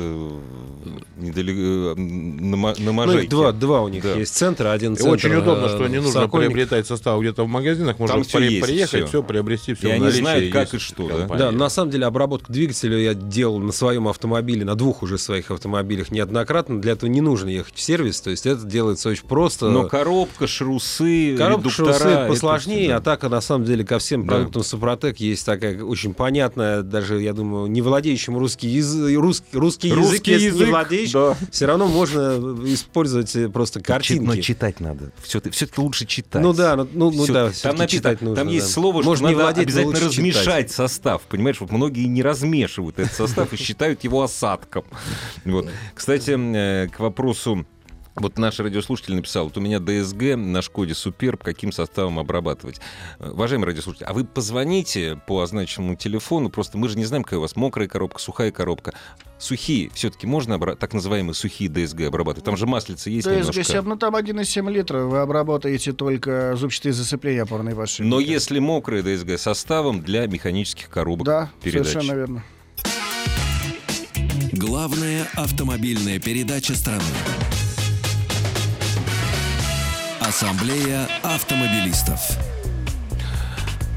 недалеко 1.18 2.00
на, 2.00 2.56
Ма- 2.58 2.74
на 2.78 2.86
Ну, 2.86 2.94
Можайке. 2.94 3.24
их 3.24 3.30
два, 3.30 3.52
два 3.52 3.82
у 3.82 3.88
них 3.88 4.04
Да. 4.04 4.14
есть 4.16 4.36
центра. 4.36 4.72
Один 4.72 4.94
И 4.94 4.98
центр 4.98 5.14
очень 5.14 5.34
удобно, 5.36 5.66
э, 5.66 5.70
что 5.70 5.88
не 5.88 5.98
нужно 5.98 6.12
Сокольниках. 6.12 6.54
приобретать 6.54 6.88
состав 6.88 7.20
где-то 7.20 7.44
в 7.44 7.48
магазинах, 7.48 8.00
можно 8.00 8.16
Там 8.18 8.24
всё 8.24 8.38
при- 8.38 8.54
есть, 8.54 8.66
приехать, 8.66 9.00
всё. 9.00 9.08
все 9.08 9.24
приобрести, 9.24 9.74
все 9.74 9.88
И 9.90 9.92
они 9.92 10.10
знают, 10.12 10.52
как 10.54 10.74
есть 10.74 10.74
и 10.76 10.78
что, 10.88 11.08
да? 11.28 11.36
Да, 11.38 11.52
на 11.52 11.70
самом 11.70 11.92
деле 11.92 12.06
обработку 12.06 12.52
двигателя 12.52 12.98
я 12.98 13.14
делал 13.14 13.60
на 13.60 13.72
своем 13.72 14.08
автомобиле, 14.08 14.66
на 14.66 14.76
двух 14.76 15.04
уже 15.04 15.18
своих 15.18 15.52
автомобилях 15.52 16.12
неоднократно. 16.12 16.82
Для 16.82 16.94
этого 16.94 17.10
не 17.10 17.22
нужно 17.22 17.50
ехать 17.50 17.76
в 17.76 17.82
сервис, 17.82 18.22
то 18.22 18.30
есть 18.30 18.46
это 18.46 18.64
делается 18.66 19.10
очень 19.10 19.28
просто. 19.28 19.70
Но 19.70 19.88
коробка, 19.88 20.48
шрусы, 20.48 21.36
Коробка 21.38 21.70
это 21.70 22.28
посложнее, 22.28 22.86
всё, 22.90 22.98
а 22.98 23.02
так, 23.02 23.24
на 23.24 23.42
самом 23.42 23.66
деле, 23.66 23.84
ко 23.86 24.00
всем 24.00 24.26
Да. 24.26 24.36
продуктам 24.36 24.64
Супротек 24.64 25.18
есть 25.20 25.46
такая 25.46 25.84
очень 25.84 26.14
понятная, 26.14 26.82
даже, 26.82 27.22
я 27.22 27.34
думаю, 27.34 27.68
не 27.68 27.82
владеющим 28.12 28.38
русский, 28.38 28.68
язы- 28.68 29.14
рус- 29.16 29.44
русский, 29.54 29.90
язык, 29.90 30.04
Русский 30.04 30.32
если 30.32 30.46
не 30.50 30.56
язык, 30.56 30.70
владеешь, 30.70 31.12
да. 31.12 31.38
все 31.52 31.66
равно 31.66 31.88
можно 31.88 32.38
использовать 32.66 33.36
э, 33.36 33.50
просто 33.50 33.82
картинки. 33.82 34.24
Но 34.26 34.36
читать 34.38 34.80
надо. 34.80 35.12
Все-таки, 35.24 35.56
все-таки 35.56 35.82
лучше 35.82 36.06
читать. 36.06 36.42
Ну 36.42 36.54
да, 36.54 36.76
ну, 36.76 36.88
ну, 36.94 37.12
ну 37.12 37.28
да, 37.28 37.52
там 37.62 37.78
написано, 37.78 37.88
читать 37.88 38.22
нужно. 38.22 38.36
там 38.36 38.48
да. 38.48 38.54
есть 38.54 38.72
слово, 38.72 39.02
Можно 39.02 39.30
что 39.30 39.38
не 39.38 39.44
надо 39.44 39.62
обязательно 39.62 39.88
лучше 39.88 40.02
читать. 40.02 40.18
размешать 40.18 40.72
состав. 40.72 41.22
Понимаешь, 41.24 41.60
вот 41.62 41.72
многие 41.72 42.06
не 42.06 42.22
размешивают 42.22 43.00
этот 43.00 43.14
состав 43.14 43.54
и 43.54 43.58
считают 43.58 44.04
его 44.04 44.22
осадком. 44.24 44.84
Вот. 45.46 45.70
Кстати, 45.96 46.32
э, 46.38 46.88
к 46.90 47.00
вопросу 47.00 47.66
вот 48.16 48.38
наш 48.38 48.60
радиослушатель 48.60 49.16
написал, 49.16 49.46
вот 49.46 49.58
у 49.58 49.62
меня 49.62 49.80
ДСГ 49.80 50.36
на 50.36 50.62
Шкоде 50.62 50.94
Суперб, 50.94 51.42
каким 51.44 51.72
составом 51.72 52.20
обрабатывать. 52.20 52.80
Уважаемый 53.20 53.66
радиослушатель, 53.66 54.06
а 54.06 54.14
вы 54.14 54.26
позвоните 54.26 55.20
по 55.28 55.42
означенному 55.42 55.96
телефону, 55.96 56.50
просто 56.50 56.78
мы 56.78 56.90
же 56.90 56.98
не 56.98 57.06
знаем, 57.06 57.24
какая 57.24 57.38
у 57.38 57.42
вас 57.42 57.56
мокрая 57.56 57.88
коробка, 57.88 58.20
сухая 58.20 58.52
коробка. 58.52 58.94
Сухие 59.40 59.90
все-таки 59.94 60.28
можно, 60.28 60.54
обра- 60.54 60.76
так 60.76 60.94
называемые 60.94 61.34
сухие 61.34 61.68
ДСГ 61.70 62.02
обрабатывать? 62.02 62.46
Там 62.46 62.58
же 62.58 62.68
маслица 62.68 63.10
есть 63.10 63.26
немножко. 63.28 63.60
ДСГ-7, 63.62 63.82
ну 63.84 63.96
там 63.96 64.16
1,7 64.16 64.72
литра, 64.72 65.00
вы 65.06 65.20
обработаете 65.20 65.94
только 65.94 66.56
зубчатые 66.56 66.94
зацепления 66.94 67.42
опорной 67.44 67.74
подшипника. 67.76 68.10
Но 68.10 68.20
если 68.20 68.60
мокрые 68.60 69.02
ДСГ 69.02 69.40
составом 69.40 70.02
для 70.04 70.28
механических 70.28 70.90
коробок 70.90 71.26
Да, 71.26 71.50
передач. 71.64 71.88
совершенно 71.88 72.16
верно. 72.16 72.44
Главная 74.52 75.28
автомобильная 75.36 76.20
передача 76.20 76.76
страны. 76.76 77.02
Ассамблея 80.32 81.10
автомобилистов. 81.24 82.22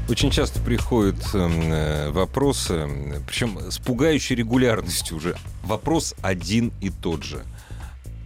Очень 0.09 0.31
часто 0.31 0.59
приходят 0.59 1.15
эм, 1.33 1.71
э, 1.71 2.11
вопросы, 2.11 2.89
причем 3.25 3.57
с 3.71 3.77
пугающей 3.77 4.35
регулярностью 4.35 5.15
уже. 5.15 5.37
Вопрос 5.63 6.13
один 6.21 6.73
и 6.81 6.89
тот 6.89 7.23
же. 7.23 7.45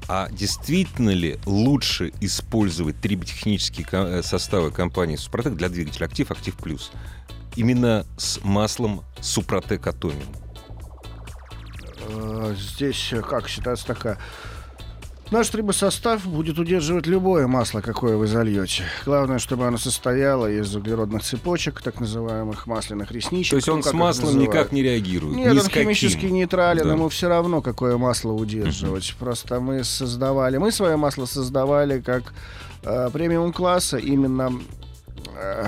А 0.08 0.28
действительно 0.32 1.12
ли 1.12 1.38
лучше 1.46 2.12
использовать 2.20 3.00
триботехнические 3.00 3.86
э, 3.92 4.24
составы 4.24 4.72
компании 4.72 5.16
Супротек 5.16 5.54
для 5.54 5.70
двигателя 5.70 6.08
Актив, 6.08 6.32
Актив 6.32 6.56
Плюс? 6.56 6.92
Именно 7.56 8.08
с 8.18 8.40
маслом 8.44 9.04
Супротек 9.22 9.86
Атомиум. 9.86 10.36
Э, 12.08 12.56
Здесь 12.58 13.10
э, 13.14 13.22
как 13.22 13.48
ситуация 13.48 13.86
такая. 13.86 14.18
Наш 15.32 15.48
трибосостав 15.50 16.26
будет 16.26 16.58
удерживать 16.58 17.06
любое 17.06 17.46
масло, 17.46 17.82
какое 17.82 18.18
вы 18.18 18.26
зальете. 18.26 18.84
Главное, 19.06 19.38
чтобы 19.38 19.68
оно 19.68 19.78
состояло 19.78 20.50
из 20.50 20.76
углеродных 20.76 21.22
цепочек, 21.22 21.82
так 21.84 22.00
называемых 22.00 22.66
масляных 22.66 23.12
ресничек. 23.12 23.52
То 23.52 23.56
есть 23.58 23.68
ну, 23.68 23.76
он 23.76 23.82
как 23.84 23.92
с 23.92 23.94
маслом 23.94 24.40
никак 24.40 24.72
не 24.72 24.82
реагирует? 24.82 25.36
Нет, 25.36 25.54
ни 25.54 25.60
он 25.60 25.70
химически 25.70 26.26
нейтрален, 26.26 26.84
Да. 26.84 26.94
ему 26.94 27.10
все 27.10 27.30
равно, 27.30 27.62
какое 27.62 27.96
масло 27.98 28.32
удерживать. 28.32 29.16
Просто 29.20 29.60
мы 29.60 29.84
создавали, 29.84 30.58
мы 30.58 30.72
свое 30.72 30.98
масло 30.98 31.26
создавали 31.26 32.00
как 32.02 32.34
э, 32.82 33.10
премиум 33.14 33.54
класса 33.54 33.98
именно 33.98 34.52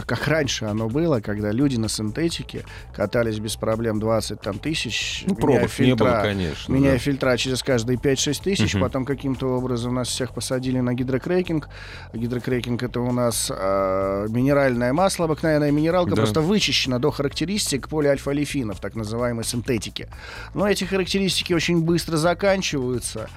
как 0.05 0.27
раньше 0.27 0.65
оно 0.65 0.89
было, 0.89 1.19
когда 1.19 1.51
люди 1.51 1.77
на 1.77 1.89
синтетике 1.89 2.65
катались 2.95 3.39
без 3.39 3.55
проблем 3.55 3.99
20 3.99 4.39
там, 4.41 4.59
тысяч, 4.59 5.23
Ну, 5.27 5.33
меняя 5.35 5.41
пробок 5.41 5.79
не 5.79 5.95
было, 5.95 6.07
фильтра, 6.09 6.21
конечно. 6.21 6.73
меняя 6.73 6.93
да. 6.93 6.97
фильтра 6.99 7.37
через 7.37 7.63
каждые 7.63 7.97
5-6 7.97 8.41
тысяч, 8.43 8.73
Мгм. 8.73 8.83
потом 8.83 9.05
каким-то 9.05 9.47
образом 9.57 9.95
нас 9.95 10.07
всех 10.09 10.33
посадили 10.33 10.79
на 10.79 10.93
гидрокрекинг. 10.93 11.69
Гидрокрекинг 12.13 12.83
это 12.83 12.99
у 13.01 13.11
нас 13.11 13.51
э, 13.55 14.27
минеральное 14.29 14.93
масло, 14.93 15.25
обыкновенная 15.25 15.71
минералка, 15.71 16.11
Да. 16.11 16.15
просто 16.17 16.41
вычищена 16.41 16.99
до 16.99 17.11
характеристик 17.11 17.87
полиальфа-олефинов, 17.89 18.79
так 18.79 18.95
называемой 18.95 19.43
синтетики. 19.43 20.07
Но 20.53 20.67
эти 20.67 20.83
характеристики 20.83 21.53
очень 21.53 21.81
быстро 21.81 22.17
заканчиваются. 22.17 23.29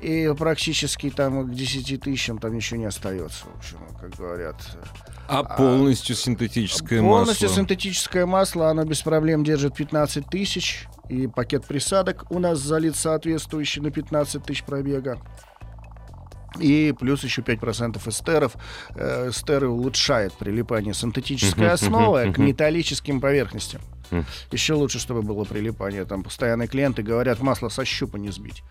И 0.00 0.30
практически 0.38 1.08
там 1.08 1.46
к 1.46 1.54
10 1.54 1.96
тысячам 2.02 2.38
там 2.38 2.54
ничего 2.54 2.78
не 2.78 2.84
остается, 2.84 3.44
в 3.46 3.58
общем, 3.58 3.78
как 4.00 4.10
говорят. 4.16 4.56
А 5.26 5.42
полностью 5.42 6.16
синтетическое 6.16 7.00
Полностью 7.00 7.48
масло? 7.48 7.60
синтетическое 7.62 8.26
масло, 8.26 8.68
оно 8.68 8.84
без 8.84 9.00
проблем 9.02 9.42
держит 9.44 9.74
15 9.74 10.26
тысяч. 10.26 10.86
И 11.08 11.26
пакет 11.26 11.66
присадок 11.66 12.24
у 12.30 12.38
нас 12.38 12.58
залит 12.58 12.96
соответствующий 12.96 13.80
на 13.82 13.90
15 13.90 14.42
тысяч 14.42 14.64
пробега. 14.64 15.18
И 16.60 16.94
плюс 16.98 17.24
еще 17.24 17.42
5% 17.42 18.00
эстеров. 18.08 18.54
Э, 18.94 19.30
Эстеры 19.30 19.68
улучшает 19.68 20.32
прилипание 20.34 20.94
синтетической 20.94 21.68
основы 21.70 22.32
к 22.32 22.38
металлическим 22.38 23.20
поверхностям. 23.20 23.80
Еще 24.52 24.74
лучше, 24.74 25.00
чтобы 25.00 25.22
было 25.22 25.44
прилипание. 25.44 26.04
Там 26.04 26.22
постоянные 26.22 26.68
клиенты 26.68 27.02
говорят, 27.02 27.40
масло 27.40 27.68
со 27.68 27.84
щупа 27.84 28.16
не 28.18 28.30
сбить. 28.30 28.62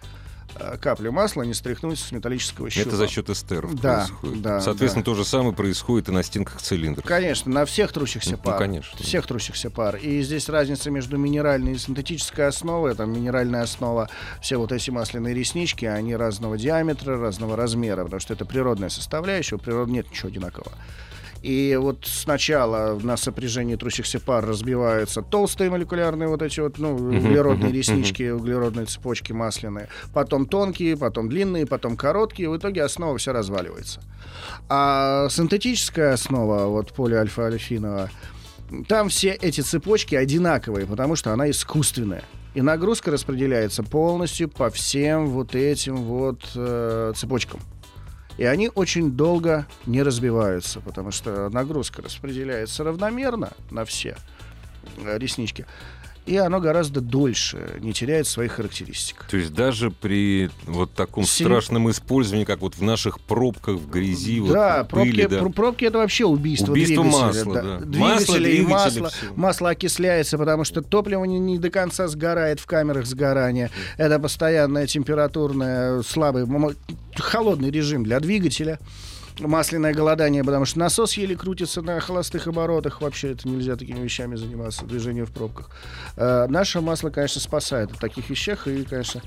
Э, 0.55 0.77
Каплю 0.77 1.11
масла 1.11 1.43
не 1.43 1.53
стряхнуть 1.53 1.99
с 1.99 2.11
металлического 2.11 2.69
щупа. 2.69 2.87
Это 2.87 2.95
за 2.97 3.07
счет 3.07 3.29
эстеров 3.29 3.73
Да, 3.79 4.05
происходит. 4.07 4.41
да, 4.41 4.61
Соответственно, 4.61 5.03
да. 5.03 5.11
то 5.11 5.15
же 5.15 5.25
самое 5.25 5.53
происходит 5.53 6.09
и 6.09 6.11
на 6.11 6.23
стенках 6.23 6.61
цилиндров. 6.61 7.05
Конечно, 7.05 7.51
на 7.51 7.65
всех 7.65 7.91
трущихся 7.91 8.31
Ну, 8.31 8.37
пар. 8.37 8.57
конечно. 8.59 8.97
Всех 9.03 9.25
трущихся 9.25 9.69
пар. 9.69 9.95
И 9.95 10.21
здесь 10.21 10.49
разница 10.49 10.91
между 10.91 11.17
минеральной 11.17 11.73
и 11.73 11.77
синтетической 11.77 12.47
основой. 12.47 12.95
Там 12.95 13.11
минеральная 13.11 13.63
основа, 13.63 14.09
все 14.41 14.57
вот 14.57 14.71
эти 14.71 14.89
масляные 14.91 15.33
реснички, 15.33 15.85
они 15.85 16.15
разного 16.15 16.57
диаметра, 16.57 17.17
разного 17.17 17.55
размера, 17.55 18.03
потому 18.03 18.19
что 18.19 18.33
это 18.33 18.45
природная 18.45 18.89
составляющая, 18.89 19.55
у 19.55 19.59
природы 19.59 19.91
нет 19.91 20.09
ничего 20.11 20.29
одинакового. 20.29 20.71
И 21.43 21.77
вот 21.79 22.05
сначала 22.05 22.97
на 22.97 23.17
сопряжении 23.17 23.75
трущихся 23.75 24.21
пар 24.21 24.45
разбиваются 24.45 25.21
толстые 25.21 25.69
молекулярные 25.69 26.29
вот 26.29 26.41
эти 26.41 26.61
вот, 26.61 26.79
ну, 26.79 26.95
углеродные 26.95 27.73
реснички, 27.73 28.29
углеродные 28.29 28.85
цепочки 28.85 29.33
масляные. 29.33 29.89
Потом 30.13 30.45
тонкие, 30.45 30.95
потом 30.95 31.27
длинные, 31.27 31.65
потом 31.65 31.97
короткие. 31.97 32.49
В 32.49 32.55
итоге 32.55 32.81
основа 32.81 33.17
вся 33.17 33.33
разваливается. 33.33 33.99
А 34.69 35.27
синтетическая 35.29 36.13
основа, 36.13 36.67
вот 36.67 36.93
полиальфа-альфинова, 36.93 38.09
там 38.87 39.09
все 39.09 39.31
эти 39.31 39.59
цепочки 39.59 40.15
одинаковые, 40.15 40.85
потому 40.85 41.17
что 41.17 41.33
она 41.33 41.49
искусственная. 41.49 42.23
И 42.53 42.61
нагрузка 42.61 43.11
распределяется 43.11 43.83
полностью 43.83 44.47
по 44.47 44.69
всем 44.69 45.27
вот 45.27 45.55
этим 45.55 45.97
вот 45.97 46.39
э, 46.55 47.11
цепочкам. 47.17 47.59
И 48.37 48.45
они 48.45 48.69
очень 48.73 49.11
долго 49.11 49.67
не 49.85 50.01
разбиваются, 50.01 50.81
потому 50.81 51.11
что 51.11 51.49
нагрузка 51.49 52.01
распределяется 52.01 52.83
равномерно 52.83 53.51
на 53.69 53.85
все 53.85 54.17
э, 54.97 55.17
реснички. 55.17 55.65
И 56.25 56.37
оно 56.37 56.59
гораздо 56.61 57.01
дольше 57.01 57.77
не 57.81 57.91
теряет 57.93 58.27
своих 58.27 58.53
характеристик. 58.53 59.25
То 59.29 59.37
есть 59.37 59.53
даже 59.53 59.91
при 59.91 60.49
вот 60.65 60.93
таком 60.93 61.25
Сем- 61.25 61.47
страшном 61.47 61.91
использовании, 61.91 62.45
как 62.45 62.61
вот 62.61 62.75
в 62.75 62.81
наших 62.81 63.19
пробках, 63.19 63.75
в 63.75 63.89
грязи, 63.89 64.39
вот, 64.39 64.53
Да, 64.53 64.83
в 64.83 64.87
пыли, 64.87 65.11
пробки, 65.11 65.27
да. 65.33 65.39
пр- 65.41 65.51
пробки 65.51 65.85
это 65.85 65.97
вообще 65.97 66.25
убийство, 66.25 66.71
Убийство 66.71 67.03
двигателя. 67.03 67.21
масла, 67.27 67.53
да. 67.61 67.77
Двигателя 67.85 68.63
Масло, 68.63 68.99
и 68.99 69.01
масло. 69.01 69.11
Масло 69.35 69.69
окисляется, 69.71 70.37
потому 70.37 70.63
что 70.63 70.81
топливо 70.81 71.25
не, 71.25 71.39
не 71.39 71.59
до 71.59 71.69
конца 71.69 72.07
сгорает 72.07 72.59
в 72.59 72.65
камерах 72.65 73.05
сгорания. 73.05 73.69
Это 73.97 74.17
постоянная 74.19 74.87
температурная, 74.87 76.01
слабый, 76.03 76.45
холодный 77.17 77.69
режим 77.71 78.03
для 78.03 78.19
двигателя. 78.19 78.79
Масляное 79.39 79.93
голодание, 79.93 80.43
потому 80.43 80.65
что 80.65 80.79
насос 80.79 81.13
еле 81.13 81.35
крутится 81.35 81.81
на 81.81 81.99
холостых 81.99 82.47
оборотах. 82.47 83.01
Вообще 83.01 83.31
это 83.31 83.47
нельзя 83.47 83.75
такими 83.75 83.99
вещами 83.99 84.35
заниматься, 84.35 84.85
движением 84.85 85.25
в 85.25 85.31
пробках. 85.31 85.69
Э, 86.17 86.45
наше 86.47 86.81
масло, 86.81 87.09
конечно, 87.09 87.41
спасает 87.41 87.91
от 87.91 87.99
таких 87.99 88.29
вещах. 88.29 88.67
И, 88.67 88.83
конечно, 88.83 89.21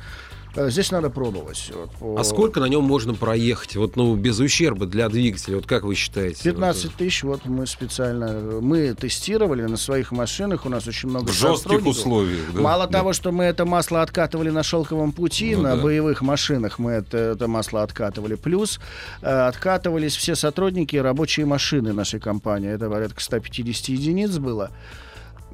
здесь 0.57 0.91
надо 0.91 1.11
пробовать. 1.11 1.71
Вот, 1.75 1.91
по- 1.93 2.21
А 2.21 2.25
сколько 2.25 2.61
на 2.61 2.67
нем 2.67 2.85
можно 2.85 3.15
проехать? 3.15 3.77
Вот, 3.77 3.97
ну, 3.97 4.15
без 4.17 4.39
ущерба 4.39 4.87
для 4.87 5.09
двигателя. 5.09 5.57
Вот 5.57 5.67
как 5.67 5.85
вы 5.85 5.95
считаете? 5.95 6.43
15 6.43 6.95
тысяч, 6.97 7.23
вот 7.23 7.45
мы 7.45 7.67
специально, 7.67 8.61
мы 8.61 8.95
тестировали 8.95 9.63
на 9.63 9.77
своих 9.77 10.13
машинах, 10.13 10.67
у 10.67 10.69
нас 10.69 10.87
очень 10.87 11.09
много 11.09 11.27
В 11.29 11.33
жестких 11.33 11.85
условиях. 11.87 12.53
да? 12.55 12.61
Мало 12.61 12.87
Да. 12.87 12.99
того, 12.99 13.13
что 13.13 13.33
мы 13.33 13.45
это 13.45 13.65
масло 13.65 14.03
откатывали 14.03 14.51
на 14.51 14.63
шелковом 14.63 15.13
пути, 15.13 15.55
Ну 15.57 15.63
на 15.63 15.77
да. 15.77 15.83
боевых 15.83 16.23
машинах 16.23 16.79
мы 16.79 16.93
это, 16.93 17.17
это 17.19 17.49
масло 17.49 17.83
откатывали. 17.83 18.35
Плюс 18.35 18.81
э, 19.23 19.27
откатывались 19.27 20.17
все 20.17 20.35
сотрудники 20.35 20.97
и 20.97 20.99
рабочие 21.01 21.47
машины 21.47 21.93
нашей 21.93 22.21
компании. 22.21 22.71
Это 22.71 22.89
порядка 22.89 23.21
150 23.21 23.89
единиц 23.89 24.39
было. 24.39 24.71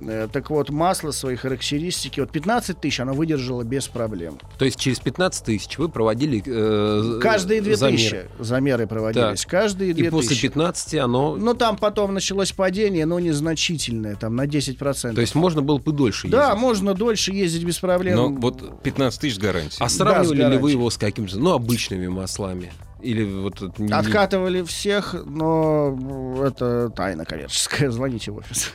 Э, 0.07 0.28
Так 0.32 0.50
вот, 0.50 0.70
масло, 0.70 1.11
свои 1.11 1.36
характеристики, 1.36 2.20
вот 2.20 2.30
15 2.30 2.80
тысяч 2.80 3.00
оно 3.00 3.12
выдержало 3.12 3.62
без 3.62 3.88
проблем. 3.88 4.38
То 4.59 4.64
есть 4.64 4.78
через 4.78 5.00
15 5.00 5.44
тысяч 5.44 5.78
вы 5.78 5.88
проводили 5.88 6.42
э, 6.44 7.18
Каждые 7.20 7.61
2 7.61 7.76
замеры. 7.76 7.96
тысячи 7.96 8.26
замеры 8.38 8.86
проводились. 8.86 9.46
Каждые 9.46 9.94
2 9.94 10.07
И 10.07 10.11
после 10.11 10.30
тысячи. 10.30 10.48
15 10.48 10.94
оно... 10.96 11.36
Ну, 11.36 11.55
там 11.55 11.76
потом 11.76 12.14
началось 12.14 12.53
падение, 12.53 13.07
но 13.07 13.18
незначительное, 13.18 14.16
там 14.16 14.36
на 14.36 14.46
10%. 14.46 15.14
То 15.14 15.20
есть 15.20 15.34
можно 15.34 15.62
было 15.62 15.78
бы 15.78 15.92
дольше 15.92 16.28
да, 16.28 16.48
ездить. 16.48 16.61
можно 16.61 16.94
дольше 16.94 17.32
ездить 17.32 17.64
без 17.64 17.78
проблем. 17.78 18.16
Но 18.16 18.28
вот 18.28 18.82
15 18.82 19.20
тысяч 19.20 19.38
гарантии. 19.38 19.76
А 19.80 19.88
сравнивали 19.88 20.50
ли 20.53 20.57
вы 20.59 20.70
его 20.72 20.90
с 20.90 20.96
каким-то, 20.96 21.38
ну, 21.38 21.53
обычными 21.53 22.09
маслами? 22.09 22.72
Или 23.03 23.24
вот... 23.24 23.61
Откатывали 23.90 24.62
всех, 24.62 25.14
но 25.26 26.44
это 26.44 26.88
тайна 26.90 27.24
коммерческая. 27.24 27.90
Звоните 27.90 28.30
в 28.30 28.36
офис. 28.36 28.70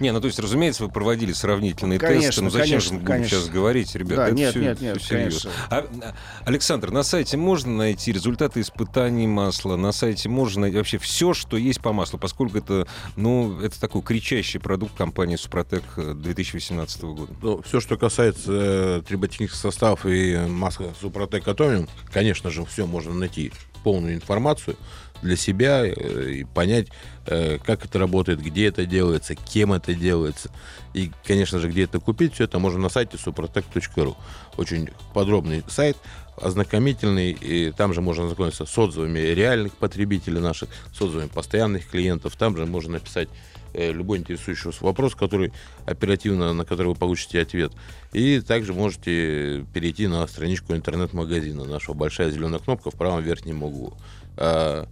Не, 0.00 0.12
ну 0.12 0.20
то 0.20 0.26
есть, 0.26 0.38
разумеется, 0.38 0.84
вы 0.84 0.90
проводили 0.90 1.32
сравнительные 1.32 1.98
Конечно, 1.98 2.28
тесты. 2.28 2.42
Ну 2.44 2.50
зачем 2.50 2.80
же 2.80 2.88
конечно, 2.88 2.92
мы 2.94 2.98
будем 3.00 3.06
конечно. 3.12 3.38
сейчас 3.38 3.48
говорить, 3.50 3.94
ребята? 3.94 4.16
Да, 4.16 4.26
это 4.28 4.34
нет, 4.36 4.50
всё- 4.50 4.60
нет, 4.60 4.80
нет, 4.80 4.96
всё 4.98 5.08
серьезно. 5.08 5.50
конечно. 5.50 5.50
А, 5.70 6.08
а, 6.10 6.14
Александр, 6.48 6.90
на 6.90 7.02
сайте 7.02 7.36
можно 7.36 7.72
найти 7.72 8.12
результаты 8.12 8.60
испытаний 8.60 9.26
масла? 9.26 9.76
На 9.76 9.92
сайте 9.92 10.28
можно 10.28 10.62
найти 10.62 10.76
вообще 10.76 10.98
все, 10.98 11.34
что 11.34 11.56
есть 11.56 11.80
по 11.80 11.92
маслу, 11.92 12.18
поскольку 12.18 12.58
это, 12.58 12.86
ну, 13.16 13.60
это 13.60 13.80
такой 13.80 14.02
кричащий 14.02 14.60
продукт 14.60 14.96
компании 14.96 15.36
Супротек 15.36 15.82
э, 15.96 16.14
2018 16.14 17.02
года. 17.02 17.32
Ну, 17.42 17.62
все, 17.62 17.80
что 17.80 17.96
касается 17.96 18.50
э, 18.52 19.02
триботехнических 19.06 19.58
составов 19.58 20.06
и 20.06 20.36
масла 20.48 20.94
Супротек 21.00 21.46
Атомиум, 21.48 21.88
конечно 22.12 22.50
же, 22.50 22.64
все 22.64 22.86
можно 22.86 23.14
найти 23.14 23.52
полную 23.84 24.14
информацию 24.14 24.76
для 25.22 25.36
себя 25.36 25.84
э, 25.84 26.30
и 26.30 26.44
понять, 26.44 26.88
э, 27.26 27.58
как 27.64 27.84
это 27.84 27.98
работает, 27.98 28.40
где 28.40 28.66
это 28.66 28.86
делается, 28.86 29.34
кем 29.34 29.72
это 29.72 29.94
делается. 29.94 30.50
И, 30.94 31.10
конечно 31.26 31.58
же, 31.58 31.68
где 31.68 31.84
это 31.84 32.00
купить, 32.00 32.34
все 32.34 32.44
это 32.44 32.58
можно 32.58 32.78
на 32.78 32.88
сайте 32.88 33.16
suprotec.ru. 33.16 34.16
Очень 34.56 34.90
подробный 35.14 35.62
сайт, 35.68 35.96
ознакомительный, 36.36 37.32
и 37.32 37.72
там 37.72 37.94
же 37.94 38.00
можно 38.00 38.24
ознакомиться 38.24 38.66
с 38.66 38.78
отзывами 38.78 39.18
реальных 39.18 39.74
потребителей 39.74 40.40
наших, 40.40 40.68
с 40.92 41.00
отзывами 41.00 41.28
постоянных 41.28 41.88
клиентов. 41.88 42.36
Там 42.36 42.56
же 42.56 42.66
можно 42.66 42.94
написать 42.94 43.28
э, 43.74 43.92
любой 43.92 44.18
интересующий 44.18 44.66
вас 44.66 44.80
вопрос, 44.80 45.14
который 45.14 45.52
оперативно, 45.86 46.52
на 46.52 46.64
который 46.64 46.88
вы 46.88 46.94
получите 46.94 47.40
ответ. 47.40 47.72
И 48.12 48.40
также 48.40 48.72
можете 48.72 49.66
перейти 49.74 50.06
на 50.06 50.26
страничку 50.26 50.74
интернет-магазина 50.74 51.64
нашего. 51.64 51.94
Большая 51.94 52.30
зеленая 52.30 52.60
кнопка 52.60 52.90
в 52.90 52.94
правом 52.94 53.22
верхнем 53.22 53.62
углу. 53.62 53.94
А, 54.36 54.88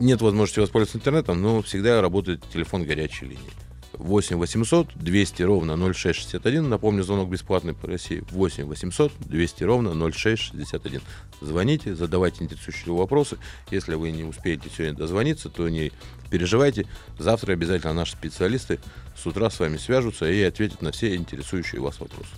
Нет 0.00 0.22
возможности 0.22 0.60
воспользоваться 0.60 0.96
интернетом, 0.96 1.42
но 1.42 1.60
всегда 1.60 2.00
работает 2.00 2.42
телефон 2.50 2.84
горячей 2.84 3.26
линии. 3.26 3.50
8 3.92 4.36
800 4.36 4.94
200 4.94 5.42
ровно 5.42 5.76
0661. 5.76 6.70
Напомню, 6.70 7.02
звонок 7.02 7.28
бесплатный 7.28 7.74
по 7.74 7.86
России. 7.86 8.24
8 8.30 8.64
800 8.64 9.12
200 9.20 9.64
ровно 9.64 10.10
0661. 10.10 11.02
Звоните, 11.42 11.94
задавайте 11.94 12.42
интересующие 12.42 12.94
вопросы. 12.94 13.36
Если 13.70 13.94
вы 13.94 14.10
не 14.10 14.24
успеете 14.24 14.70
сегодня 14.74 14.96
дозвониться, 14.96 15.50
то 15.50 15.68
не 15.68 15.92
переживайте. 16.30 16.86
Завтра 17.18 17.52
обязательно 17.52 17.92
наши 17.92 18.12
специалисты 18.12 18.80
с 19.14 19.26
утра 19.26 19.50
с 19.50 19.60
вами 19.60 19.76
свяжутся 19.76 20.30
и 20.30 20.40
ответят 20.42 20.80
на 20.80 20.92
все 20.92 21.14
интересующие 21.14 21.82
вас 21.82 22.00
вопросы. 22.00 22.30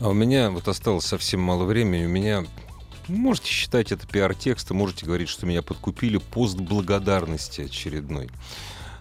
А 0.00 0.08
у 0.08 0.12
меня 0.12 0.50
вот 0.50 0.66
осталось 0.66 1.04
совсем 1.04 1.40
мало 1.40 1.66
времени. 1.66 2.06
У 2.06 2.08
меня 2.08 2.44
можете 3.08 3.48
считать 3.48 3.92
это 3.92 4.06
пиар-текстом, 4.06 4.76
можете 4.76 5.06
говорить, 5.06 5.28
что 5.28 5.46
меня 5.46 5.62
подкупили. 5.62 6.18
Пост 6.18 6.56
благодарности 6.56 7.62
очередной. 7.62 8.30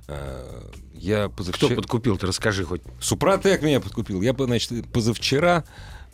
Э, 0.07 0.69
Я 0.93 1.25
Кто 1.27 1.37
позавчера... 1.37 1.75
подкупил-то, 1.75 2.27
расскажи 2.27 2.63
хоть. 2.65 2.81
Супротек 2.99 3.61
меня 3.61 3.79
подкупил. 3.79 4.21
Я, 4.21 4.33
значит, 4.37 4.91
позавчера 4.91 5.63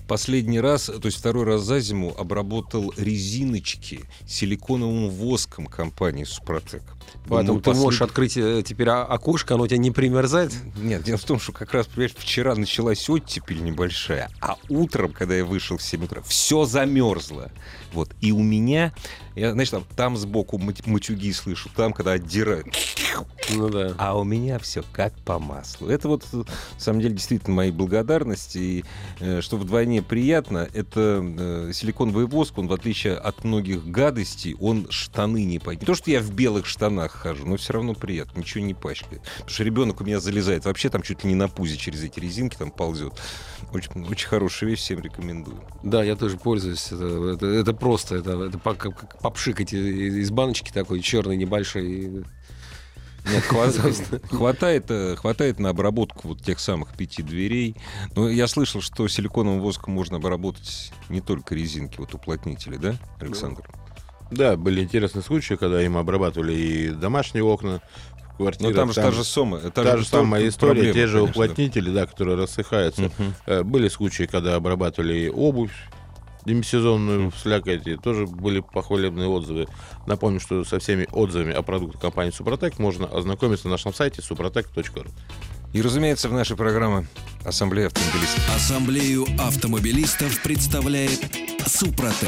последний 0.08 0.60
раз, 0.60 0.86
то 0.86 1.06
есть 1.06 1.18
второй 1.18 1.46
раз 1.46 1.62
за 1.62 1.80
зиму, 1.80 2.14
обработал 2.18 2.94
резиночки 2.98 4.02
силиконовым 4.28 5.10
воском 5.10 5.68
компании 5.68 6.26
Супротек. 6.26 6.84
Поэтому 7.28 7.54
мой 7.54 7.62
ты 7.62 7.74
можешь 7.74 8.02
послед- 8.02 8.06
открыть 8.06 8.38
э, 8.38 8.64
теперь 8.66 8.90
окошко, 8.90 9.54
оно 9.54 9.64
у 9.64 9.68
тебя 9.68 9.78
не 9.78 9.92
примерзает. 9.92 10.54
Нет, 10.76 11.04
дело 11.04 11.18
в 11.18 11.24
том, 11.24 11.40
что 11.40 11.52
как 11.52 11.74
раз, 11.74 11.88
понимаешь, 11.88 12.14
вчера 12.18 12.56
началась 12.56 13.10
оттепель 13.10 13.64
небольшая, 13.64 14.30
а 14.42 14.56
утром, 14.70 15.14
когда 15.14 15.36
я 15.36 15.46
вышел 15.46 15.78
в 15.78 15.84
7 15.84 16.04
утра, 16.06 16.22
все 16.22 16.66
замерзло. 16.66 17.52
Вот. 17.94 18.10
И 18.22 18.32
у 18.32 18.42
меня, 18.42 18.94
я, 19.36 19.52
знаешь, 19.52 19.70
там, 19.70 19.86
там 19.96 20.18
сбоку 20.18 20.58
мат- 20.58 20.88
матюги 20.88 21.32
слышу, 21.34 21.70
там, 21.76 21.94
когда 21.94 22.14
отдирают. 22.14 22.68
Ну 23.50 23.70
да. 23.70 23.94
А 23.98 24.18
у 24.18 24.24
меня 24.24 24.60
все 24.60 24.84
как 24.94 25.14
по 25.20 25.40
маслу. 25.40 25.90
Это 25.90 26.08
вот, 26.08 26.26
э, 26.32 26.38
на 26.38 26.46
самом 26.80 27.02
деле, 27.02 27.16
действительно 27.16 27.56
мои 27.56 27.72
благодарности. 27.72 28.58
И 28.58 28.86
э, 29.20 29.42
что 29.42 29.58
вдвойне 29.58 30.02
приятно, 30.02 30.70
это 30.74 31.22
э, 31.22 31.72
силиконовый 31.74 32.26
воск, 32.26 32.58
он, 32.58 32.68
в 32.68 32.74
отличие 32.74 33.16
от 33.16 33.44
многих 33.44 33.86
гадостей, 33.86 34.56
он 34.60 34.88
штаны 34.90 35.44
не 35.44 35.60
пачкает. 35.60 35.82
Не 35.82 35.86
то, 35.86 35.96
что 35.96 36.12
я 36.12 36.22
в 36.22 36.32
белых 36.32 36.66
штанах 36.66 36.91
хожу, 37.12 37.46
но 37.46 37.58
все 37.58 37.74
равно 37.74 37.94
приятно, 37.94 38.40
ничего 38.40 38.64
не 38.64 38.74
пачкает. 38.74 39.22
Потому 39.34 39.50
что 39.50 39.64
ребенок 39.64 40.02
у 40.02 40.04
меня 40.04 40.20
залезает 40.20 40.66
вообще 40.66 40.90
там 40.90 41.02
чуть 41.02 41.24
ли 41.24 41.30
не 41.30 41.36
на 41.36 41.48
пузе 41.48 41.78
через 41.78 42.04
эти 42.04 42.20
резинки 42.20 42.56
там 42.58 42.72
ползет. 42.72 43.14
Очень, 43.74 44.06
очень 44.08 44.28
хорошая 44.28 44.70
вещь, 44.70 44.80
всем 44.80 45.00
рекомендую. 45.00 45.62
Да, 45.84 46.04
я 46.04 46.16
тоже 46.16 46.38
пользуюсь. 46.38 46.88
Это, 46.92 47.34
это- 47.36 47.46
это 47.48 47.74
просто, 47.74 48.16
это, 48.16 48.32
это 48.44 48.58
попшикать 48.60 49.74
из 49.74 50.30
баночки 50.32 50.72
такой 50.72 51.02
черный 51.02 51.38
небольшой. 51.38 52.24
Нет, 53.24 53.44
хва- 53.48 54.28
хватает, 54.36 54.86
э, 54.90 55.16
хватает 55.16 55.60
на 55.60 55.70
обработку 55.70 56.30
вот 56.30 56.42
тех 56.42 56.60
самых 56.60 56.96
пяти 56.98 57.22
дверей. 57.22 57.76
Но 58.16 58.28
я 58.28 58.48
слышал, 58.48 58.82
что 58.82 59.08
силиконовым 59.08 59.62
воском 59.62 59.94
можно 59.94 60.18
обработать 60.18 60.92
не 61.08 61.22
только 61.22 61.54
резинки, 61.54 61.98
вот 62.00 62.16
уплотнители, 62.16 62.78
да, 62.78 62.96
Александр? 63.20 63.64
Да, 63.72 63.80
были 64.32 64.82
интересные 64.82 65.24
случаи, 65.24 65.56
когда 65.56 65.82
им 65.84 65.98
обрабатывали 65.98 66.54
и 66.54 66.90
домашние 66.90 67.44
окна 67.44 67.82
в 68.38 68.40
Но 68.40 68.46
квартирах. 68.46 68.72
Ну, 68.72 68.76
там 68.76 68.90
же 68.90 68.96
та 68.96 69.12
же 69.12 69.24
самая. 69.24 69.62
та 69.70 69.84
Та 69.84 69.98
же 69.98 70.06
самая 70.06 70.48
история, 70.48 70.74
проблема, 70.74 70.94
те 70.94 71.08
же 71.08 71.14
конечно, 71.18 71.26
да. 71.26 71.32
уплотнители, 71.32 71.92
да, 71.92 72.06
которые 72.06 72.38
рассыхаются. 72.38 73.12
Э, 73.46 73.64
Были 73.64 73.88
случаи, 73.88 74.24
когда 74.24 74.56
обрабатывали 74.56 75.14
и 75.14 75.30
обувь 75.30 75.72
демисезонную 76.46 77.30
в 77.30 77.38
слякоти, 77.38 77.98
тоже 77.98 78.26
были 78.26 78.62
похвалебные 78.62 79.28
отзывы. 79.28 79.68
Напомню, 80.08 80.40
что 80.40 80.64
со 80.64 80.80
всеми 80.80 81.08
отзывами 81.12 81.54
о 81.54 81.62
продуктах 81.62 82.02
компании 82.02 82.32
Супротек 82.32 82.80
можно 82.80 83.06
ознакомиться 83.06 83.68
на 83.68 83.72
нашем 83.72 83.94
сайте 83.94 84.22
suprotec.ru. 84.22 85.08
И, 85.74 85.82
разумеется, 85.82 86.28
в 86.28 86.34
нашей 86.34 86.58
программе 86.58 87.08
«Ассамблея 87.46 87.88
автомобилистов». 87.88 88.56
Ассамблею 88.56 89.26
автомобилистов 89.40 90.42
представляет 90.44 91.22
Супротек. 91.66 92.28